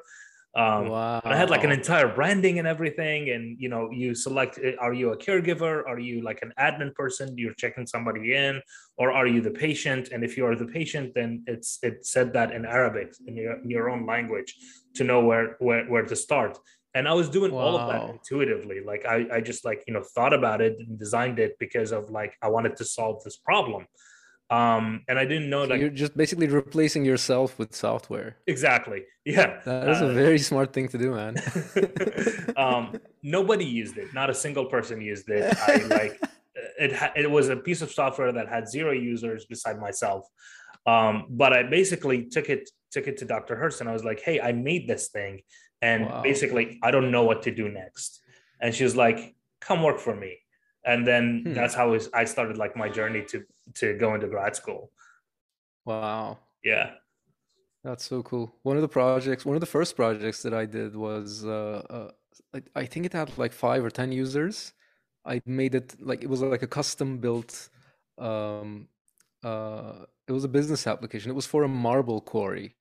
um 0.55 0.85
and 1.25 1.33
I 1.33 1.37
had 1.37 1.49
like 1.49 1.65
an 1.65 1.73
entire 1.73 2.09
branding 2.15 2.59
and 2.59 2.69
everything. 2.69 3.31
And 3.31 3.57
you 3.59 3.69
know, 3.71 3.91
you 3.91 4.15
select 4.15 4.59
uh, 4.59 4.77
are 4.79 4.93
you 4.93 5.13
a 5.13 5.17
caregiver? 5.17 5.83
Are 5.87 5.99
you 5.99 6.21
like 6.23 6.41
an 6.43 6.53
admin 6.59 6.95
person? 6.95 7.39
You're 7.39 7.55
checking 7.55 7.87
somebody 7.87 8.35
in, 8.35 8.61
or 8.99 9.13
are 9.13 9.27
you 9.27 9.41
the 9.41 9.51
patient? 9.51 10.11
And 10.13 10.23
if 10.23 10.37
you 10.37 10.45
are 10.47 10.55
the 10.55 10.67
patient, 10.67 11.15
then 11.15 11.43
it's 11.47 11.79
it 11.83 12.05
said 12.05 12.35
that 12.35 12.53
in 12.53 12.67
Arabic 12.67 13.15
in 13.27 13.37
your, 13.37 13.55
in 13.63 13.71
your 13.71 13.89
own 13.89 14.05
language 14.05 14.55
to 14.95 15.05
know 15.05 15.21
where 15.25 15.57
where 15.59 15.85
where 15.87 16.05
to 16.05 16.17
start. 16.17 16.59
And 16.95 17.09
I 17.09 17.15
was 17.15 17.31
doing 17.31 17.53
all 17.53 17.79
of 17.79 17.89
that 17.91 18.11
intuitively. 18.11 18.81
Like 18.85 19.07
I, 19.07 19.27
I 19.33 19.41
just 19.41 19.65
like 19.65 19.85
you 19.87 19.95
know 19.95 20.03
thought 20.03 20.35
about 20.35 20.61
it 20.61 20.77
and 20.79 20.99
designed 20.99 21.39
it 21.39 21.59
because 21.59 21.93
of 21.93 22.11
like 22.11 22.37
I 22.43 22.49
wanted 22.49 22.77
to 22.77 22.85
solve 22.85 23.25
this 23.25 23.39
problem. 23.39 23.87
Um, 24.59 24.85
and 25.09 25.17
I 25.23 25.25
didn't 25.31 25.49
know 25.53 25.63
So 25.65 25.71
like 25.73 25.81
you're 25.81 25.99
just 26.05 26.15
basically 26.23 26.49
replacing 26.63 27.03
yourself 27.13 27.49
with 27.59 27.71
software. 27.87 28.31
exactly. 28.55 29.01
Yeah. 29.25 29.49
That 29.65 29.89
is 29.95 30.01
a 30.09 30.11
Uh, 30.11 30.23
very 30.25 30.41
smart 30.51 30.69
thing 30.75 30.87
to 30.93 30.99
do, 31.05 31.09
man. 31.21 31.33
um, 32.65 32.85
nobody 33.23 33.65
used 33.65 33.97
it. 34.03 34.09
Not 34.21 34.29
a 34.35 34.37
single 34.45 34.67
person 34.75 34.95
used 35.13 35.29
it. 35.39 35.45
I 35.73 35.75
like 35.99 36.15
it. 36.85 36.93
Ha- 37.01 37.13
it 37.23 37.29
was 37.31 37.47
a 37.57 37.57
piece 37.69 37.81
of 37.87 37.91
software 38.01 38.33
that 38.39 38.47
had 38.49 38.69
zero 38.77 38.93
users 39.15 39.41
beside 39.55 39.77
myself. 39.89 40.23
Um, 40.93 41.15
but 41.31 41.51
I 41.59 41.63
basically 41.79 42.19
took 42.35 42.49
it 42.55 42.63
took 42.95 43.07
it 43.11 43.17
to 43.21 43.25
Dr. 43.35 43.55
Hurst 43.61 43.81
and 43.81 43.89
I 43.89 43.95
was 43.99 44.05
like, 44.11 44.21
"Hey, 44.27 44.37
I 44.49 44.53
made 44.71 44.85
this 44.93 45.05
thing, 45.17 45.35
and 45.91 46.01
Wow. 46.07 46.23
basically 46.31 46.65
I 46.87 46.91
don't 46.95 47.11
know 47.15 47.25
what 47.31 47.39
to 47.47 47.51
do 47.63 47.67
next." 47.83 48.11
And 48.61 48.75
she 48.77 48.85
was 48.89 48.97
like, 49.05 49.19
"Come 49.67 49.81
work 49.89 49.99
for 50.07 50.15
me." 50.25 50.33
And 50.85 51.07
then 51.07 51.45
Hmm. 51.47 51.55
that's 51.55 51.75
how 51.75 51.97
I 52.13 52.25
started 52.25 52.57
like 52.59 52.77
my 52.77 52.89
journey 52.89 53.25
to 53.31 53.45
to 53.75 53.95
go 53.99 54.15
into 54.15 54.27
grad 54.27 54.57
school. 54.57 54.91
Wow. 55.85 56.39
Yeah. 56.65 56.95
That's 57.85 58.05
so 58.05 58.23
cool. 58.23 58.55
One 58.63 58.77
of 58.77 58.83
the 58.83 58.89
projects, 58.89 59.45
one 59.45 59.57
of 59.57 59.61
the 59.61 59.67
first 59.67 59.97
projects 59.97 60.43
that 60.43 60.55
I 60.55 60.67
did 60.67 60.95
was, 60.95 61.45
uh, 61.45 61.83
uh, 62.55 62.61
I, 62.77 62.87
think 62.87 63.07
it 63.07 63.13
had 63.13 63.37
like 63.39 63.53
five 63.53 63.85
or 63.85 63.91
ten 63.91 64.13
users. 64.13 64.73
I 65.25 65.41
made 65.47 65.75
it 65.75 65.97
like 66.01 66.23
it 66.23 66.31
was 66.31 66.43
like 66.43 66.63
a 66.63 66.67
custom 66.69 67.19
built, 67.19 67.69
um, 68.19 68.89
uh, 69.43 70.07
it 70.29 70.33
was 70.33 70.45
a 70.45 70.49
business 70.49 70.87
application. 70.87 71.31
It 71.31 71.35
was 71.35 71.47
for 71.47 71.65
a 71.65 71.69
marble 71.69 72.21
quarry. 72.21 72.77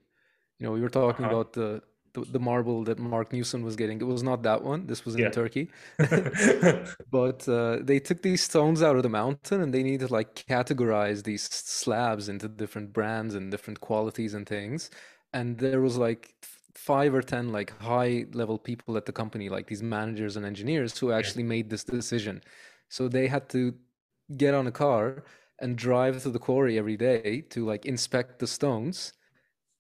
You 0.60 0.66
know, 0.68 0.72
we 0.74 0.82
were 0.82 0.90
talking 0.90 1.26
Uh-huh. 1.26 1.34
about 1.34 1.54
the, 1.54 1.82
the 2.14 2.22
the 2.26 2.40
marble 2.40 2.84
that 2.86 3.00
Marc 3.00 3.32
Newson 3.34 3.64
was 3.64 3.76
getting. 3.76 4.00
It 4.02 4.06
was 4.06 4.24
not 4.24 4.44
that 4.44 4.64
one. 4.64 4.88
This 4.88 5.06
was 5.06 5.16
in 5.16 5.26
Yeah. 5.26 5.30
Turkey. 5.30 5.72
But 7.12 7.48
uh, 7.48 7.80
they 7.82 8.00
took 8.00 8.22
these 8.22 8.44
stones 8.44 8.82
out 8.82 8.96
of 8.96 9.04
the 9.04 9.10
mountain 9.10 9.62
and 9.62 9.74
they 9.74 9.84
needed 9.84 10.08
to 10.08 10.14
like 10.14 10.36
categorize 10.36 11.24
these 11.24 11.44
slabs 11.44 12.30
into 12.30 12.48
different 12.48 12.94
brands 12.94 13.36
and 13.36 13.52
different 13.52 13.82
qualities 13.82 14.34
and 14.34 14.48
things. 14.48 14.90
And 15.34 15.58
there 15.58 15.82
was 15.82 15.98
like 15.98 16.34
five 16.76 17.14
or 17.14 17.22
ten 17.22 17.50
like 17.52 17.78
high 17.80 18.26
level 18.34 18.58
people 18.58 18.98
at 18.98 19.06
the 19.06 19.12
company, 19.12 19.50
like 19.50 19.68
these 19.68 19.84
managers 19.84 20.38
and 20.38 20.46
engineers 20.46 20.98
who 20.98 21.12
actually 21.12 21.44
made 21.44 21.70
this 21.70 21.84
decision. 21.84 22.42
So 22.90 23.08
they 23.08 23.28
had 23.28 23.50
to 23.50 23.74
get 24.38 24.54
on 24.54 24.68
a 24.68 24.72
car 24.72 25.24
and 25.60 25.78
drive 25.78 26.22
to 26.24 26.30
the 26.30 26.40
quarry 26.40 26.78
every 26.78 26.98
day 26.98 27.42
to 27.50 27.66
like 27.66 27.86
inspect 27.86 28.40
the 28.40 28.48
stones 28.48 29.14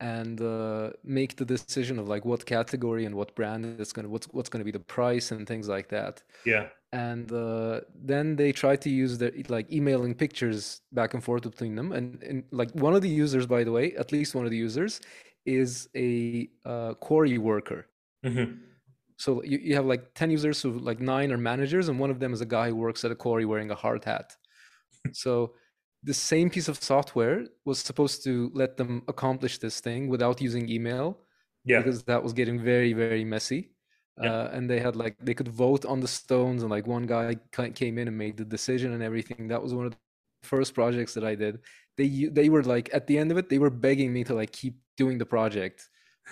and 0.01 0.41
uh, 0.41 0.89
make 1.03 1.35
the 1.37 1.45
decision 1.45 1.99
of 1.99 2.07
like 2.09 2.25
what 2.25 2.45
category 2.45 3.05
and 3.05 3.15
what 3.15 3.35
brand 3.35 3.79
is 3.79 3.93
gonna 3.93 4.09
what's 4.09 4.27
what's 4.35 4.49
gonna 4.49 4.65
be 4.65 4.71
the 4.71 4.79
price 4.97 5.31
and 5.31 5.47
things 5.47 5.67
like 5.69 5.87
that 5.89 6.23
yeah. 6.45 6.65
and 6.91 7.31
uh, 7.31 7.81
then 8.11 8.35
they 8.35 8.51
try 8.51 8.75
to 8.75 8.89
use 8.89 9.17
their 9.19 9.31
like 9.47 9.71
emailing 9.71 10.13
pictures 10.15 10.81
back 10.91 11.13
and 11.13 11.23
forth 11.23 11.43
between 11.43 11.75
them 11.75 11.91
and, 11.91 12.23
and 12.23 12.43
like 12.51 12.71
one 12.71 12.95
of 12.95 13.01
the 13.01 13.09
users 13.25 13.45
by 13.45 13.63
the 13.63 13.71
way 13.71 13.85
at 13.95 14.11
least 14.11 14.35
one 14.35 14.45
of 14.45 14.51
the 14.51 14.57
users 14.57 15.01
is 15.45 15.87
a 15.95 16.49
uh, 16.65 16.93
quarry 16.95 17.37
worker 17.37 17.81
Mhm. 18.25 18.59
so 19.17 19.41
you, 19.43 19.57
you 19.67 19.75
have 19.75 19.85
like 19.93 20.03
10 20.13 20.29
users 20.31 20.57
so 20.59 20.69
like 20.69 20.99
nine 20.99 21.31
are 21.31 21.37
managers 21.37 21.87
and 21.89 21.99
one 21.99 22.11
of 22.11 22.19
them 22.19 22.33
is 22.33 22.41
a 22.41 22.45
guy 22.57 22.67
who 22.69 22.75
works 22.75 23.03
at 23.05 23.11
a 23.11 23.15
quarry 23.15 23.45
wearing 23.45 23.71
a 23.71 23.75
hard 23.75 24.03
hat 24.05 24.27
so 25.13 25.53
the 26.03 26.13
same 26.13 26.49
piece 26.49 26.67
of 26.67 26.81
software 26.83 27.45
was 27.65 27.79
supposed 27.79 28.23
to 28.23 28.51
let 28.53 28.77
them 28.77 29.03
accomplish 29.07 29.57
this 29.59 29.79
thing 29.79 30.07
without 30.13 30.41
using 30.41 30.69
email 30.69 31.07
Yeah. 31.65 31.79
because 31.79 32.03
that 32.11 32.21
was 32.23 32.33
getting 32.33 32.57
very 32.71 32.93
very 32.93 33.23
messy 33.35 33.61
Yeah. 34.23 34.33
uh, 34.33 34.47
and 34.55 34.63
they 34.69 34.79
had 34.85 34.95
like 35.03 35.15
they 35.27 35.35
could 35.39 35.51
vote 35.65 35.83
on 35.85 35.99
the 36.05 36.07
stones 36.21 36.59
and 36.63 36.71
like 36.75 36.85
one 36.97 37.05
guy 37.15 37.27
came 37.81 37.95
in 38.01 38.07
and 38.09 38.17
made 38.25 38.35
the 38.41 38.45
decision 38.57 38.89
and 38.95 39.01
everything 39.09 39.47
that 39.51 39.61
was 39.65 39.71
one 39.79 39.85
of 39.87 39.91
the 39.93 39.99
first 40.53 40.71
projects 40.79 41.13
that 41.15 41.25
i 41.31 41.35
did 41.43 41.53
they 41.97 42.09
they 42.37 42.47
were 42.53 42.63
like 42.75 42.87
at 42.97 43.05
the 43.07 43.17
end 43.21 43.29
of 43.31 43.37
it 43.41 43.47
they 43.49 43.59
were 43.63 43.73
begging 43.87 44.09
me 44.17 44.21
to 44.29 44.33
like 44.41 44.51
keep 44.61 44.75
doing 45.01 45.17
the 45.19 45.29
project 45.37 45.77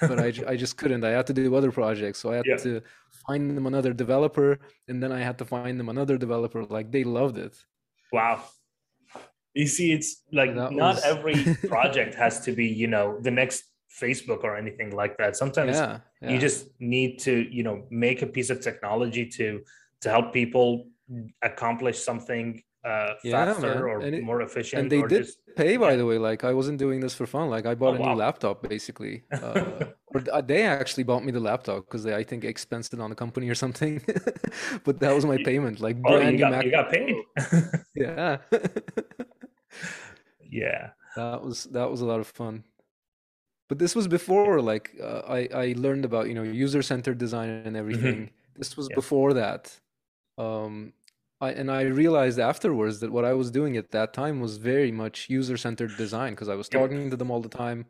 but 0.10 0.18
I, 0.28 0.30
I 0.54 0.56
just 0.64 0.76
couldn't 0.80 1.04
i 1.12 1.14
had 1.20 1.28
to 1.32 1.34
do 1.42 1.56
other 1.60 1.72
projects 1.82 2.18
so 2.22 2.26
i 2.34 2.36
had 2.40 2.46
Yeah. 2.52 2.58
to 2.68 2.72
find 3.28 3.42
them 3.58 3.68
another 3.74 3.94
developer 4.04 4.50
and 4.90 4.98
then 5.04 5.12
i 5.20 5.22
had 5.28 5.38
to 5.42 5.46
find 5.56 5.76
them 5.80 5.90
another 5.96 6.16
developer 6.26 6.62
like 6.78 6.88
they 6.96 7.04
loved 7.20 7.38
it 7.48 7.56
Wow. 8.12 8.38
You 9.60 9.68
see, 9.68 9.92
it's 9.98 10.24
like 10.32 10.56
that 10.56 10.72
not 10.72 10.96
was 10.96 11.04
every 11.14 11.38
project 11.74 12.16
has 12.16 12.40
to 12.46 12.52
be, 12.60 12.68
you 12.82 12.88
know, 12.88 13.06
the 13.28 13.34
next 13.42 13.64
Facebook 14.02 14.42
or 14.48 14.56
anything 14.56 14.90
like 15.02 15.18
that. 15.18 15.36
Sometimes 15.36 15.78
yeah 15.78 16.00
you 16.22 16.38
just 16.38 16.68
need 16.80 17.20
to, 17.20 17.34
you 17.50 17.64
know, 17.64 17.86
make 17.90 18.22
a 18.22 18.28
piece 18.28 18.50
of 18.50 18.60
technology 18.62 19.26
to 19.38 19.62
to 20.02 20.10
help 20.10 20.34
people 20.34 20.88
accomplish 21.42 21.98
something 22.10 22.62
uh 22.86 23.14
yeah 23.26 23.46
faster 23.46 23.68
man 23.68 23.78
or 23.84 24.00
and 24.00 24.16
it, 24.16 24.24
more 24.24 24.40
and 24.40 24.50
efficient 24.50 24.90
they 24.90 25.02
or 25.02 25.08
did 25.08 25.26
just 25.26 25.40
pay 25.58 25.76
by 25.76 25.92
yeah. 25.92 25.98
the 25.98 26.06
way. 26.06 26.18
Like 26.18 26.44
i 26.44 26.54
wasn't 26.54 26.78
doing 26.78 27.00
this 27.02 27.14
for 27.14 27.26
fun. 27.26 27.50
Like 27.50 27.66
i 27.66 27.76
bought 27.76 28.00
Oh 28.00 28.04
a 28.04 28.08
new 28.08 28.16
laptop 28.16 28.56
basically. 28.68 29.24
Uh 29.32 29.86
or 30.14 30.22
they 30.42 30.64
actually 30.64 31.04
bought 31.04 31.24
me 31.24 31.32
the 31.32 31.40
laptop 31.40 31.86
because 31.86 32.04
they 32.04 32.16
i 32.16 32.24
think 32.24 32.44
expensed 32.44 32.94
it 32.94 33.00
on 33.00 33.10
the 33.10 33.16
company 33.16 33.50
or 33.50 33.56
something 33.56 34.02
but 34.86 35.00
that 35.00 35.14
was 35.14 35.26
my 35.26 35.38
payment 35.38 35.80
like 35.80 35.98
Oh, 36.06 36.20
brand 36.20 36.32
you 36.32 36.38
new 36.38 36.46
got 36.46 36.64
you 36.64 36.72
got 36.72 36.90
paid. 36.92 37.16
yeah 37.96 38.38
Yeah. 40.50 40.92
that 41.16 41.44
was 41.44 41.66
that 41.66 41.90
was 41.90 42.02
a 42.02 42.06
lot 42.06 42.20
of 42.20 42.28
fun 42.28 42.64
but 43.68 43.78
this 43.80 43.96
was 43.96 44.08
before 44.08 44.62
like 44.62 44.92
uh, 45.02 45.22
i 45.28 45.48
i 45.54 45.74
learned 45.78 46.06
about 46.06 46.28
you 46.28 46.34
know 46.34 46.44
user-centered 46.44 47.18
design 47.18 47.50
and 47.50 47.76
hmm 47.92 48.24
everything 48.24 48.30
this 48.56 48.76
was 48.78 48.90
Yeah. 48.90 48.98
before 49.02 49.34
that 49.34 49.80
um 50.38 50.94
I, 51.42 51.52
and 51.52 51.72
I 51.72 51.82
realized 51.84 52.40
afterwards 52.40 53.02
that 53.02 53.12
what 53.12 53.26
I 53.26 53.34
was 53.34 53.52
doing 53.52 53.78
at 53.78 53.92
that 53.92 54.14
time 54.14 54.42
was 54.42 54.58
very 54.58 54.92
much 54.92 55.30
user-centered 55.30 55.98
design 55.98 56.34
because 56.34 56.50
I 56.50 56.56
was 56.56 56.70
talking 56.70 57.12
to 57.12 57.18
them 57.18 57.32
all 57.32 57.42
the 57.42 57.50
time. 57.50 57.88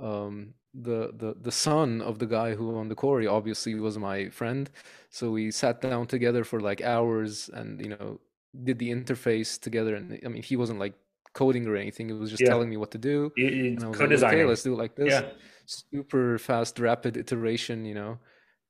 Um, 0.00 0.54
the 0.74 1.12
the 1.16 1.34
the 1.40 1.52
son 1.52 2.00
of 2.00 2.18
the 2.18 2.26
guy 2.26 2.54
who 2.54 2.76
owned 2.76 2.90
the 2.90 2.94
quarry 2.94 3.26
obviously 3.26 3.74
was 3.74 3.98
my 3.98 4.28
friend, 4.30 4.70
so 5.10 5.30
we 5.30 5.50
sat 5.50 5.80
down 5.82 6.06
together 6.06 6.44
for 6.44 6.60
like 6.60 6.80
hours 6.80 7.50
and 7.52 7.80
you 7.80 7.90
know 7.90 8.18
did 8.64 8.78
the 8.78 8.90
interface 8.90 9.60
together. 9.60 9.94
And 9.96 10.18
I 10.24 10.28
mean, 10.28 10.42
he 10.42 10.56
wasn't 10.56 10.78
like 10.78 10.94
coding 11.34 11.66
or 11.66 11.76
anything; 11.76 12.10
it 12.10 12.14
was 12.18 12.30
just 12.30 12.42
Yeah. 12.42 12.48
telling 12.48 12.70
me 12.70 12.76
what 12.78 12.90
to 12.92 12.98
do, 12.98 13.32
You- 13.36 13.46
you- 13.48 13.66
and 13.72 13.84
I 13.84 13.88
was 13.88 14.00
like, 14.22 14.32
okay, 14.32 14.44
let's 14.44 14.62
do 14.62 14.72
it 14.72 14.76
like 14.76 14.94
this. 14.96 15.12
Yeah. 15.12 15.30
Super 15.66 16.38
fast, 16.38 16.78
rapid 16.78 17.16
iteration. 17.16 17.84
You 17.84 17.94
know, 17.94 18.18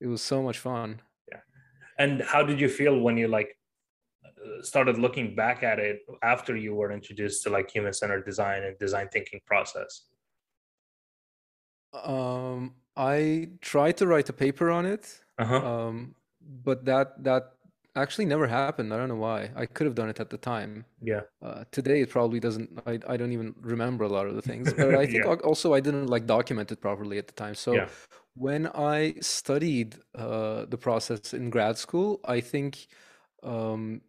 it 0.01 0.07
was 0.09 0.23
so 0.23 0.43
much 0.43 0.59
fun. 0.59 1.01
Yeah. 1.31 1.41
And 1.99 2.23
how 2.23 2.43
did 2.43 2.61
you 2.61 2.69
feel 2.69 3.01
when 3.01 3.17
you 3.17 3.29
like 3.29 3.57
uh, 4.25 4.63
started 4.63 4.99
looking 4.99 5.35
back 5.37 5.63
at 5.63 5.79
it 5.79 6.01
after 6.23 6.57
you 6.57 6.75
were 6.75 6.91
introduced 6.93 7.43
to 7.45 7.51
like 7.51 7.71
human 7.71 7.93
centered 7.93 8.25
design 8.25 8.63
and 8.65 8.77
design 8.79 9.09
thinking 9.13 9.41
process? 9.47 10.09
Um, 11.93 12.77
I 12.97 13.51
tried 13.61 13.97
to 13.99 14.07
write 14.07 14.29
a 14.29 14.33
paper 14.33 14.71
on 14.71 14.87
it, 14.87 15.23
Uh 15.39 15.45
huh. 15.45 15.63
um, 15.63 16.15
but 16.41 16.85
that 16.87 17.23
that 17.25 17.55
actually 17.97 18.27
never 18.27 18.47
happened. 18.47 18.93
I 18.93 18.97
don't 18.97 19.09
know 19.09 19.17
why. 19.17 19.51
I 19.55 19.67
could 19.67 19.87
have 19.87 19.95
done 19.95 20.09
it 20.09 20.21
at 20.21 20.31
the 20.31 20.39
time. 20.39 20.87
Yeah. 21.01 21.23
Uh, 21.43 21.65
today 21.73 22.01
it 22.03 22.11
probably 22.11 22.41
doesn't. 22.41 22.81
I 22.87 22.99
I 23.09 23.17
don't 23.17 23.33
even 23.33 23.55
remember 23.61 24.05
a 24.05 24.09
lot 24.09 24.27
of 24.27 24.35
the 24.35 24.43
things. 24.43 24.75
But 24.75 24.95
I 24.95 25.07
think 25.07 25.25
Yeah. 25.25 25.33
also 25.45 25.75
I 25.75 25.81
didn't 25.81 26.07
like 26.09 26.27
document 26.27 26.73
it 26.73 26.81
properly 26.81 27.19
at 27.19 27.27
the 27.27 27.35
time. 27.35 27.55
So 27.55 27.85
Yeah. 27.85 27.89
when 28.35 28.67
I 28.69 29.15
studied 29.21 29.97
uh, 30.15 30.67
the 30.67 30.79
process 30.79 31.35
in 31.35 31.51
grad 31.51 31.79
school, 31.79 32.21
I 32.25 32.41
think 32.41 32.87
um, 33.43 34.03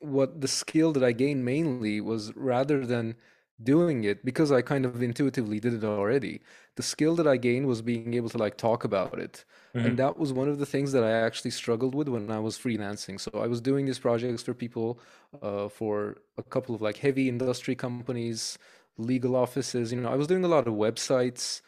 what 0.00 0.40
the 0.40 0.48
skill 0.48 0.92
that 0.92 1.04
I 1.04 1.12
gained 1.12 1.44
mainly 1.44 2.00
was 2.00 2.34
rather 2.36 2.84
than 2.84 3.16
doing 3.62 4.04
it 4.04 4.24
because 4.24 4.52
I 4.52 4.62
kind 4.62 4.84
of 4.86 5.02
intuitively 5.02 5.60
did 5.60 5.74
it 5.74 5.84
already. 5.84 6.40
The 6.76 6.82
skill 6.82 7.14
that 7.16 7.26
I 7.26 7.36
gained 7.36 7.66
was 7.66 7.82
being 7.82 8.14
able 8.14 8.28
to 8.30 8.38
like 8.38 8.56
talk 8.56 8.84
about 8.84 9.18
it. 9.18 9.44
And 9.82 9.96
hmm 9.96 9.96
that 9.98 10.16
was 10.18 10.32
one 10.32 10.48
of 10.48 10.58
the 10.58 10.66
things 10.66 10.92
that 10.92 11.02
I 11.04 11.10
actually 11.10 11.50
struggled 11.50 11.94
with 11.94 12.08
when 12.08 12.30
I 12.30 12.38
was 12.38 12.58
freelancing. 12.58 13.20
So 13.20 13.30
I 13.34 13.46
was 13.48 13.60
doing 13.60 13.86
these 13.86 13.98
projects 13.98 14.42
for 14.42 14.54
people, 14.54 15.00
uh, 15.42 15.68
for 15.68 16.18
a 16.38 16.42
couple 16.42 16.74
of 16.74 16.80
like 16.82 16.96
heavy 16.98 17.28
industry 17.28 17.74
companies, 17.74 18.58
legal 18.96 19.34
offices. 19.36 19.92
You 19.92 20.00
know, 20.00 20.10
I 20.10 20.16
was 20.16 20.26
doing 20.28 20.44
a 20.44 20.48
lot 20.48 20.68
of 20.68 20.74
websites, 20.74 21.62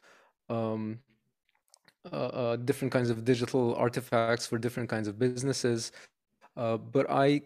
um, 0.49 1.01
uh, 2.13 2.17
uh, 2.17 2.57
different 2.57 2.93
kinds 2.93 3.11
of 3.11 3.25
digital 3.25 3.75
artifacts 3.77 4.47
for 4.47 4.59
different 4.59 4.89
kinds 4.89 5.09
of 5.09 5.19
businesses. 5.19 5.93
Uh, 6.57 6.77
but 6.77 7.07
I 7.11 7.43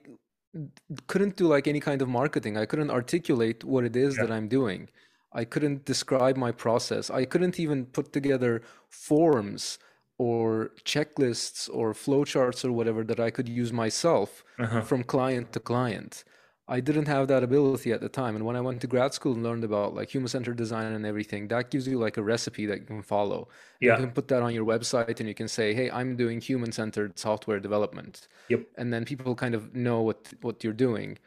couldn't 1.07 1.37
do 1.37 1.47
like 1.47 1.67
any 1.69 1.81
kind 1.81 2.01
of 2.03 2.09
marketing. 2.09 2.57
I 2.57 2.67
couldn't 2.67 2.91
articulate 2.91 3.65
what 3.65 3.85
it 3.85 3.97
is 3.97 4.17
Yeah. 4.17 4.27
that 4.27 4.33
I'm 4.33 4.49
doing. 4.49 4.89
I 5.33 5.45
couldn't 5.45 5.85
describe 5.85 6.37
my 6.37 6.53
process. 6.53 7.11
I 7.11 7.25
couldn't 7.25 7.59
even 7.61 7.87
put 7.87 8.13
together 8.13 8.63
forms 8.89 9.79
or 10.19 10.71
checklists 10.85 11.69
or 11.73 11.93
flowcharts 11.93 12.65
or 12.65 12.73
whatever 12.73 13.05
that 13.05 13.21
I 13.21 13.31
could 13.31 13.49
use 13.49 13.73
myself 13.73 14.45
Uh-huh. 14.59 14.81
from 14.83 15.05
client 15.05 15.53
to 15.53 15.61
client. 15.61 16.25
I 16.71 16.81
didn't 16.81 17.07
have 17.07 17.29
that 17.29 17.43
ability 17.43 17.93
at 17.93 18.03
the 18.03 18.11
time. 18.11 18.37
And 18.37 18.45
when 18.45 18.55
I 18.55 18.61
went 18.61 18.83
to 18.83 18.87
grad 18.87 19.15
school 19.15 19.33
and 19.33 19.43
learned 19.43 19.65
about 19.65 19.95
like 19.95 20.11
human-centered 20.15 20.57
design 20.57 20.93
and 20.93 21.07
everything, 21.07 21.49
that 21.49 21.71
gives 21.71 21.89
you 21.89 21.99
like 21.99 22.19
a 22.19 22.23
recipe 22.23 22.67
that 22.67 22.81
you 22.81 22.85
can 22.85 23.03
follow. 23.03 23.49
Yeah. 23.81 23.95
you 23.95 24.05
can 24.05 24.11
put 24.13 24.29
that 24.29 24.43
on 24.43 24.53
your 24.53 24.67
website 24.67 25.19
and 25.19 25.29
you 25.29 25.35
can 25.35 25.49
say, 25.49 25.73
"Hey, 25.73 25.91
I'm 25.91 26.15
doing 26.15 26.41
human-centered 26.41 27.19
software 27.19 27.59
development." 27.59 28.29
Yep. 28.49 28.67
And 28.77 28.93
then 28.93 29.07
people 29.07 29.35
kind 29.35 29.55
of 29.55 29.75
know 29.75 30.03
what 30.03 30.33
what 30.43 30.63
you're 30.63 30.81
doing. 30.89 31.19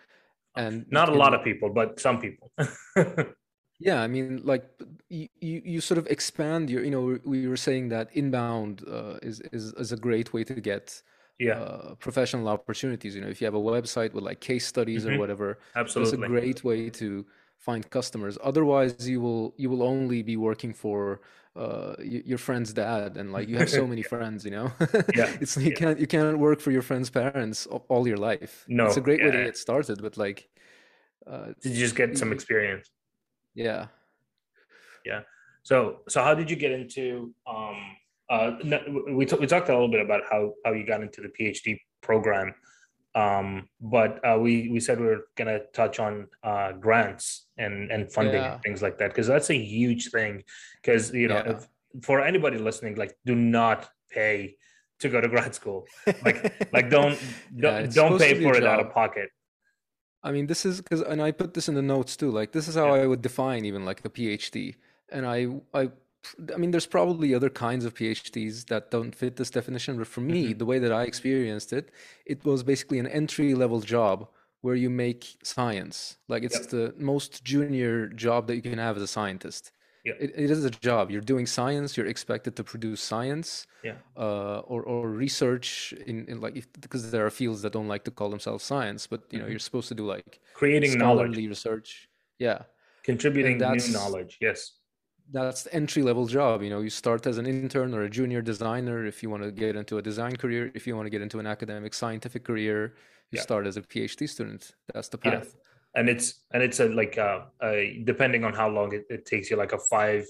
And 0.55 0.85
Not 0.91 1.09
a 1.09 1.13
lot 1.13 1.33
of 1.33 1.43
people, 1.43 1.69
but 1.69 1.99
some 1.99 2.19
people. 2.19 2.51
yeah, 3.79 4.01
I 4.01 4.07
mean, 4.07 4.41
like 4.43 4.65
you, 5.09 5.27
you, 5.39 5.81
sort 5.81 5.97
of 5.97 6.05
expand 6.07 6.69
your, 6.69 6.83
you 6.83 6.91
know, 6.91 7.01
we 7.01 7.19
we 7.25 7.47
were 7.47 7.57
saying 7.57 7.89
that 7.89 8.09
inbound 8.13 8.83
uh, 8.87 9.17
is, 9.23 9.39
is 9.51 9.73
is 9.73 9.91
a 9.91 9.97
great 9.97 10.33
way 10.33 10.43
to 10.43 10.53
get 10.53 11.01
Yeah. 11.41 11.63
uh, 11.63 11.95
professional 11.95 12.47
opportunities. 12.47 13.15
You 13.15 13.21
know, 13.21 13.27
if 13.29 13.41
you 13.41 13.45
have 13.45 13.53
a 13.55 13.59
website 13.59 14.13
with 14.13 14.23
like 14.23 14.41
case 14.41 14.65
studies 14.65 15.05
or 15.05 15.13
hmm 15.13 15.17
whatever, 15.17 15.59
it's 15.97 16.13
a 16.13 16.17
great 16.17 16.63
way 16.63 16.89
to 16.91 17.25
find 17.57 17.89
customers. 17.89 18.37
Otherwise, 18.43 19.07
you 19.07 19.21
will 19.21 19.53
you 19.57 19.69
will 19.69 19.83
only 19.83 20.21
be 20.23 20.37
working 20.37 20.73
for 20.73 21.21
uh, 21.55 21.95
your 21.99 22.37
friend's 22.37 22.73
dad, 22.73 23.17
and 23.17 23.31
like 23.33 23.47
you 23.49 23.57
have 23.57 23.69
so 23.69 23.85
many 23.87 24.01
friends, 24.03 24.45
you 24.45 24.51
know. 24.51 24.71
Yeah. 25.13 25.33
It's 25.41 25.57
you 25.57 25.71
Yeah. 25.71 25.77
can't 25.79 25.99
you 25.99 26.07
can't 26.07 26.39
work 26.39 26.59
for 26.61 26.71
your 26.71 26.81
friend's 26.81 27.09
parents 27.09 27.67
all 27.67 28.07
your 28.07 28.17
life. 28.17 28.67
No, 28.67 28.85
It's 28.85 28.97
a 28.97 29.01
great 29.01 29.21
way 29.21 29.31
to 29.31 29.37
get 29.41 29.57
started, 29.57 30.01
but 30.01 30.17
like, 30.17 30.49
uh, 31.27 31.53
you 31.63 31.73
just 31.75 31.95
get 31.95 32.17
some 32.17 32.31
experience. 32.31 32.89
yeah. 33.53 33.87
Yeah. 35.05 35.21
So 35.63 36.01
so 36.09 36.23
how 36.23 36.33
did 36.33 36.49
you 36.49 36.55
get 36.55 36.71
into 36.71 37.33
um 37.47 37.95
uh 38.31 38.55
we 39.13 39.25
t- 39.25 39.35
we 39.35 39.45
talked 39.45 39.69
a 39.69 39.73
little 39.73 39.93
bit 39.95 40.01
about 40.01 40.21
how 40.29 40.53
how 40.65 40.71
you 40.71 40.85
got 40.85 41.01
into 41.01 41.21
the 41.21 41.31
PhD 41.37 41.77
program. 42.01 42.55
Um 43.13 43.67
but 43.81 44.11
uh 44.25 44.37
we 44.39 44.69
we 44.69 44.79
said 44.79 44.99
we 44.99 45.07
were 45.07 45.25
going 45.35 45.49
to 45.53 45.59
touch 45.73 45.99
on 45.99 46.27
uh 46.43 46.71
grants 46.85 47.47
and 47.57 47.91
and 47.91 48.11
funding 48.11 48.41
and 48.41 48.61
things 48.63 48.81
like 48.81 48.97
that 48.99 49.09
because 49.09 49.27
that's 49.27 49.49
a 49.49 49.61
huge 49.77 50.09
thing 50.09 50.43
because 50.81 51.13
you 51.13 51.27
know 51.27 51.41
yeah. 51.45 51.51
if 51.51 51.67
for 52.07 52.21
anybody 52.21 52.57
listening 52.57 52.95
like 52.95 53.13
do 53.25 53.35
not 53.35 53.89
pay 54.09 54.55
to 55.01 55.09
go 55.09 55.19
to 55.19 55.27
grad 55.27 55.53
school. 55.53 55.85
Like 56.23 56.39
like 56.73 56.89
don't 56.89 57.19
Yeah, 57.53 57.81
don't, 57.81 57.93
don't 57.93 58.19
pay 58.19 58.41
for 58.41 58.55
it 58.55 58.65
out 58.65 58.79
of 58.79 58.91
pocket. 58.93 59.29
I 60.23 60.31
mean, 60.31 60.45
this 60.45 60.65
is 60.65 60.81
because, 60.81 61.01
and 61.01 61.21
I 61.21 61.31
put 61.31 61.53
this 61.55 61.67
in 61.67 61.75
the 61.75 61.81
notes 61.81 62.15
too. 62.15 62.29
Like, 62.29 62.51
this 62.51 62.67
is 62.67 62.75
how 62.75 62.93
Yeah. 62.93 63.01
I 63.01 63.07
would 63.07 63.21
define 63.21 63.65
even 63.65 63.85
like 63.85 64.05
a 64.05 64.09
PhD. 64.09 64.75
And 65.11 65.25
I, 65.25 65.47
I, 65.73 65.89
I 66.53 66.57
mean, 66.57 66.71
there's 66.71 66.85
probably 66.87 67.33
other 67.33 67.49
kinds 67.49 67.83
of 67.85 67.93
PhDs 67.95 68.67
that 68.67 68.91
don't 68.91 69.13
fit 69.15 69.35
this 69.37 69.49
definition, 69.49 69.97
but 69.97 70.07
for 70.07 70.21
me, 70.21 70.53
hmm 70.53 70.53
the 70.53 70.65
way 70.65 70.79
that 70.79 70.91
I 70.91 71.03
experienced 71.03 71.73
it, 71.73 71.91
it 72.25 72.45
was 72.45 72.63
basically 72.63 72.99
an 72.99 73.07
entry 73.07 73.55
level 73.55 73.81
job 73.81 74.29
where 74.61 74.75
you 74.75 74.89
make 74.89 75.37
science. 75.43 76.17
Like, 76.27 76.43
it's 76.43 76.59
Yep. 76.59 76.67
the 76.67 76.93
most 76.97 77.43
junior 77.43 78.07
job 78.07 78.47
that 78.47 78.55
you 78.55 78.61
can 78.61 78.77
have 78.77 78.97
as 78.97 79.01
a 79.03 79.07
scientist. 79.07 79.71
Yep. 80.03 80.17
It, 80.19 80.31
it 80.35 80.51
is 80.51 80.63
a 80.63 80.69
job. 80.69 81.09
You're 81.09 81.21
doing 81.21 81.47
science. 81.47 81.97
You're 81.97 82.05
expected 82.07 82.55
to 82.57 82.63
produce 82.63 83.01
science, 83.01 83.65
Yeah. 83.83 83.97
uh, 84.15 84.59
or 84.59 84.83
or 84.83 85.09
research 85.09 85.93
in, 86.05 86.25
in 86.27 86.41
like 86.41 86.55
if, 86.55 86.71
because 86.73 87.09
there 87.11 87.25
are 87.25 87.29
fields 87.31 87.61
that 87.63 87.73
don't 87.73 87.87
like 87.87 88.03
to 88.03 88.11
call 88.11 88.29
themselves 88.29 88.63
science, 88.63 89.07
but 89.07 89.21
you 89.31 89.39
know 89.39 89.47
hmm 89.47 89.51
you're 89.51 89.59
supposed 89.59 89.87
to 89.87 89.95
do 89.95 90.05
like 90.05 90.39
Creating 90.53 90.97
knowledge, 90.97 91.43
research. 91.49 92.09
Yeah, 92.39 92.63
contributing 93.03 93.69
new 93.69 93.87
knowledge. 93.87 94.37
Yes. 94.41 94.79
That's 95.31 95.63
the 95.63 95.73
entry 95.73 96.03
level 96.03 96.25
job. 96.27 96.61
You 96.63 96.69
know, 96.69 96.81
you 96.81 96.89
start 96.89 97.25
as 97.27 97.37
an 97.37 97.45
intern 97.45 97.93
or 97.93 98.03
a 98.03 98.09
junior 98.09 98.41
designer 98.41 99.05
if 99.05 99.23
you 99.23 99.29
want 99.29 99.43
to 99.43 99.51
get 99.51 99.75
into 99.75 99.97
a 99.97 100.01
design 100.01 100.35
career. 100.35 100.71
If 100.75 100.85
you 100.87 100.95
want 100.95 101.05
to 101.05 101.09
get 101.09 101.21
into 101.21 101.39
an 101.39 101.47
academic 101.47 101.93
scientific 101.93 102.43
career, 102.43 102.95
you 103.31 103.37
Yeah. 103.37 103.43
start 103.47 103.65
as 103.67 103.77
a 103.77 103.81
PhD 103.81 104.27
student. 104.27 104.71
That's 104.93 105.09
the 105.09 105.17
Yeah. 105.23 105.41
path. 105.41 105.55
and 105.93 106.07
it's 106.09 106.45
and 106.53 106.63
it's 106.63 106.79
a 106.79 106.87
like 106.87 107.17
uh 107.17 107.39
a, 107.61 108.01
depending 108.05 108.43
on 108.45 108.53
how 108.53 108.69
long 108.69 108.93
it, 108.93 109.03
it 109.09 109.25
takes 109.25 109.49
you 109.51 109.57
like 109.57 109.73
a 109.73 109.77
five 109.77 110.25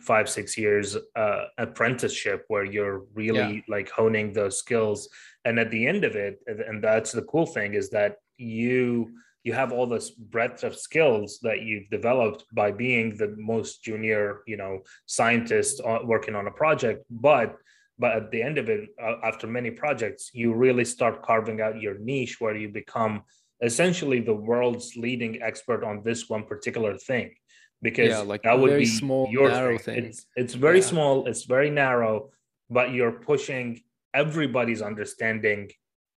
five 0.00 0.28
six 0.28 0.58
years 0.58 0.96
uh 1.16 1.44
apprenticeship 1.58 2.44
where 2.48 2.64
you're 2.64 3.06
Yeah, 3.30 3.44
really 3.44 3.64
like 3.68 3.88
honing 3.90 4.32
those 4.32 4.58
skills 4.58 5.08
and 5.46 5.58
at 5.58 5.70
the 5.70 5.86
end 5.86 6.04
of 6.04 6.14
it 6.16 6.40
and 6.46 6.82
that's 6.84 7.12
the 7.12 7.22
cool 7.22 7.46
thing 7.46 7.74
is 7.74 7.88
that 7.90 8.16
you 8.36 9.10
you 9.44 9.52
have 9.52 9.72
all 9.72 9.86
this 9.86 10.10
breadth 10.10 10.62
of 10.64 10.76
skills 10.76 11.38
that 11.42 11.62
you've 11.62 11.88
developed 11.90 12.44
by 12.52 12.70
being 12.70 13.16
the 13.16 13.34
most 13.36 13.82
junior 13.82 14.42
you 14.46 14.56
know 14.56 14.80
scientist 15.06 15.80
working 16.04 16.34
on 16.34 16.46
a 16.46 16.50
project. 16.50 17.04
But 17.10 17.56
but 17.98 18.12
at 18.16 18.30
the 18.30 18.42
end 18.42 18.58
of 18.58 18.68
it 18.68 18.88
uh, 19.02 19.16
after 19.24 19.46
many 19.46 19.70
projects 19.70 20.30
you 20.32 20.54
really 20.54 20.84
start 20.84 21.22
carving 21.22 21.60
out 21.60 21.80
your 21.80 21.98
niche 21.98 22.40
where 22.40 22.56
you 22.56 22.68
become 22.68 23.22
essentially 23.62 24.20
the 24.20 24.34
world's 24.34 24.96
leading 24.96 25.42
expert 25.42 25.84
on 25.84 26.02
this 26.02 26.28
one 26.28 26.44
particular 26.44 26.96
thing. 26.96 27.34
Because 27.80 28.10
yeah, 28.10 28.18
like 28.18 28.42
that 28.44 28.58
would 28.58 28.78
be 28.78 28.86
small, 28.86 29.28
your 29.28 29.48
narrow 29.50 29.78
thing. 29.78 29.94
thing. 29.96 30.04
it's 30.06 30.26
it's 30.36 30.54
very 30.54 30.78
Yeah, 30.80 30.86
small 30.92 31.26
it's 31.26 31.44
very 31.44 31.70
narrow 31.70 32.30
but 32.70 32.92
you're 32.92 33.12
pushing 33.12 33.80
everybody's 34.14 34.82
understanding 34.82 35.70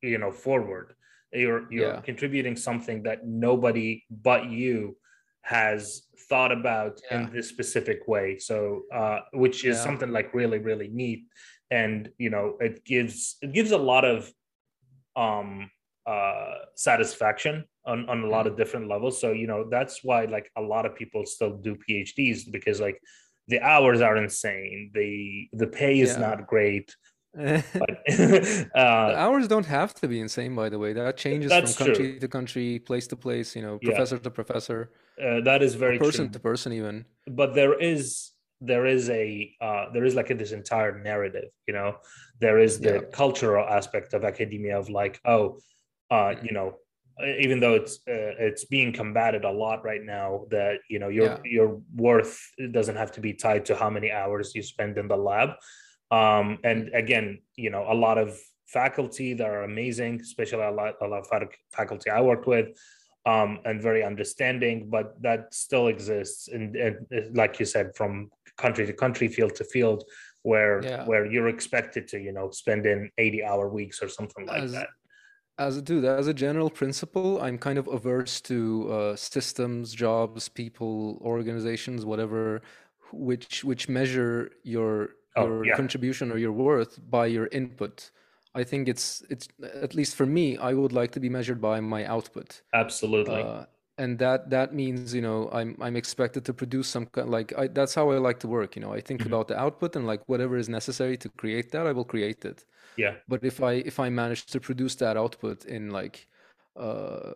you 0.02 0.18
know 0.18 0.30
forward 0.30 0.94
you're 1.34 1.70
you're 1.72 1.94
yeah, 1.94 2.00
contributing 2.00 2.56
something 2.56 3.02
that 3.02 3.26
nobody 3.26 4.04
but 4.10 4.46
you 4.50 4.96
has 5.42 6.02
thought 6.28 6.52
about 6.52 7.00
yeah, 7.10 7.18
in 7.18 7.32
this 7.32 7.48
specific 7.48 8.08
way. 8.08 8.38
So 8.38 8.82
uh 8.92 9.20
which 9.32 9.64
is 9.64 9.76
yeah, 9.76 9.82
something 9.82 10.10
like 10.10 10.32
really 10.34 10.58
really 10.58 10.88
neat. 10.88 11.24
And 11.70 12.08
you 12.18 12.30
know 12.30 12.56
it 12.60 12.84
gives 12.84 13.36
it 13.42 13.52
gives 13.52 13.72
a 13.72 13.78
lot 13.78 14.04
of 14.04 14.32
um 15.16 15.70
uh 16.06 16.54
satisfaction 16.74 17.64
on 17.86 18.08
on 18.08 18.22
a 18.22 18.28
lot 18.28 18.46
of 18.46 18.54
mm, 18.54 18.56
different 18.56 18.88
levels. 18.88 19.20
So 19.20 19.32
you 19.32 19.46
know 19.46 19.68
that's 19.70 20.00
why 20.02 20.24
like 20.24 20.50
a 20.56 20.62
lot 20.62 20.86
of 20.86 20.94
people 20.94 21.26
still 21.26 21.56
do 21.56 21.76
phds 21.88 22.50
because 22.50 22.80
like 22.80 23.00
the 23.48 23.60
hours 23.60 24.00
are 24.00 24.16
insane. 24.16 24.90
The 24.94 25.48
the 25.52 25.66
pay 25.66 26.00
is 26.00 26.12
yeah. 26.12 26.20
not 26.20 26.46
great 26.46 26.94
but 27.78 27.90
uh 28.74 29.14
hours 29.14 29.48
don't 29.48 29.66
have 29.66 29.94
to 29.94 30.08
be 30.08 30.20
insane, 30.20 30.54
by 30.54 30.68
the 30.68 30.78
way. 30.78 30.92
That 30.92 31.16
changes 31.16 31.56
from 31.56 31.70
that's 31.70 31.74
true 31.74 31.94
country 31.94 32.18
to 32.20 32.28
country, 32.28 32.78
place 32.78 33.06
to 33.08 33.16
place, 33.16 33.56
you 33.56 33.62
know, 33.62 33.78
yeah 33.80 33.90
professor 33.90 34.18
to 34.18 34.30
professor, 34.30 34.90
uh, 35.22 35.40
that 35.42 35.62
is 35.62 35.74
very 35.74 35.98
person 35.98 36.26
true 36.26 36.28
to 36.30 36.38
person 36.40 36.72
even. 36.72 37.06
but 37.26 37.54
there 37.54 37.74
is 37.78 38.30
there 38.60 38.86
is 38.86 39.10
a 39.10 39.54
uh, 39.60 39.86
there 39.92 40.04
is 40.04 40.14
like 40.14 40.30
a, 40.30 40.34
this 40.34 40.52
entire 40.52 40.98
narrative 41.02 41.50
you 41.66 41.74
know 41.74 41.96
there 42.40 42.58
is 42.58 42.80
the 42.80 42.94
Yeah. 42.94 43.00
cultural 43.12 43.66
aspect 43.68 44.14
of 44.14 44.24
academia 44.24 44.78
of 44.78 44.88
like 44.88 45.20
oh 45.24 45.58
uh 46.10 46.34
you 46.42 46.52
know 46.52 46.74
even 47.38 47.60
though 47.60 47.74
it's 47.74 47.96
uh, 48.08 48.34
it's 48.48 48.64
being 48.64 48.92
combated 48.92 49.44
a 49.44 49.50
lot 49.50 49.84
right 49.84 50.02
now 50.02 50.44
that 50.50 50.78
you 50.88 50.98
know 50.98 51.08
your 51.08 51.26
Yeah. 51.28 51.38
your 51.44 51.80
worth 51.94 52.40
doesn't 52.72 52.96
have 52.96 53.12
to 53.12 53.20
be 53.20 53.32
tied 53.32 53.64
to 53.66 53.74
how 53.76 53.90
many 53.90 54.10
hours 54.10 54.54
you 54.54 54.62
spend 54.62 54.98
in 54.98 55.08
the 55.08 55.16
lab 55.16 55.50
um 56.16 56.46
and 56.70 56.80
again 57.02 57.26
you 57.64 57.70
know 57.74 57.84
a 57.94 57.96
lot 58.06 58.16
of 58.24 58.28
faculty 58.80 59.28
that 59.38 59.48
are 59.54 59.64
amazing 59.72 60.14
especially 60.28 60.66
a 60.72 60.74
lot 60.80 60.92
a 61.06 61.08
lot 61.12 61.20
of 61.22 61.28
faculty 61.78 62.08
i 62.18 62.20
worked 62.30 62.46
with 62.54 62.66
um 63.32 63.50
and 63.68 63.76
very 63.88 64.02
understanding 64.12 64.76
but 64.96 65.06
that 65.26 65.40
still 65.64 65.86
exists 65.94 66.40
and, 66.54 66.66
and 66.84 66.94
like 67.40 67.54
you 67.60 67.66
said 67.74 67.86
from 67.98 68.12
country 68.64 68.84
to 68.90 68.94
country 69.04 69.28
field 69.36 69.52
to 69.60 69.64
field 69.74 70.00
where 70.50 70.76
Yeah. 70.90 71.04
where 71.10 71.24
you're 71.32 71.50
expected 71.56 72.02
to 72.12 72.16
you 72.26 72.32
know 72.36 72.46
spend 72.62 72.82
in 72.92 73.00
80 73.18 73.40
hour 73.50 73.66
weeks 73.78 73.96
or 74.04 74.08
something 74.18 74.44
like 74.52 74.62
As 74.68 74.72
that 74.78 74.90
As 75.68 75.74
a 75.80 75.82
dude, 75.88 76.06
as 76.22 76.26
a 76.34 76.36
general 76.46 76.70
principle, 76.80 77.30
I'm 77.44 77.58
kind 77.66 77.78
of 77.82 77.86
averse 77.98 78.34
to 78.50 78.56
uh, 78.96 79.14
systems, 79.30 79.84
jobs, 80.06 80.42
people, 80.62 80.96
organizations, 81.32 82.00
whatever, 82.10 82.42
which 83.28 83.54
which 83.70 83.84
measure 83.98 84.34
your 84.74 84.94
Oh, 85.36 85.56
your 85.62 85.68
yeah, 85.68 85.80
contribution 85.80 86.30
or 86.32 86.38
your 86.38 86.52
worth 86.52 86.98
by 87.10 87.26
your 87.26 87.48
input. 87.48 88.10
I 88.54 88.64
think 88.64 88.88
it's 88.88 89.22
it's 89.30 89.48
at 89.64 89.94
least 89.94 90.14
for 90.16 90.26
me, 90.26 90.56
I 90.58 90.74
would 90.74 90.92
like 90.92 91.12
to 91.12 91.20
be 91.20 91.28
measured 91.28 91.60
by 91.60 91.80
my 91.80 92.04
output. 92.06 92.62
absolutely. 92.74 93.54
Uh, 93.54 93.66
and 93.98 94.18
that 94.18 94.50
that 94.50 94.74
means, 94.74 95.14
you 95.14 95.22
know, 95.22 95.48
I'm 95.52 95.76
I'm 95.80 95.96
expected 95.96 96.44
to 96.46 96.54
produce 96.54 96.88
some 96.88 97.06
kind 97.06 97.30
like 97.30 97.56
I, 97.58 97.68
that's 97.68 97.94
how 97.94 98.10
I 98.10 98.18
like 98.18 98.40
to 98.40 98.48
work, 98.48 98.76
you 98.76 98.82
know. 98.82 98.92
I 98.92 99.00
think 99.00 99.24
Mhm. 99.24 99.26
about 99.26 99.48
the 99.48 99.58
output 99.58 99.96
and 99.96 100.06
like 100.06 100.22
whatever 100.28 100.56
is 100.56 100.68
necessary 100.68 101.16
to 101.18 101.28
create 101.38 101.72
that, 101.72 101.86
I 101.86 101.92
will 101.92 102.04
create 102.04 102.44
it. 102.44 102.64
Yeah, 102.96 103.18
But 103.28 103.44
if 103.44 103.62
I 103.62 103.72
if 103.74 104.00
I 104.00 104.10
manage 104.10 104.46
to 104.46 104.60
produce 104.60 104.96
that 104.96 105.16
output 105.16 105.64
in 105.66 105.90
like 105.90 106.28
uh 106.76 107.32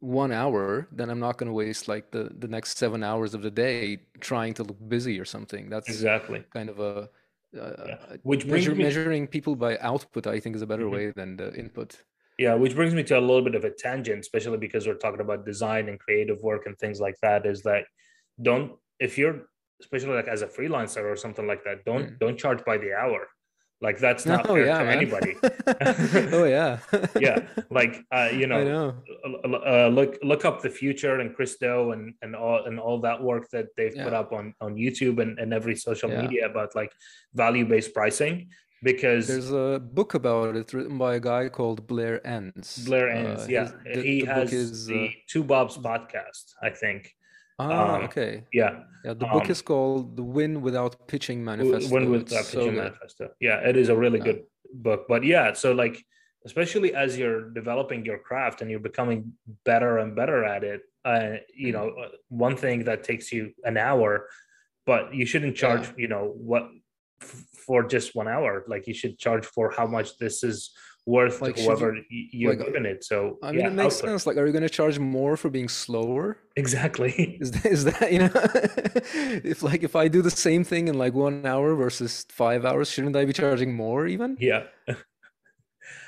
one 0.00 0.32
hour, 0.32 0.88
then 0.92 1.10
I'm 1.10 1.20
not 1.20 1.38
going 1.38 1.48
to 1.48 1.52
waste 1.54 1.88
like 1.88 2.10
the 2.10 2.24
the 2.36 2.48
next 2.48 2.76
seven 2.78 3.02
hours 3.02 3.34
of 3.34 3.42
the 3.42 3.50
day 3.50 4.06
trying 4.20 4.54
to 4.54 4.64
look 4.64 4.78
busy 4.88 5.18
or 5.20 5.24
something. 5.24 5.68
That's 5.70 6.06
exactly. 6.06 6.44
kind 6.52 6.68
of 6.70 6.80
a 6.80 7.10
Yeah, 7.54 7.62
uh, 7.62 8.16
which 8.22 8.44
measure 8.46 8.74
me. 8.74 8.84
measuring 8.84 9.26
people 9.26 9.54
by 9.56 9.78
output, 9.78 10.26
I 10.26 10.40
think 10.40 10.56
is 10.56 10.62
a 10.62 10.66
better 10.66 10.86
Mhm. 10.86 10.92
way 10.92 11.10
than 11.10 11.36
the 11.36 11.54
input. 11.54 12.02
Yeah, 12.38 12.54
which 12.54 12.74
brings 12.74 12.94
me 12.94 13.04
to 13.04 13.18
a 13.18 13.20
little 13.20 13.42
bit 13.42 13.54
of 13.54 13.64
a 13.64 13.70
tangent, 13.70 14.20
especially 14.20 14.58
because 14.58 14.86
we're 14.88 14.94
talking 15.04 15.20
about 15.20 15.46
design 15.46 15.88
and 15.88 15.98
creative 16.00 16.42
work 16.42 16.66
and 16.66 16.76
things 16.78 17.00
like 17.00 17.16
that. 17.22 17.46
Is 17.46 17.62
that 17.62 17.84
don't 18.42 18.72
if 18.98 19.16
you're 19.18 19.46
especially 19.80 20.14
like 20.14 20.28
as 20.28 20.42
a 20.42 20.46
freelancer 20.46 21.04
or 21.04 21.16
something 21.16 21.46
like 21.46 21.62
that, 21.64 21.84
don't 21.84 22.06
Mm. 22.12 22.18
don't 22.18 22.38
charge 22.38 22.64
by 22.64 22.76
the 22.78 22.92
hour. 22.92 23.28
Like 23.80 23.98
that's 23.98 24.24
not 24.24 24.48
Oh 24.48 24.54
fair 24.54 24.66
yeah, 24.66 24.78
to 24.78 24.84
man. 24.84 24.96
anybody. 24.96 25.34
Oh 26.36 26.44
yeah. 26.44 26.78
yeah, 27.20 27.40
like 27.70 28.02
uh, 28.10 28.28
you 28.32 28.46
know, 28.50 28.64
know. 28.64 28.94
uh, 29.66 29.88
look 29.88 30.18
look 30.22 30.44
up 30.44 30.62
the 30.62 30.70
Futur 30.70 31.20
and 31.20 31.34
Chris 31.34 31.56
Do 31.58 31.90
and 31.92 32.14
and 32.22 32.34
all 32.36 32.64
and 32.64 32.78
all 32.80 33.00
that 33.00 33.22
work 33.22 33.50
that 33.50 33.66
they've 33.76 33.94
put 33.94 34.12
up 34.14 34.32
on 34.32 34.54
on 34.60 34.76
YouTube 34.76 35.20
and, 35.20 35.38
and 35.38 35.52
every 35.52 35.76
social 35.76 36.10
Yeah. 36.10 36.22
media 36.22 36.46
about 36.46 36.74
like 36.74 36.92
value 37.34 37.66
based 37.66 37.92
pricing 37.92 38.48
because 38.82 39.26
There's 39.26 39.50
a 39.50 39.80
book 39.80 40.14
about 40.14 40.56
it 40.56 40.72
written 40.72 40.96
by 40.98 41.14
a 41.16 41.20
guy 41.20 41.48
called 41.48 41.86
Blair 41.86 42.24
Enns. 42.26 42.84
Blair 42.86 43.08
Uh, 43.10 43.16
Enns, 43.18 43.48
yeah, 43.48 43.68
his 43.84 43.96
the, 43.96 44.02
he 44.02 44.20
the 44.20 44.26
has 44.34 44.52
is 44.52 44.86
the 44.86 45.06
uh, 45.06 45.10
Two 45.28 45.42
Bobs 45.44 45.76
podcast, 45.78 46.52
I 46.62 46.70
think. 46.70 47.14
Ah 47.58 47.96
Um, 47.96 48.04
okay. 48.04 48.44
yeah, 48.52 48.84
Yeah, 49.04 49.14
the 49.14 49.26
book 49.26 49.44
um, 49.44 49.50
is 49.50 49.62
called 49.62 50.16
The 50.16 50.22
Win 50.22 50.60
Without 50.62 51.06
Pitching 51.08 51.44
Manifesto. 51.44 51.94
with 52.10 52.22
It's 52.22 52.32
uh, 52.32 52.42
so 52.42 52.58
Pitching. 52.60 52.76
Manifesto. 52.76 53.30
Yeah, 53.40 53.58
it 53.68 53.76
is 53.76 53.88
a 53.90 53.96
really 53.96 54.18
Yeah. 54.18 54.24
good 54.32 54.40
book. 54.72 55.06
But 55.08 55.24
yeah, 55.24 55.52
so 55.52 55.72
like 55.72 55.96
especially 56.46 56.94
as 56.94 57.16
you're 57.18 57.48
developing 57.60 58.04
your 58.04 58.18
craft 58.18 58.60
and 58.60 58.70
you're 58.70 58.86
becoming 58.90 59.32
better 59.64 59.96
and 59.98 60.14
better 60.14 60.44
at 60.44 60.62
it, 60.62 60.82
uh, 61.04 61.36
you 61.54 61.68
Mm. 61.68 61.76
know, 61.76 61.86
uh, 62.02 62.08
one 62.28 62.56
thing 62.56 62.84
that 62.84 63.02
takes 63.02 63.32
you 63.32 63.52
an 63.64 63.76
hour, 63.78 64.28
but 64.84 65.14
you 65.14 65.24
shouldn't 65.24 65.56
charge, 65.56 65.84
Yeah. 65.88 65.94
you 66.02 66.08
know, 66.08 66.24
what 66.50 66.64
f- 67.22 67.44
for 67.66 67.82
just 67.94 68.14
one 68.14 68.28
hour. 68.28 68.64
Like 68.72 68.86
you 68.86 68.92
should 69.00 69.16
charge 69.18 69.46
for 69.46 69.70
how 69.70 69.86
much 69.86 70.18
this 70.18 70.42
is 70.44 70.56
worth 71.06 71.38
to 71.38 71.44
Like 71.44 71.58
whoever 71.58 71.94
you, 71.94 72.02
you're 72.32 72.54
like 72.56 72.64
giving 72.66 72.84
it. 72.86 73.04
So 73.04 73.38
I 73.42 73.52
mean 73.52 73.60
yeah, 73.60 73.66
it 73.68 73.72
makes 73.72 73.96
output. 73.96 74.10
sense. 74.10 74.26
Like 74.26 74.36
are 74.36 74.46
you 74.46 74.52
gonna 74.52 74.68
charge 74.68 74.98
more 74.98 75.36
for 75.36 75.50
being 75.50 75.68
slower? 75.68 76.38
Exactly. 76.56 77.12
Is 77.40 77.50
that, 77.52 77.66
is 77.66 77.84
that 77.84 78.12
you 78.12 78.20
know 78.20 78.30
if 79.44 79.62
like 79.62 79.82
if 79.82 79.96
I 79.96 80.08
do 80.08 80.22
the 80.22 80.30
same 80.30 80.64
thing 80.64 80.88
in 80.88 80.96
like 80.96 81.14
one 81.14 81.44
hour 81.46 81.74
versus 81.74 82.26
five 82.28 82.64
hours, 82.64 82.90
shouldn't 82.90 83.16
I 83.16 83.24
be 83.24 83.32
charging 83.32 83.74
more 83.74 84.06
even? 84.06 84.36
Yeah. 84.40 84.64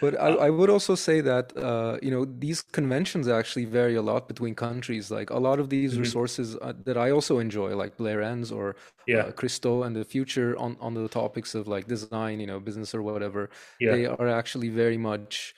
But 0.00 0.14
I, 0.20 0.28
Uh, 0.28 0.36
I 0.48 0.50
would 0.50 0.68
also 0.70 0.94
say 0.94 1.20
that 1.22 1.56
uh, 1.56 1.98
you 2.02 2.10
know 2.10 2.24
these 2.26 2.60
conventions 2.62 3.28
actually 3.28 3.64
vary 3.64 3.94
a 3.96 4.02
lot 4.02 4.28
between 4.28 4.54
countries. 4.54 5.10
Like 5.10 5.30
a 5.30 5.38
lot 5.38 5.58
of 5.58 5.70
these 5.70 5.98
mhm. 5.98 5.98
resources 5.98 6.56
uh, 6.56 6.74
that 6.84 6.96
I 6.98 7.10
also 7.10 7.38
enjoy, 7.38 7.74
like 7.76 7.96
Blair 7.96 8.20
Enns 8.22 8.52
or 8.52 8.76
Yeah. 9.06 9.26
uh, 9.26 9.32
Chris 9.32 9.58
Do 9.58 9.82
and 9.84 9.96
the 9.96 10.04
Futur 10.04 10.56
on 10.58 10.76
on 10.80 10.94
the 10.94 11.08
topics 11.08 11.54
of 11.54 11.66
like 11.66 11.86
design, 11.88 12.40
you 12.40 12.46
know, 12.46 12.60
business 12.60 12.94
or 12.94 13.02
whatever, 13.02 13.48
Yeah. 13.78 13.92
they 13.92 14.06
are 14.06 14.28
actually 14.28 14.68
very 14.68 14.98
much 14.98 15.54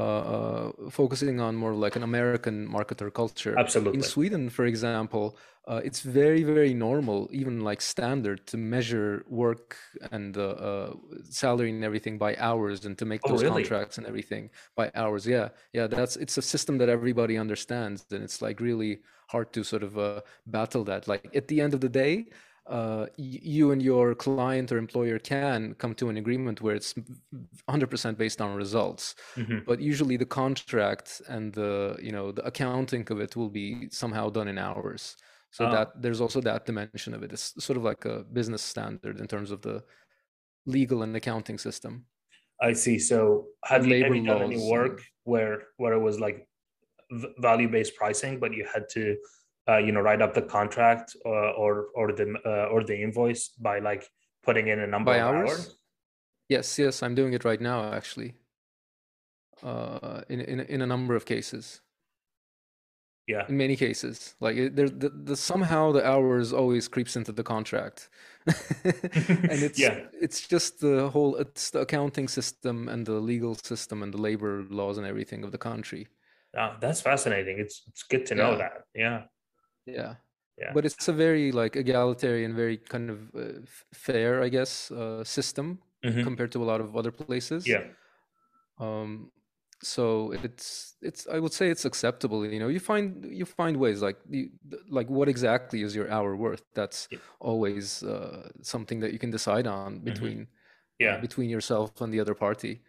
uh, 0.00 0.22
uh, 0.34 0.90
focusing 0.90 1.40
on 1.40 1.56
more 1.56 1.74
like 1.74 1.96
an 1.96 2.02
American 2.02 2.68
marketer 2.68 3.12
culture. 3.12 3.54
Absolutely. 3.56 3.98
In 3.98 4.02
Sweden, 4.02 4.50
for 4.50 4.64
example, 4.66 5.36
uh, 5.68 5.80
it's 5.84 6.00
very, 6.00 6.42
very 6.42 6.74
normal, 6.74 7.28
even 7.32 7.60
like 7.60 7.80
standard, 7.80 8.46
to 8.46 8.56
measure 8.56 9.24
work 9.28 9.76
and 10.10 10.36
uh, 10.36 10.50
uh, 10.68 10.94
salary 11.24 11.70
and 11.70 11.84
everything 11.84 12.18
by 12.18 12.36
hours 12.36 12.84
and 12.86 12.96
to 12.98 13.04
make 13.04 13.24
Oh, 13.24 13.28
those 13.30 13.42
really? 13.42 13.62
contracts 13.62 13.98
and 13.98 14.06
everything 14.06 14.50
by 14.76 14.90
hours. 14.94 15.26
Yeah, 15.26 15.50
yeah, 15.72 15.86
that's 15.86 16.16
it's 16.16 16.38
a 16.38 16.42
system 16.42 16.78
that 16.78 16.88
everybody 16.88 17.36
understands, 17.38 18.06
and 18.10 18.22
it's 18.22 18.40
like 18.42 18.60
really 18.60 19.02
hard 19.28 19.52
to 19.52 19.62
sort 19.64 19.82
of 19.82 19.98
uh, 19.98 20.22
battle 20.46 20.84
that. 20.84 21.06
Like 21.06 21.28
at 21.34 21.48
the 21.48 21.60
end 21.60 21.74
of 21.74 21.80
the 21.80 21.88
day, 21.88 22.30
uh, 22.70 23.06
you 23.16 23.72
and 23.72 23.82
your 23.82 24.14
client 24.14 24.70
or 24.72 24.78
employer 24.78 25.18
can 25.18 25.74
come 25.74 25.94
to 25.96 26.08
an 26.08 26.16
agreement 26.16 26.60
where 26.62 26.76
it's 26.76 26.94
100% 27.68 28.16
based 28.16 28.40
on 28.40 28.54
results. 28.54 29.14
Hmm 29.34 29.58
but 29.66 29.80
usually 29.80 30.16
the 30.16 30.26
contract 30.26 31.20
and 31.28 31.52
the 31.52 31.96
you 32.06 32.12
know 32.12 32.32
the 32.32 32.44
accounting 32.46 33.04
of 33.10 33.20
it 33.20 33.36
will 33.36 33.50
be 33.50 33.88
somehow 33.90 34.30
done 34.30 34.48
in 34.48 34.58
hours. 34.58 35.16
So 35.52 35.68
that 35.70 35.88
Oh, 35.88 35.98
there's 36.02 36.20
also 36.20 36.40
that 36.42 36.64
dimension 36.64 37.12
of 37.14 37.22
it. 37.24 37.32
It's 37.32 37.52
sort 37.64 37.76
of 37.76 37.82
like 37.82 38.04
a 38.04 38.24
business 38.38 38.62
standard 38.62 39.18
in 39.18 39.26
terms 39.26 39.50
of 39.50 39.60
the 39.62 39.82
legal 40.66 41.02
and 41.02 41.14
accounting 41.16 41.58
system. 41.58 42.06
I 42.62 42.72
see. 42.74 42.98
So 42.98 43.46
have 43.64 43.86
you 43.86 43.96
you 43.96 44.26
done 44.26 44.42
any 44.42 44.70
work 44.70 45.02
where 45.24 45.56
where 45.76 45.92
it 45.92 46.02
was 46.08 46.20
like 46.20 46.46
v- 47.10 47.34
value-based 47.38 47.94
pricing, 47.96 48.38
but 48.38 48.52
you 48.52 48.64
had 48.72 48.84
to 48.96 49.16
uh, 49.68 49.76
you 49.78 49.92
know 49.92 50.00
write 50.00 50.22
up 50.22 50.34
the 50.34 50.42
contract 50.42 51.16
or 51.24 51.44
or 51.62 51.86
or 51.94 52.12
the 52.12 52.34
uh, 52.46 52.66
or 52.72 52.84
the 52.84 52.96
invoice 53.02 53.48
by 53.58 53.78
like 53.78 54.08
putting 54.42 54.68
in 54.68 54.80
a 54.80 54.86
number 54.86 55.12
by 55.12 55.18
of 55.18 55.34
hours 55.34 55.78
yes 56.48 56.78
yes 56.78 57.02
i'm 57.02 57.14
doing 57.14 57.32
it 57.34 57.44
right 57.44 57.60
now 57.60 57.92
actually 57.92 58.34
uh 59.62 60.22
in 60.28 60.40
in, 60.40 60.60
in 60.60 60.82
a 60.82 60.86
number 60.86 61.14
of 61.14 61.24
cases 61.24 61.82
Yeah. 63.28 63.46
in 63.48 63.56
many 63.56 63.76
cases 63.76 64.34
like 64.40 64.56
it, 64.56 64.74
there 64.76 64.88
the, 64.88 65.10
the 65.10 65.36
somehow 65.36 65.92
the 65.92 66.04
hours 66.04 66.52
always 66.52 66.88
creeps 66.88 67.14
into 67.16 67.32
the 67.32 67.44
contract 67.44 68.08
and 69.52 69.62
it's 69.62 69.78
Yeah. 69.78 70.06
it's 70.20 70.48
just 70.48 70.80
the 70.80 71.08
whole 71.10 71.36
it's 71.36 71.70
the 71.70 71.80
accounting 71.80 72.28
system 72.28 72.88
and 72.88 73.06
the 73.06 73.20
legal 73.20 73.54
system 73.54 74.02
and 74.02 74.12
the 74.12 74.18
labor 74.20 74.64
laws 74.70 74.98
and 74.98 75.06
everything 75.06 75.44
of 75.44 75.50
the 75.52 75.58
country 75.58 76.08
Ah, 76.56 76.76
that's 76.80 77.00
fascinating. 77.00 77.60
It's 77.60 77.84
it's 77.86 78.02
good 78.02 78.26
to 78.26 78.34
know 78.34 78.50
yeah 78.52 78.58
that. 78.58 78.72
Yeah. 78.94 79.18
Yeah 79.90 80.14
Yeah. 80.56 80.74
but 80.74 80.84
it's 80.86 81.08
a 81.08 81.12
very 81.12 81.52
like 81.52 81.76
egalitarian 81.76 82.54
very 82.54 82.76
kind 82.78 83.10
of 83.10 83.34
uh, 83.34 83.60
fair 83.92 84.42
i 84.42 84.48
guess 84.48 84.90
uh, 84.92 85.24
system 85.24 85.80
hmm 86.04 86.30
compared 86.30 86.52
to 86.52 86.62
a 86.62 86.66
lot 86.72 86.80
of 86.80 86.96
other 86.96 87.12
places 87.12 87.64
Yeah. 87.64 87.82
um 88.78 89.30
so 89.82 90.32
it's 90.32 90.96
it's 91.02 91.26
i 91.28 91.38
would 91.38 91.52
say 91.52 91.70
it's 91.70 91.84
acceptable 91.84 92.46
you 92.46 92.58
know 92.60 92.68
you 92.68 92.80
find 92.80 93.24
you 93.30 93.46
find 93.46 93.76
ways 93.78 94.02
like 94.02 94.18
you, 94.28 94.50
like 94.90 95.08
what 95.08 95.28
exactly 95.28 95.82
is 95.82 95.94
your 95.96 96.10
hour 96.10 96.36
worth 96.36 96.62
that's 96.74 97.08
Yeah. 97.10 97.18
always 97.40 98.02
uh, 98.02 98.50
something 98.62 99.00
that 99.00 99.12
you 99.12 99.18
can 99.18 99.30
decide 99.30 99.66
on 99.66 100.00
hmm 100.06 100.32
between 100.32 100.48
uh, 101.06 101.16
Yeah. 101.16 101.16
between 101.16 101.48
yourself 101.50 102.00
and 102.02 102.12
the 102.12 102.20
other 102.20 102.34
party 102.34 102.82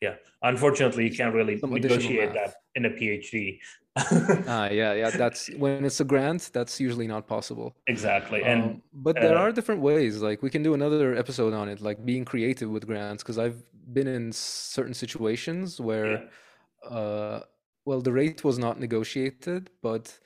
Yeah. 0.00 0.14
Unfortunately, 0.42 1.04
you 1.08 1.16
can't 1.16 1.34
really 1.34 1.58
some 1.58 1.72
negotiate 1.72 2.32
that 2.34 2.54
in 2.74 2.84
a 2.84 2.90
PhD. 2.90 3.58
ah 4.46 4.68
yeah 4.68 4.92
yeah 4.92 5.08
that's 5.08 5.48
when 5.56 5.82
it's 5.82 6.00
a 6.00 6.04
grant 6.04 6.50
that's 6.52 6.78
usually 6.78 7.06
not 7.06 7.26
possible 7.26 7.74
Exactly. 7.86 8.42
And 8.42 8.62
um, 8.62 8.82
but 8.92 9.16
there 9.16 9.38
uh, 9.38 9.40
are 9.40 9.52
different 9.52 9.80
ways 9.80 10.20
like 10.20 10.42
we 10.42 10.50
can 10.50 10.62
do 10.62 10.74
another 10.74 11.16
episode 11.16 11.54
on 11.54 11.70
it 11.70 11.80
like 11.80 12.04
being 12.04 12.26
creative 12.26 12.68
with 12.68 12.86
grants 12.86 13.22
because 13.22 13.38
i've 13.38 13.62
been 13.94 14.06
in 14.06 14.32
certain 14.32 14.92
situations 14.92 15.80
where 15.80 16.28
yeah. 16.84 16.90
uh, 16.90 17.40
well, 17.86 18.00
the 18.00 18.12
rate 18.12 18.44
was 18.44 18.58
not 18.58 18.78
negotiated, 18.78 19.70
but 19.80 20.18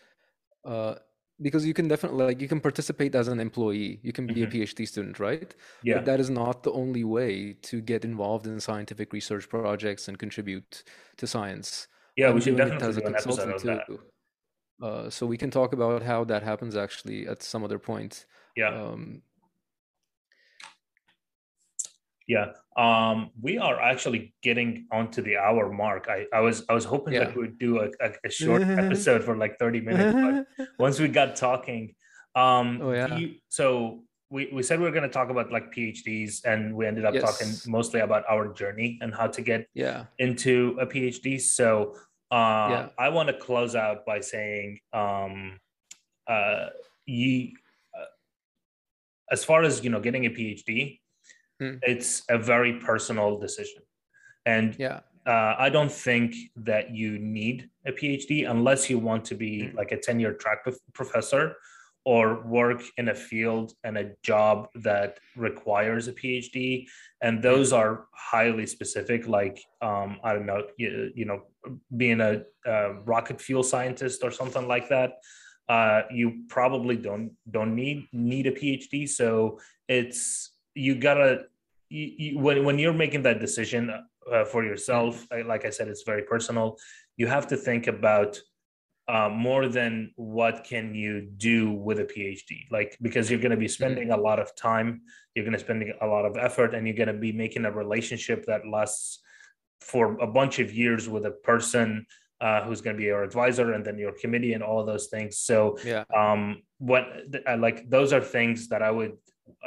uh, 0.65 0.95
because 1.43 1.67
you 1.67 1.75
can 1.75 1.89
definitely 1.89 2.25
like 2.25 2.41
you 2.41 2.49
can 2.49 2.61
participate 2.61 3.15
as 3.15 3.29
an 3.29 3.41
employee, 3.41 4.01
you 4.03 4.13
can 4.13 4.33
be 4.33 4.43
a 4.43 4.47
hmm 4.47 4.49
PhD 4.49 4.87
student, 4.87 5.19
right? 5.19 5.55
yeah. 5.83 5.95
But 5.95 6.05
that 6.05 6.21
is 6.21 6.31
not 6.31 6.63
the 6.63 6.73
only 6.73 7.05
way 7.05 7.55
to 7.63 7.81
get 7.81 8.05
involved 8.05 8.47
in 8.47 8.61
scientific 8.61 9.13
research 9.13 9.49
projects 9.49 10.09
and 10.09 10.19
contribute 10.19 10.85
to 11.17 11.27
science. 11.27 11.89
Yeah. 12.17 12.33
We 12.33 12.41
should 12.41 12.57
definitely 12.57 12.89
as 12.89 12.97
a 12.97 13.03
do 13.03 13.07
an 13.07 13.15
episode 13.17 13.51
consultant 13.51 13.55
of 13.55 13.63
too. 13.63 13.79
that. 13.87 13.87
Uh, 14.83 15.11
so 15.11 15.27
we 15.27 15.37
can 15.37 15.51
talk 15.51 15.73
about 15.73 16.03
how 16.03 16.25
that 16.25 16.43
happens 16.43 16.77
actually 16.77 17.27
at 17.29 17.43
some 17.43 17.65
other 17.65 17.79
point. 17.79 18.27
Yeah. 18.57 18.71
Um, 18.71 19.23
Yeah. 22.31 22.53
Um, 22.77 23.31
we 23.43 23.59
are 23.59 23.79
actually 23.81 24.33
getting 24.41 24.87
onto 24.93 25.21
the 25.21 25.37
hour 25.37 25.65
mark. 25.73 26.07
I, 26.09 26.27
I 26.33 26.41
was 26.47 26.57
I 26.71 26.73
was 26.79 26.85
hoping 26.85 27.15
that 27.15 27.35
we 27.35 27.41
would 27.43 27.59
do 27.59 27.81
a, 27.85 27.89
a, 28.07 28.09
a 28.25 28.31
short 28.31 28.63
episode 28.85 29.25
for 29.25 29.35
like 29.37 29.59
30 29.59 29.81
minutes, 29.81 30.15
but 30.25 30.69
once 30.79 31.01
we 31.01 31.09
got 31.09 31.35
talking, 31.35 31.83
um, 32.37 32.67
Oh 32.83 32.93
yeah. 32.93 33.17
you 33.19 33.35
so 33.49 34.05
we, 34.31 34.49
we 34.55 34.63
said 34.63 34.79
we 34.79 34.85
were 34.87 34.93
going 34.99 35.09
to 35.11 35.17
talk 35.21 35.29
about 35.35 35.51
like 35.51 35.75
PhDs, 35.75 36.45
and 36.45 36.61
we 36.77 36.87
ended 36.87 37.05
up 37.05 37.15
talking 37.27 37.51
mostly 37.67 37.99
about 37.99 38.23
our 38.31 38.45
journey 38.61 38.97
and 39.03 39.13
how 39.13 39.27
to 39.27 39.41
get 39.43 39.67
Yeah. 39.75 40.05
into 40.21 40.79
a 40.81 40.87
PhD. 40.87 41.41
So 41.41 41.67
uh, 42.31 42.69
Yeah. 42.75 42.89
I 42.97 43.09
want 43.09 43.27
to 43.33 43.37
close 43.47 43.75
out 43.75 44.07
by 44.07 44.21
saying, 44.21 44.79
um, 44.93 45.59
uh, 46.29 46.67
you, 47.07 47.51
uh, 47.99 48.07
as 49.35 49.43
far 49.43 49.65
as 49.65 49.83
you 49.83 49.91
know, 49.91 49.99
getting 50.09 50.27
a 50.27 50.31
PhD, 50.31 51.01
Hmm. 51.61 51.77
it's 51.83 52.23
a 52.31 52.39
very 52.39 52.73
personal 52.89 53.39
decision, 53.39 53.83
and 54.47 54.75
Yeah. 54.79 55.01
uh, 55.27 55.55
I 55.67 55.69
don't 55.69 55.93
think 55.93 56.35
that 56.57 56.85
you 57.01 57.19
need 57.19 57.69
a 57.87 57.93
PhD 57.93 58.51
unless 58.51 58.89
you 58.91 58.99
want 58.99 59.23
to 59.27 59.35
be 59.35 59.53
Mm. 59.65 59.75
like 59.75 59.93
a 59.93 59.99
tenure 60.07 60.33
track 60.43 60.65
prof- 60.65 60.81
or 62.07 62.25
work 62.47 62.83
in 62.97 63.09
a 63.11 63.15
field 63.15 63.75
and 63.85 63.99
a 63.99 64.07
job 64.23 64.69
that 64.75 65.21
requires 65.37 66.09
a 66.09 66.15
PhD. 66.15 66.87
And 67.21 67.43
those 67.43 67.75
are 67.75 68.07
highly 68.15 68.67
specific, 68.67 69.29
like, 69.29 69.59
um, 69.83 70.19
I 70.25 70.33
don't 70.33 70.47
know, 70.47 70.63
you, 70.79 71.13
you 71.15 71.27
know, 71.27 71.41
being 71.97 72.21
a, 72.23 72.33
uh 72.67 72.91
rocket 73.05 73.39
fuel 73.41 73.63
scientist 73.63 74.19
or 74.25 74.31
something 74.31 74.67
like 74.75 74.89
that. 74.89 75.11
Uh, 75.69 76.03
you 76.11 76.27
probably 76.49 76.97
don't 76.97 77.31
don't 77.57 77.75
need 77.77 77.99
need 78.13 78.47
a 78.47 78.53
PhD. 78.61 79.07
So 79.09 79.61
it's 79.89 80.21
you 80.87 80.95
gotta 81.09 81.33
you, 81.89 82.07
you, 82.23 82.39
when 82.45 82.59
when 82.67 82.77
you're 82.79 83.01
making 83.05 83.23
that 83.29 83.39
decision 83.47 83.83
uh, 84.33 84.45
for 84.53 84.63
yourself, 84.71 85.13
I- 85.37 85.43
like 85.53 85.65
I 85.65 85.71
said, 85.77 85.87
it's 85.93 86.05
very 86.13 86.25
personal. 86.35 86.67
You 87.21 87.27
have 87.37 87.47
to 87.53 87.57
think 87.69 87.87
about 87.97 88.33
uh, 89.15 89.29
more 89.49 89.65
than 89.79 89.93
what 90.17 90.57
can 90.73 90.95
you 91.03 91.15
do 91.51 91.59
with 91.87 91.99
a 92.07 92.09
PhD, 92.13 92.53
like 92.77 92.91
because 93.07 93.25
you're 93.29 93.41
going 93.47 93.57
to 93.59 93.65
be 93.67 93.73
spending 93.81 94.09
a 94.13 94.21
lot 94.29 94.39
of 94.45 94.49
time, 94.55 94.89
you're 95.35 95.45
going 95.49 95.59
to 95.61 95.65
spending 95.69 95.93
a 96.01 96.07
lot 96.15 96.25
of 96.31 96.37
effort, 96.49 96.71
and 96.75 96.87
you're 96.87 97.01
going 97.05 97.15
to 97.17 97.21
be 97.29 97.33
making 97.45 97.65
a 97.67 97.73
relationship 97.83 98.47
that 98.47 98.63
lasts 98.77 99.07
for 99.91 100.05
a 100.21 100.27
bunch 100.39 100.55
of 100.65 100.69
years 100.83 101.03
with 101.09 101.25
a 101.27 101.35
person 101.51 101.89
uh, 102.47 102.61
who's 102.65 102.81
going 102.85 102.95
to 102.97 103.01
be 103.05 103.09
your 103.13 103.23
advisor, 103.31 103.67
and 103.75 103.83
then 103.85 103.99
your 103.99 104.13
committee, 104.23 104.53
and 104.55 104.63
all 104.63 104.79
of 104.83 104.87
those 104.93 105.07
things. 105.15 105.33
So 105.49 105.59
Yeah. 105.93 106.05
um 106.23 106.43
what 106.91 107.05
like 107.67 107.79
those 107.97 108.11
are 108.17 108.25
things 108.39 108.59
that 108.73 108.83
i 108.89 108.91
would 108.99 109.15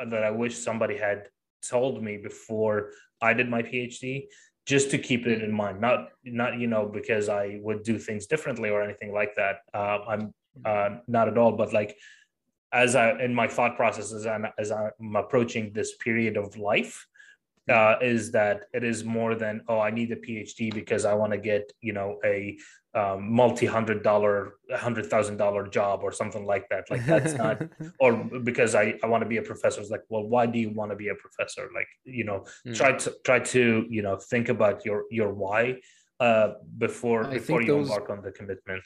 that 0.09 0.23
i 0.23 0.31
wish 0.31 0.57
somebody 0.57 0.97
had 0.97 1.29
told 1.61 2.03
me 2.03 2.17
before 2.17 2.91
i 3.21 3.33
did 3.33 3.49
my 3.49 3.61
phd 3.61 4.27
just 4.65 4.91
to 4.91 4.97
keep 4.97 5.27
it 5.27 5.41
in 5.41 5.51
mind. 5.51 5.81
Not 5.81 6.09
not 6.23 6.59
you 6.59 6.67
know 6.67 6.85
because 6.85 7.29
i 7.29 7.59
would 7.61 7.83
do 7.83 7.97
things 7.97 8.27
differently 8.27 8.69
or 8.69 8.81
anything 8.81 9.13
like 9.13 9.35
that. 9.35 9.57
Uh, 9.73 9.99
i'm 10.07 10.33
uh, 10.65 10.89
not 11.07 11.27
at 11.27 11.37
all. 11.37 11.51
But 11.51 11.73
like 11.73 11.97
as 12.71 12.95
i 12.95 13.11
in 13.19 13.33
my 13.33 13.47
thought 13.47 13.75
processes 13.75 14.25
and 14.25 14.47
as 14.57 14.71
i'm 14.71 15.15
approaching 15.15 15.71
this 15.73 15.95
period 15.97 16.37
of 16.37 16.57
life 16.57 17.05
uh, 17.69 17.95
is 18.01 18.31
that 18.31 18.65
it 18.73 18.83
is 18.83 19.03
more 19.03 19.35
than 19.35 19.61
oh 19.69 19.79
I 19.79 19.89
need 19.91 20.11
a 20.11 20.17
PhD 20.17 20.73
because 20.73 21.05
I 21.05 21.13
want 21.13 21.31
to 21.31 21.37
get 21.37 21.71
you 21.81 21.93
know 21.93 22.19
a 22.25 22.57
um, 22.95 23.33
multi 23.33 23.65
hundred 23.65 24.03
dollar 24.03 24.55
hundred 24.71 25.05
thousand 25.07 25.37
dollar 25.37 25.67
job 25.67 26.01
or 26.03 26.11
something 26.11 26.45
like 26.45 26.67
that. 26.69 26.83
Like 26.91 27.05
that's 27.05 27.33
not 27.33 27.61
or 27.99 28.11
because 28.43 28.75
I, 28.75 28.95
I 29.03 29.07
want 29.07 29.23
to 29.23 29.29
be 29.29 29.37
a 29.37 29.41
professor. 29.41 29.79
It's 29.81 29.89
like 29.89 30.03
well 30.09 30.27
why 30.27 30.45
do 30.45 30.59
you 30.59 30.71
want 30.71 30.91
to 30.91 30.95
be 30.97 31.07
a 31.07 31.15
professor? 31.15 31.69
Like 31.73 31.87
you 32.03 32.25
know 32.25 32.45
Mm. 32.67 32.75
try 32.75 32.91
to 32.93 33.13
try 33.23 33.39
to 33.39 33.85
you 33.89 34.01
know 34.01 34.17
think 34.17 34.49
about 34.49 34.85
your 34.85 35.05
your 35.09 35.33
why 35.33 35.79
uh 36.19 36.49
before 36.77 37.25
I 37.25 37.33
before 37.35 37.61
you 37.61 37.77
embark 37.77 38.09
on 38.09 38.21
the 38.21 38.31
commitment. 38.31 38.83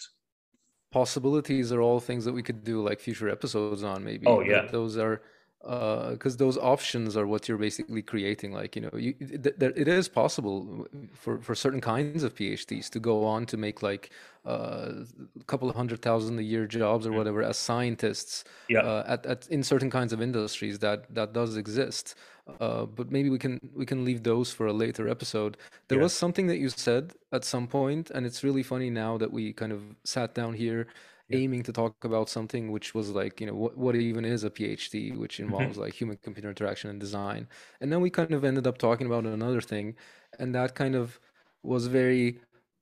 possibilities 0.91 1.71
are 1.71 1.81
all 1.81 1.99
things 1.99 2.23
that 2.25 2.33
we 2.33 2.43
could 2.43 2.63
do 2.63 2.81
like 2.81 2.99
future 2.99 3.29
episodes 3.29 3.83
on 3.83 4.03
maybe. 4.03 4.25
oh 4.27 4.41
yeah. 4.41 4.65
Those 4.71 4.97
are 4.97 5.21
uh 5.67 6.11
because 6.11 6.37
those 6.37 6.57
options 6.57 7.17
are 7.17 7.27
what 7.27 7.47
you're 7.47 7.57
basically 7.67 8.01
creating 8.01 8.51
like 8.53 8.71
you 8.77 8.81
know 8.85 8.95
you 9.05 9.13
th 9.13 9.43
th 9.59 9.73
it 9.83 9.87
is 9.99 10.07
possible 10.21 10.87
for 11.21 11.33
for 11.45 11.53
certain 11.65 11.81
kinds 11.81 12.23
of 12.23 12.31
PhDs 12.39 12.89
to 12.95 12.99
go 12.99 13.15
on 13.33 13.45
to 13.51 13.57
make 13.57 13.77
like 13.89 14.05
uh, 14.45 15.03
a 15.41 15.43
couple 15.51 15.69
of 15.69 15.75
hundred 15.75 16.01
thousand 16.01 16.39
a 16.39 16.43
year 16.53 16.65
jobs 16.67 17.05
or 17.07 17.11
Mm. 17.11 17.17
whatever 17.19 17.41
as 17.43 17.57
scientists 17.57 18.43
yeah. 18.69 18.79
uh, 18.89 19.03
at, 19.13 19.25
at 19.25 19.47
in 19.49 19.61
certain 19.63 19.89
kinds 19.97 20.13
of 20.13 20.21
industries 20.21 20.79
that 20.79 20.99
that 21.13 21.33
does 21.33 21.57
exist. 21.57 22.15
Uh, 22.61 22.85
but 22.85 23.11
maybe 23.11 23.29
we 23.29 23.39
can 23.39 23.59
we 23.75 23.85
can 23.85 24.05
leave 24.05 24.23
those 24.23 24.51
for 24.57 24.67
a 24.67 24.73
later 24.73 25.09
episode. 25.09 25.57
There 25.89 25.97
yeah. 25.97 26.03
was 26.03 26.13
something 26.13 26.47
that 26.47 26.57
you 26.59 26.69
said 26.69 27.13
at 27.33 27.43
some 27.43 27.67
point 27.67 28.09
and 28.13 28.25
it's 28.25 28.41
really 28.43 28.63
funny 28.63 28.89
now 28.89 29.17
that 29.17 29.31
we 29.33 29.53
kind 29.53 29.73
of 29.73 29.81
sat 30.05 30.33
down 30.33 30.53
here 30.53 30.87
yeah 31.29 31.39
aiming 31.39 31.63
to 31.63 31.73
talk 31.73 32.03
about 32.05 32.29
something 32.29 32.71
which 32.71 32.93
was 32.95 33.09
like 33.11 33.41
you 33.41 33.47
know 33.47 33.53
what, 33.55 33.77
what 33.77 33.95
even 33.95 34.23
is 34.25 34.43
a 34.43 34.49
phd 34.49 35.15
which 35.17 35.39
Mhm. 35.47 35.47
involves 35.47 35.77
like 35.77 35.93
human 35.93 36.17
computer 36.17 36.49
interaction 36.49 36.89
and 36.89 36.99
design 36.99 37.47
and 37.81 37.91
then 37.91 38.01
we 38.01 38.09
kind 38.09 38.31
of 38.33 38.43
ended 38.45 38.65
up 38.67 38.77
talking 38.77 39.07
about 39.07 39.25
another 39.25 39.61
thing 39.61 39.95
and 40.39 40.55
that 40.55 40.75
kind 40.75 40.95
of 40.95 41.19
was 41.63 41.87
very 41.87 42.39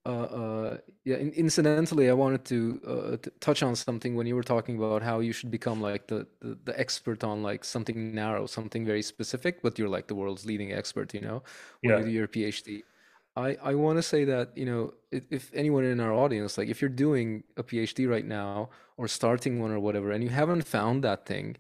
uh, 0.08 0.10
uh, 0.24 0.78
yeah, 1.04 1.16
in, 1.18 1.32
incidentally, 1.32 2.10
I 2.12 2.14
wanted 2.14 2.46
to 2.46 2.80
uh, 2.86 3.18
t 3.18 3.32
touch 3.40 3.64
on 3.64 3.76
something 3.76 4.16
when 4.16 4.28
you 4.28 4.36
were 4.36 4.44
talking 4.44 4.78
about 4.78 5.02
how 5.02 5.20
you 5.20 5.34
should 5.34 5.50
become 5.50 5.82
like 5.82 6.08
the, 6.08 6.28
the 6.42 6.60
the 6.64 6.80
expert 6.80 7.24
on 7.24 7.42
like 7.42 7.64
something 7.64 8.14
narrow, 8.14 8.46
something 8.46 8.86
very 8.86 9.02
specific, 9.02 9.62
but 9.64 9.80
you're 9.80 9.90
like 9.90 10.08
the 10.08 10.14
world's 10.16 10.46
leading 10.46 10.72
expert, 10.72 11.14
you 11.16 11.22
know, 11.22 11.42
when 11.82 11.96
you 11.96 12.04
do 12.04 12.12
your 12.12 12.28
PhD. 12.28 12.84
I 13.36 13.58
I 13.62 13.76
want 13.76 13.98
to 13.98 14.04
say 14.04 14.24
that, 14.26 14.58
you 14.58 14.66
know, 14.66 14.94
if, 15.12 15.24
if 15.30 15.52
anyone 15.54 15.84
in 15.84 16.00
our 16.00 16.14
audience, 16.14 16.58
like 16.58 16.70
if 16.70 16.82
you're 16.82 16.90
doing 16.90 17.44
a 17.58 17.64
PhD 17.64 18.10
right 18.10 18.26
now 18.26 18.70
or 18.98 19.08
starting 19.08 19.60
one 19.60 19.72
or 19.72 19.80
whatever, 19.80 20.12
and 20.12 20.24
you 20.24 20.30
haven't 20.30 20.64
found 20.64 21.04
that 21.04 21.26
thing, 21.26 21.58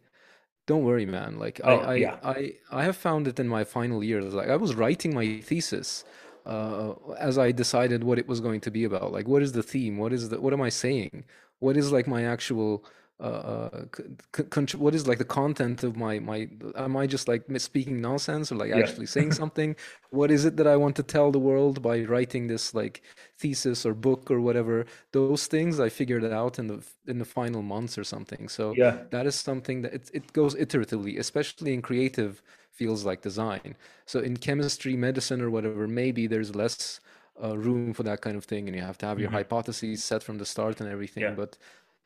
don't 0.67 0.83
worry, 0.83 1.05
man. 1.05 1.37
Like 1.37 1.59
I 1.63 1.73
oh 1.73 1.79
I 1.79 1.95
yeah 1.95 2.17
I 2.23 2.53
I 2.71 2.83
have 2.83 2.95
found 2.95 3.27
it 3.27 3.39
in 3.39 3.47
my 3.47 3.63
final 3.63 4.03
years. 4.03 4.33
Like 4.33 4.49
I 4.49 4.55
was 4.55 4.75
writing 4.75 5.13
my 5.13 5.39
thesis 5.39 6.03
uh, 6.45 6.93
as 7.19 7.37
I 7.37 7.51
decided 7.51 8.03
what 8.03 8.19
it 8.19 8.27
was 8.27 8.39
going 8.39 8.61
to 8.61 8.71
be 8.71 8.83
about. 8.83 9.11
Like 9.11 9.27
what 9.27 9.41
is 9.41 9.51
the 9.51 9.63
theme? 9.63 9.97
What 9.97 10.13
is 10.13 10.29
the 10.29 10.39
what 10.39 10.53
am 10.53 10.61
I 10.61 10.69
saying? 10.69 11.25
What 11.59 11.77
is 11.77 11.91
like 11.91 12.07
my 12.07 12.23
actual 12.23 12.85
uh, 13.19 13.23
uh 13.23 13.69
c 13.95 14.03
c 14.35 14.43
contr- 14.43 14.75
what 14.75 14.93
is 14.95 15.07
like 15.07 15.17
the 15.19 15.25
content 15.41 15.83
of 15.83 15.95
my 15.95 16.19
my 16.19 16.49
am 16.75 16.95
I 16.97 17.07
just 17.07 17.27
like 17.27 17.43
speaking 17.59 18.01
nonsense 18.01 18.51
or 18.51 18.55
like 18.55 18.71
yeah 18.71 18.81
actually 18.81 19.05
saying 19.07 19.31
something? 19.31 19.75
What 20.11 20.31
is 20.31 20.45
it 20.45 20.57
that 20.57 20.67
I 20.67 20.75
want 20.77 20.95
to 20.97 21.03
tell 21.03 21.31
the 21.31 21.39
world 21.39 21.81
by 21.81 22.03
writing 22.03 22.47
this 22.47 22.73
like 22.73 23.01
thesis 23.37 23.85
or 23.85 23.93
book 23.93 24.29
or 24.31 24.41
whatever? 24.41 24.85
Those 25.11 25.47
things 25.47 25.79
I 25.79 25.89
figured 25.89 26.23
out 26.25 26.59
in 26.59 26.67
the 26.67 26.83
in 27.07 27.19
the 27.19 27.25
final 27.25 27.61
months 27.61 27.97
or 27.97 28.03
something. 28.03 28.49
So 28.49 28.77
yeah 28.77 29.05
that 29.11 29.25
is 29.25 29.35
something 29.35 29.81
that 29.83 29.93
it, 29.93 30.11
it 30.13 30.33
goes 30.33 30.55
iteratively, 30.55 31.17
especially 31.19 31.73
in 31.73 31.81
creative 31.81 32.41
fields 32.71 33.05
like 33.05 33.21
design. 33.21 33.75
So 34.05 34.19
in 34.19 34.37
chemistry, 34.37 34.95
medicine, 34.97 35.41
or 35.41 35.49
whatever, 35.49 35.87
maybe 35.87 36.27
there's 36.27 36.55
less 36.55 36.99
uh, 37.41 37.57
room 37.57 37.93
for 37.93 38.03
that 38.03 38.21
kind 38.21 38.37
of 38.37 38.45
thing, 38.45 38.67
and 38.67 38.75
you 38.75 38.81
have 38.81 38.97
to 38.99 39.05
have 39.05 39.19
your 39.19 39.29
hmm 39.29 39.35
hypotheses 39.37 40.03
set 40.03 40.23
from 40.23 40.37
the 40.37 40.45
start 40.45 40.79
and 40.81 40.89
everything. 40.89 41.25
yeah 41.25 41.35
But 41.35 41.57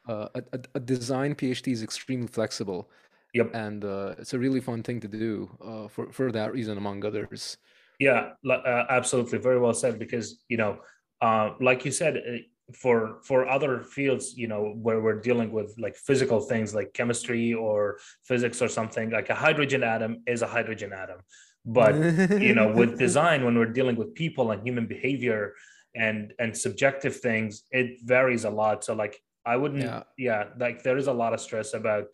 uh, 0.10 0.28
a, 0.36 0.60
a, 0.76 0.80
design 0.80 1.36
PhD 1.36 1.72
is 1.72 1.84
extremely 1.84 2.28
flexible, 2.28 2.90
yep 3.34 3.50
and 3.54 3.86
uh, 3.86 4.16
it's 4.18 4.34
a 4.34 4.40
really 4.40 4.62
fun 4.70 4.82
thing 4.82 5.00
to 5.00 5.08
do 5.08 5.50
uh, 5.70 5.88
for 5.88 6.12
for 6.12 6.32
that 6.32 6.52
reason, 6.52 6.78
among 6.78 7.06
others. 7.06 7.58
Yeah, 8.00 8.32
uh, 8.50 8.86
absolutely. 8.90 9.40
Very 9.40 9.60
well 9.60 9.74
said. 9.74 10.00
Because 10.00 10.44
you 10.48 10.58
know, 10.58 10.80
uh, 11.22 11.52
like 11.60 11.86
you 11.86 11.92
said, 11.92 12.18
uh, 12.18 12.38
for 12.74 13.20
for 13.24 13.48
other 13.48 13.84
fields, 13.84 14.38
you 14.38 14.48
know, 14.48 14.74
where 14.86 15.02
we're 15.02 15.20
dealing 15.20 15.52
with 15.52 15.76
like 15.78 15.96
physical 15.96 16.40
things 16.40 16.74
like 16.74 16.94
chemistry 16.94 17.54
or 17.54 18.00
physics 18.24 18.62
or 18.62 18.70
something, 18.70 19.10
like 19.12 19.30
a 19.30 19.36
hydrogen 19.36 19.84
atom 19.84 20.24
is 20.26 20.42
a 20.42 20.48
hydrogen 20.48 20.94
atom. 20.94 21.20
But 21.66 21.94
you 22.42 22.56
know, 22.56 22.72
with 22.72 22.98
design, 23.06 23.44
when 23.44 23.58
we're 23.58 23.74
dealing 23.80 23.96
with 23.96 24.16
people 24.16 24.52
and 24.52 24.66
human 24.66 24.88
behavior 24.88 25.54
and 25.94 26.34
and 26.40 26.56
subjective 26.56 27.18
things, 27.18 27.64
it 27.72 28.00
varies 28.04 28.46
a 28.46 28.50
lot. 28.50 28.84
So 28.84 28.94
like, 28.96 29.22
I 29.46 29.58
wouldn't, 29.58 29.84
Yeah, 29.84 30.04
yeah, 30.18 30.44
like 30.58 30.84
there 30.84 30.98
is 30.98 31.08
a 31.08 31.14
lot 31.14 31.34
of 31.34 31.40
stress 31.40 31.74
about 31.74 32.06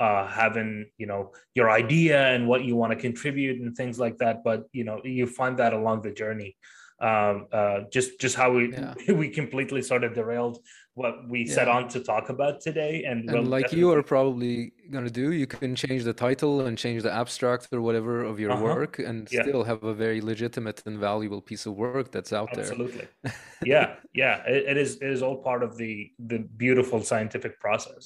uh, 0.00 0.26
having 0.26 0.86
you 0.96 1.06
know 1.06 1.32
your 1.54 1.70
idea 1.70 2.28
and 2.28 2.48
what 2.48 2.64
you 2.64 2.74
want 2.74 2.90
to 2.90 2.96
contribute 2.96 3.60
and 3.60 3.76
things 3.76 4.00
like 4.00 4.16
that 4.16 4.42
but 4.42 4.64
you 4.72 4.82
know 4.82 4.98
you 5.04 5.26
find 5.26 5.58
that 5.58 5.74
along 5.74 6.00
the 6.02 6.10
journey. 6.10 6.56
Um, 7.00 7.46
uh, 7.52 7.80
just 7.90 8.20
just 8.20 8.36
how 8.36 8.52
we 8.52 8.72
yeah, 8.72 8.94
we 9.08 9.28
completely 9.30 9.82
sort 9.82 10.04
of 10.04 10.14
derailed 10.14 10.58
what 11.02 11.14
we 11.32 11.40
set 11.46 11.66
yeah. 11.66 11.76
on 11.76 11.82
to 11.94 11.98
talk 12.12 12.26
about 12.34 12.54
today 12.68 12.94
and 13.08 13.18
And 13.28 13.32
we'll 13.32 13.52
like 13.56 13.72
you 13.80 13.86
are 13.94 14.02
probably 14.14 14.54
gonna 14.92 15.16
do, 15.22 15.26
you 15.42 15.46
can 15.46 15.72
change 15.84 16.02
the 16.10 16.16
title 16.26 16.54
and 16.66 16.72
change 16.84 17.00
the 17.08 17.12
abstract 17.22 17.68
or 17.76 17.80
whatever 17.88 18.14
of 18.30 18.34
your 18.42 18.52
uh-huh. 18.52 18.70
work 18.70 18.92
and 19.08 19.18
yeah. 19.30 19.42
still 19.42 19.62
have 19.70 19.82
a 19.92 19.94
very 20.04 20.20
legitimate 20.20 20.78
and 20.86 20.96
valuable 20.98 21.42
piece 21.50 21.64
of 21.68 21.72
work 21.86 22.06
that's 22.14 22.32
out 22.32 22.50
there. 22.54 22.68
absolutely. 22.68 23.06
Yeah 23.74 23.86
yeah 24.22 24.36
it, 24.54 24.62
it 24.72 24.76
is 24.84 24.90
it 25.04 25.10
is 25.16 25.20
all 25.26 25.38
part 25.48 25.62
of 25.66 25.70
the 25.80 25.92
the 26.32 26.38
beautiful 26.64 27.00
scientific 27.10 27.54
process. 27.66 28.04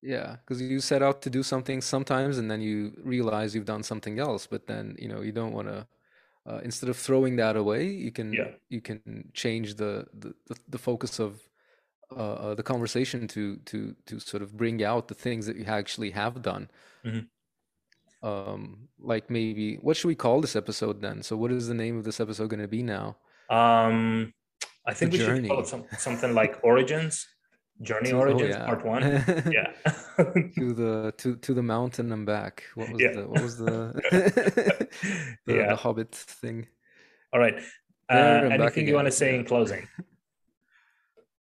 Yeah, 0.00 0.36
because 0.36 0.62
you 0.62 0.80
set 0.80 1.02
out 1.02 1.22
to 1.22 1.30
do 1.30 1.42
something 1.42 1.80
sometimes 1.80 2.38
and 2.38 2.48
then 2.50 2.60
you 2.60 2.92
realize 3.14 3.54
you've 3.54 3.64
done 3.64 3.82
something 3.82 4.20
else, 4.20 4.46
but 4.46 4.66
then, 4.66 4.94
you 4.96 5.08
know, 5.08 5.22
you 5.22 5.32
don't 5.32 5.52
want 5.52 5.68
to 5.68 5.86
uh, 6.48 6.60
instead 6.62 6.88
of 6.88 6.96
throwing 6.96 7.36
that 7.36 7.56
away, 7.56 7.86
you 7.86 8.10
can 8.10 8.32
yeah. 8.32 8.50
you 8.70 8.80
can 8.80 9.28
change 9.34 9.74
the, 9.74 10.06
the, 10.18 10.32
the 10.68 10.78
focus 10.78 11.18
of 11.18 11.42
uh, 12.16 12.32
uh, 12.34 12.54
the 12.54 12.62
conversation 12.62 13.28
to 13.28 13.56
to 13.66 13.94
to 14.06 14.18
sort 14.20 14.42
of 14.42 14.56
bring 14.56 14.82
out 14.84 15.08
the 15.08 15.14
things 15.14 15.46
that 15.46 15.56
you 15.56 15.64
actually 15.64 16.10
have 16.12 16.42
done. 16.42 16.70
Mhm. 17.04 17.28
um, 18.22 18.88
like 18.98 19.30
maybe 19.30 19.76
what 19.76 19.96
should 19.96 20.08
we 20.08 20.14
call 20.16 20.40
this 20.40 20.56
episode 20.56 21.00
then? 21.00 21.22
So 21.22 21.36
what 21.36 21.52
is 21.52 21.68
the 21.68 21.74
name 21.74 21.96
of 21.98 22.04
this 22.04 22.20
episode 22.20 22.48
going 22.50 22.60
to 22.60 22.68
be 22.68 22.82
now? 22.82 23.16
Um, 23.48 24.32
I 24.86 24.92
The 24.92 24.94
think 24.94 25.12
we 25.12 25.18
should 25.18 25.46
call 25.48 25.60
it 25.60 25.66
some, 25.68 25.84
something 25.98 26.34
like 26.34 26.58
Origins, 26.64 27.26
Journey 27.82 28.12
oh 28.12 28.18
Origins 28.20 28.56
yeah. 28.56 28.66
Part 28.66 28.84
One. 28.84 29.02
Yeah. 29.52 29.72
to 30.58 30.72
the 30.74 31.14
to 31.18 31.36
to 31.36 31.54
the 31.54 31.62
mountain 31.62 32.10
and 32.12 32.26
back. 32.26 32.64
What 32.74 32.90
was 32.90 33.00
Yeah. 33.00 33.12
the 33.12 33.28
what 33.28 33.42
was 33.42 33.56
the 33.58 33.92
the 35.46 35.54
the 35.68 35.76
Hobbit 35.76 36.12
thing? 36.14 36.66
All 37.32 37.38
right. 37.40 37.60
Uh, 38.10 38.48
anything 38.50 38.88
you 38.88 38.94
want 38.94 39.06
to 39.06 39.12
say 39.12 39.34
Yeah. 39.34 39.40
in 39.40 39.44
closing? 39.44 39.86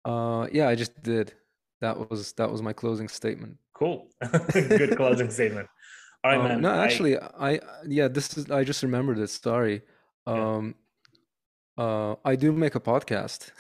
Uh, 0.05 0.47
yeah, 0.51 0.67
I 0.69 0.75
just 0.75 1.01
did. 1.03 1.33
That 1.81 2.09
was 2.09 2.33
that 2.33 2.51
was 2.51 2.61
my 2.61 2.73
closing 2.73 3.07
statement. 3.09 3.57
Cool. 3.73 4.07
Good 4.53 4.95
closing 4.95 5.29
statement. 5.37 5.67
All 6.23 6.31
right, 6.31 6.39
Um, 6.39 6.47
man. 6.47 6.61
no, 6.61 6.71
actually, 6.71 7.17
I 7.19 7.59
yeah, 7.87 8.07
this 8.07 8.37
is 8.37 8.49
I 8.49 8.63
just 8.63 8.83
remembered 8.83 9.19
it. 9.19 9.29
Sorry. 9.29 9.81
yeah. 10.27 10.55
Um, 10.55 10.75
uh, 11.77 12.15
I 12.23 12.37
do 12.37 12.53
make 12.53 12.75
a 12.75 12.79
podcast, 12.79 13.51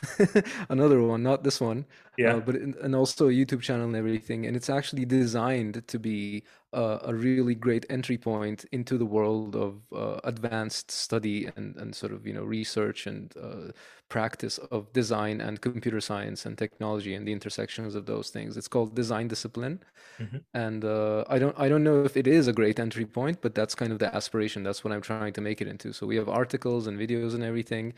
another 0.69 1.01
one, 1.01 1.21
not 1.21 1.43
this 1.43 1.59
one, 1.59 1.79
uh, 1.89 2.11
Yeah. 2.17 2.39
but 2.39 2.55
in, 2.55 2.73
and 2.81 2.95
also 2.95 3.27
a 3.27 3.31
YouTube 3.31 3.61
channel 3.61 3.85
and 3.87 3.95
everything. 3.95 4.45
And 4.45 4.55
it's 4.55 4.69
actually 4.69 5.03
designed 5.03 5.85
to 5.87 5.99
be 5.99 6.43
uh, 6.75 6.99
a 7.03 7.15
really 7.15 7.55
great 7.55 7.85
entry 7.89 8.17
point 8.17 8.65
into 8.71 8.97
the 8.97 9.05
world 9.05 9.55
of 9.55 9.73
uh, 9.93 10.19
advanced 10.25 10.91
study 10.91 11.49
and 11.55 11.75
and 11.77 11.95
sort 11.95 12.13
of 12.13 12.27
you 12.27 12.33
know 12.33 12.43
research 12.43 13.07
and 13.07 13.33
uh, 13.37 13.71
practice 14.09 14.57
of 14.59 14.91
design 14.93 15.41
and 15.41 15.61
computer 15.61 16.01
science 16.01 16.45
and 16.45 16.57
technology 16.57 17.15
and 17.15 17.27
the 17.27 17.31
intersections 17.33 17.95
of 17.95 18.05
those 18.05 18.29
things. 18.29 18.57
It's 18.57 18.67
called 18.67 18.95
Design 18.95 19.27
Discipline 19.29 19.79
Mhm. 20.19 20.45
and 20.53 20.85
uh, 20.85 21.25
I 21.29 21.39
don't 21.39 21.57
I 21.59 21.67
don't 21.69 21.83
know 21.83 22.03
if 22.05 22.15
it 22.17 22.27
is 22.27 22.47
a 22.47 22.53
great 22.53 22.79
entry 22.79 23.05
point, 23.05 23.41
but 23.41 23.55
that's 23.55 23.75
kind 23.75 23.91
of 23.91 23.99
the 23.99 24.13
aspiration. 24.15 24.63
That's 24.63 24.83
what 24.83 24.93
I'm 24.93 25.01
trying 25.01 25.33
to 25.33 25.41
make 25.41 25.61
it 25.61 25.67
into. 25.67 25.93
So 25.93 26.07
we 26.07 26.15
have 26.17 26.29
articles 26.29 26.87
and 26.87 26.97
videos 26.99 27.33
and 27.35 27.43
everything, 27.43 27.93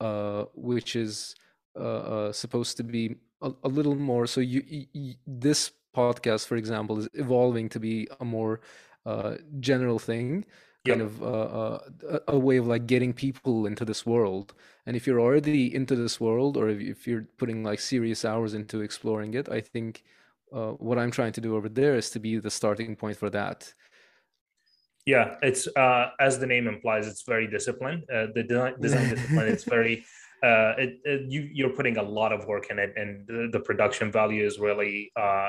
uh, 0.00 0.44
which 0.54 0.96
is 0.96 1.34
uh, 1.78 2.32
supposed 2.32 2.76
to 2.78 2.84
be 2.84 3.16
a, 3.42 3.52
a 3.64 3.68
little 3.68 3.96
more. 3.96 4.26
So 4.26 4.40
you, 4.40 4.62
y 4.70 4.88
y 4.94 5.16
this 5.26 5.72
podcast, 5.94 6.46
for 6.46 6.56
example, 6.56 6.98
is 6.98 7.08
evolving 7.14 7.68
to 7.70 7.80
be 7.80 8.08
a 8.20 8.24
more 8.24 8.60
uh, 9.06 9.36
general 9.60 9.98
thing, 9.98 10.44
kind 10.86 11.00
Yep. 11.00 11.08
of 11.08 11.22
uh, 11.22 11.26
uh, 11.26 11.78
a, 12.28 12.32
a 12.32 12.38
way 12.38 12.56
of 12.56 12.66
like 12.66 12.86
getting 12.86 13.12
people 13.12 13.66
into 13.66 13.84
this 13.84 14.04
world. 14.06 14.54
And 14.86 14.96
if 14.96 15.06
you're 15.06 15.20
already 15.20 15.74
into 15.74 15.94
this 15.96 16.20
world, 16.20 16.56
or 16.56 16.68
if, 16.68 16.80
if 16.80 17.06
you're 17.06 17.26
putting 17.38 17.62
like 17.62 17.80
serious 17.80 18.24
hours 18.24 18.54
into 18.54 18.80
exploring 18.80 19.34
it, 19.34 19.48
I 19.48 19.60
think 19.60 20.02
uh, 20.52 20.72
what 20.72 20.98
I'm 20.98 21.10
trying 21.10 21.32
to 21.32 21.40
do 21.40 21.56
over 21.56 21.68
there 21.68 21.94
is 21.96 22.10
to 22.10 22.18
be 22.20 22.38
the 22.38 22.50
starting 22.50 22.96
point 22.96 23.16
for 23.16 23.30
that. 23.30 23.72
Yeah, 25.04 25.34
it's 25.42 25.66
uh, 25.76 26.10
as 26.20 26.38
the 26.38 26.46
name 26.46 26.68
implies, 26.68 27.08
it's 27.08 27.22
very 27.22 27.48
disciplined. 27.48 28.04
Uh, 28.12 28.26
the 28.34 28.44
design, 28.44 28.74
design 28.80 29.08
discipline, 29.10 29.48
it's 29.48 29.64
very 29.64 30.04
uh, 30.42 30.74
it, 30.76 30.98
it, 31.04 31.30
you 31.30 31.48
you're 31.52 31.70
putting 31.70 31.98
a 31.98 32.02
lot 32.02 32.32
of 32.32 32.46
work 32.46 32.70
in 32.70 32.78
it, 32.78 32.92
and 32.96 33.24
the, 33.28 33.48
the 33.52 33.60
production 33.60 34.10
value 34.10 34.44
is 34.44 34.58
really 34.58 35.12
uh, 35.16 35.48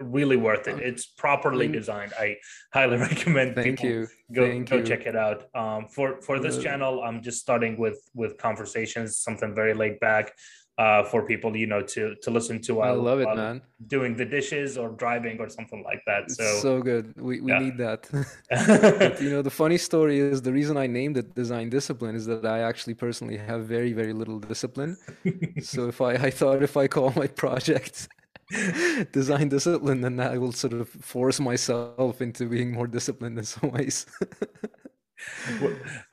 really 0.00 0.36
worth 0.36 0.68
it. 0.68 0.78
It's 0.78 1.06
properly 1.06 1.66
thank, 1.66 1.74
designed. 1.74 2.12
I 2.18 2.36
highly 2.72 2.96
recommend 3.10 3.56
thank 3.56 3.66
people 3.66 3.86
you, 3.86 4.08
go 4.32 4.46
thank 4.46 4.70
go 4.70 4.76
you. 4.76 4.84
check 4.84 5.06
it 5.06 5.16
out. 5.16 5.44
Um, 5.54 5.88
for 5.88 6.20
for 6.22 6.38
this 6.38 6.62
channel, 6.62 7.02
I'm 7.02 7.22
just 7.22 7.40
starting 7.40 7.76
with 7.76 7.98
with 8.14 8.38
conversations, 8.38 9.18
something 9.18 9.52
very 9.52 9.74
laid 9.74 9.98
back. 9.98 10.32
Uh, 10.80 11.04
for 11.04 11.20
people, 11.32 11.54
you 11.62 11.66
know, 11.66 11.82
to 11.94 12.02
to 12.24 12.30
listen 12.30 12.58
to 12.58 12.72
I 12.80 12.92
love 12.92 13.20
it, 13.20 13.26
while 13.26 13.36
man. 13.36 13.60
doing 13.94 14.12
the 14.16 14.24
dishes 14.24 14.78
or 14.80 14.88
driving 15.04 15.36
or 15.38 15.48
something 15.56 15.82
like 15.90 16.02
that. 16.06 16.22
It's 16.22 16.36
So 16.38 16.46
so 16.68 16.72
good. 16.90 17.04
We 17.28 17.34
we 17.46 17.52
yeah. 17.52 17.64
need 17.64 17.76
that. 17.86 18.00
But 19.02 19.20
you 19.20 19.30
know, 19.34 19.42
the 19.42 19.56
funny 19.62 19.76
story 19.76 20.16
is 20.20 20.40
the 20.40 20.54
reason 20.60 20.74
I 20.78 20.86
named 20.86 21.16
it 21.18 21.34
design 21.34 21.68
discipline 21.68 22.14
is 22.20 22.24
that 22.32 22.46
I 22.46 22.60
actually 22.70 22.94
personally 22.94 23.36
have 23.36 23.60
very, 23.76 23.92
very 23.92 24.14
little 24.14 24.38
discipline. 24.52 24.96
So 25.60 25.88
if 25.92 26.00
I, 26.00 26.12
I 26.28 26.30
thought 26.30 26.62
if 26.62 26.74
I 26.82 26.86
call 26.96 27.12
my 27.14 27.26
project 27.44 28.08
design 29.12 29.50
discipline, 29.50 30.00
then 30.00 30.18
I 30.18 30.38
will 30.38 30.52
sort 30.52 30.72
of 30.72 30.88
force 30.88 31.38
myself 31.40 32.22
into 32.22 32.42
being 32.48 32.72
more 32.72 32.86
disciplined 32.86 33.36
in 33.38 33.44
some 33.44 33.70
ways. 33.70 34.06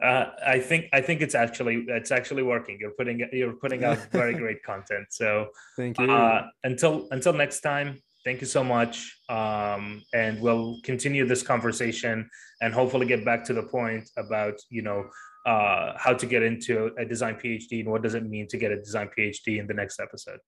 Uh, 0.01 0.25
I 0.45 0.59
think 0.59 0.85
I 0.93 1.01
think 1.01 1.21
it's 1.21 1.35
actually 1.35 1.85
it's 1.87 2.11
actually 2.11 2.43
working. 2.43 2.77
You're 2.79 2.91
putting 2.91 3.27
you're 3.31 3.53
putting 3.53 3.83
out 3.83 3.97
very 4.11 4.33
great 4.43 4.63
content. 4.63 5.07
So 5.09 5.47
Thank 5.75 5.99
you. 5.99 6.11
uh, 6.11 6.47
until 6.63 7.07
until 7.11 7.33
next 7.33 7.61
time, 7.61 8.01
thank 8.23 8.41
you 8.41 8.47
so 8.47 8.63
much, 8.63 9.17
um, 9.29 10.03
and 10.13 10.41
we'll 10.41 10.77
continue 10.83 11.25
this 11.25 11.43
conversation 11.43 12.29
and 12.61 12.73
hopefully 12.73 13.05
get 13.05 13.23
back 13.23 13.43
to 13.45 13.53
the 13.53 13.63
point 13.63 14.09
about 14.17 14.55
you 14.69 14.81
know 14.81 15.09
uh, 15.45 15.93
how 15.97 16.13
to 16.13 16.25
get 16.25 16.43
into 16.43 16.91
a 16.97 17.05
design 17.05 17.35
PhD 17.35 17.79
and 17.79 17.89
what 17.89 18.01
does 18.01 18.15
it 18.15 18.25
mean 18.25 18.47
to 18.49 18.57
get 18.57 18.71
a 18.71 18.77
design 18.77 19.09
PhD 19.17 19.59
in 19.59 19.67
the 19.67 19.73
next 19.73 19.99
episode. 19.99 20.39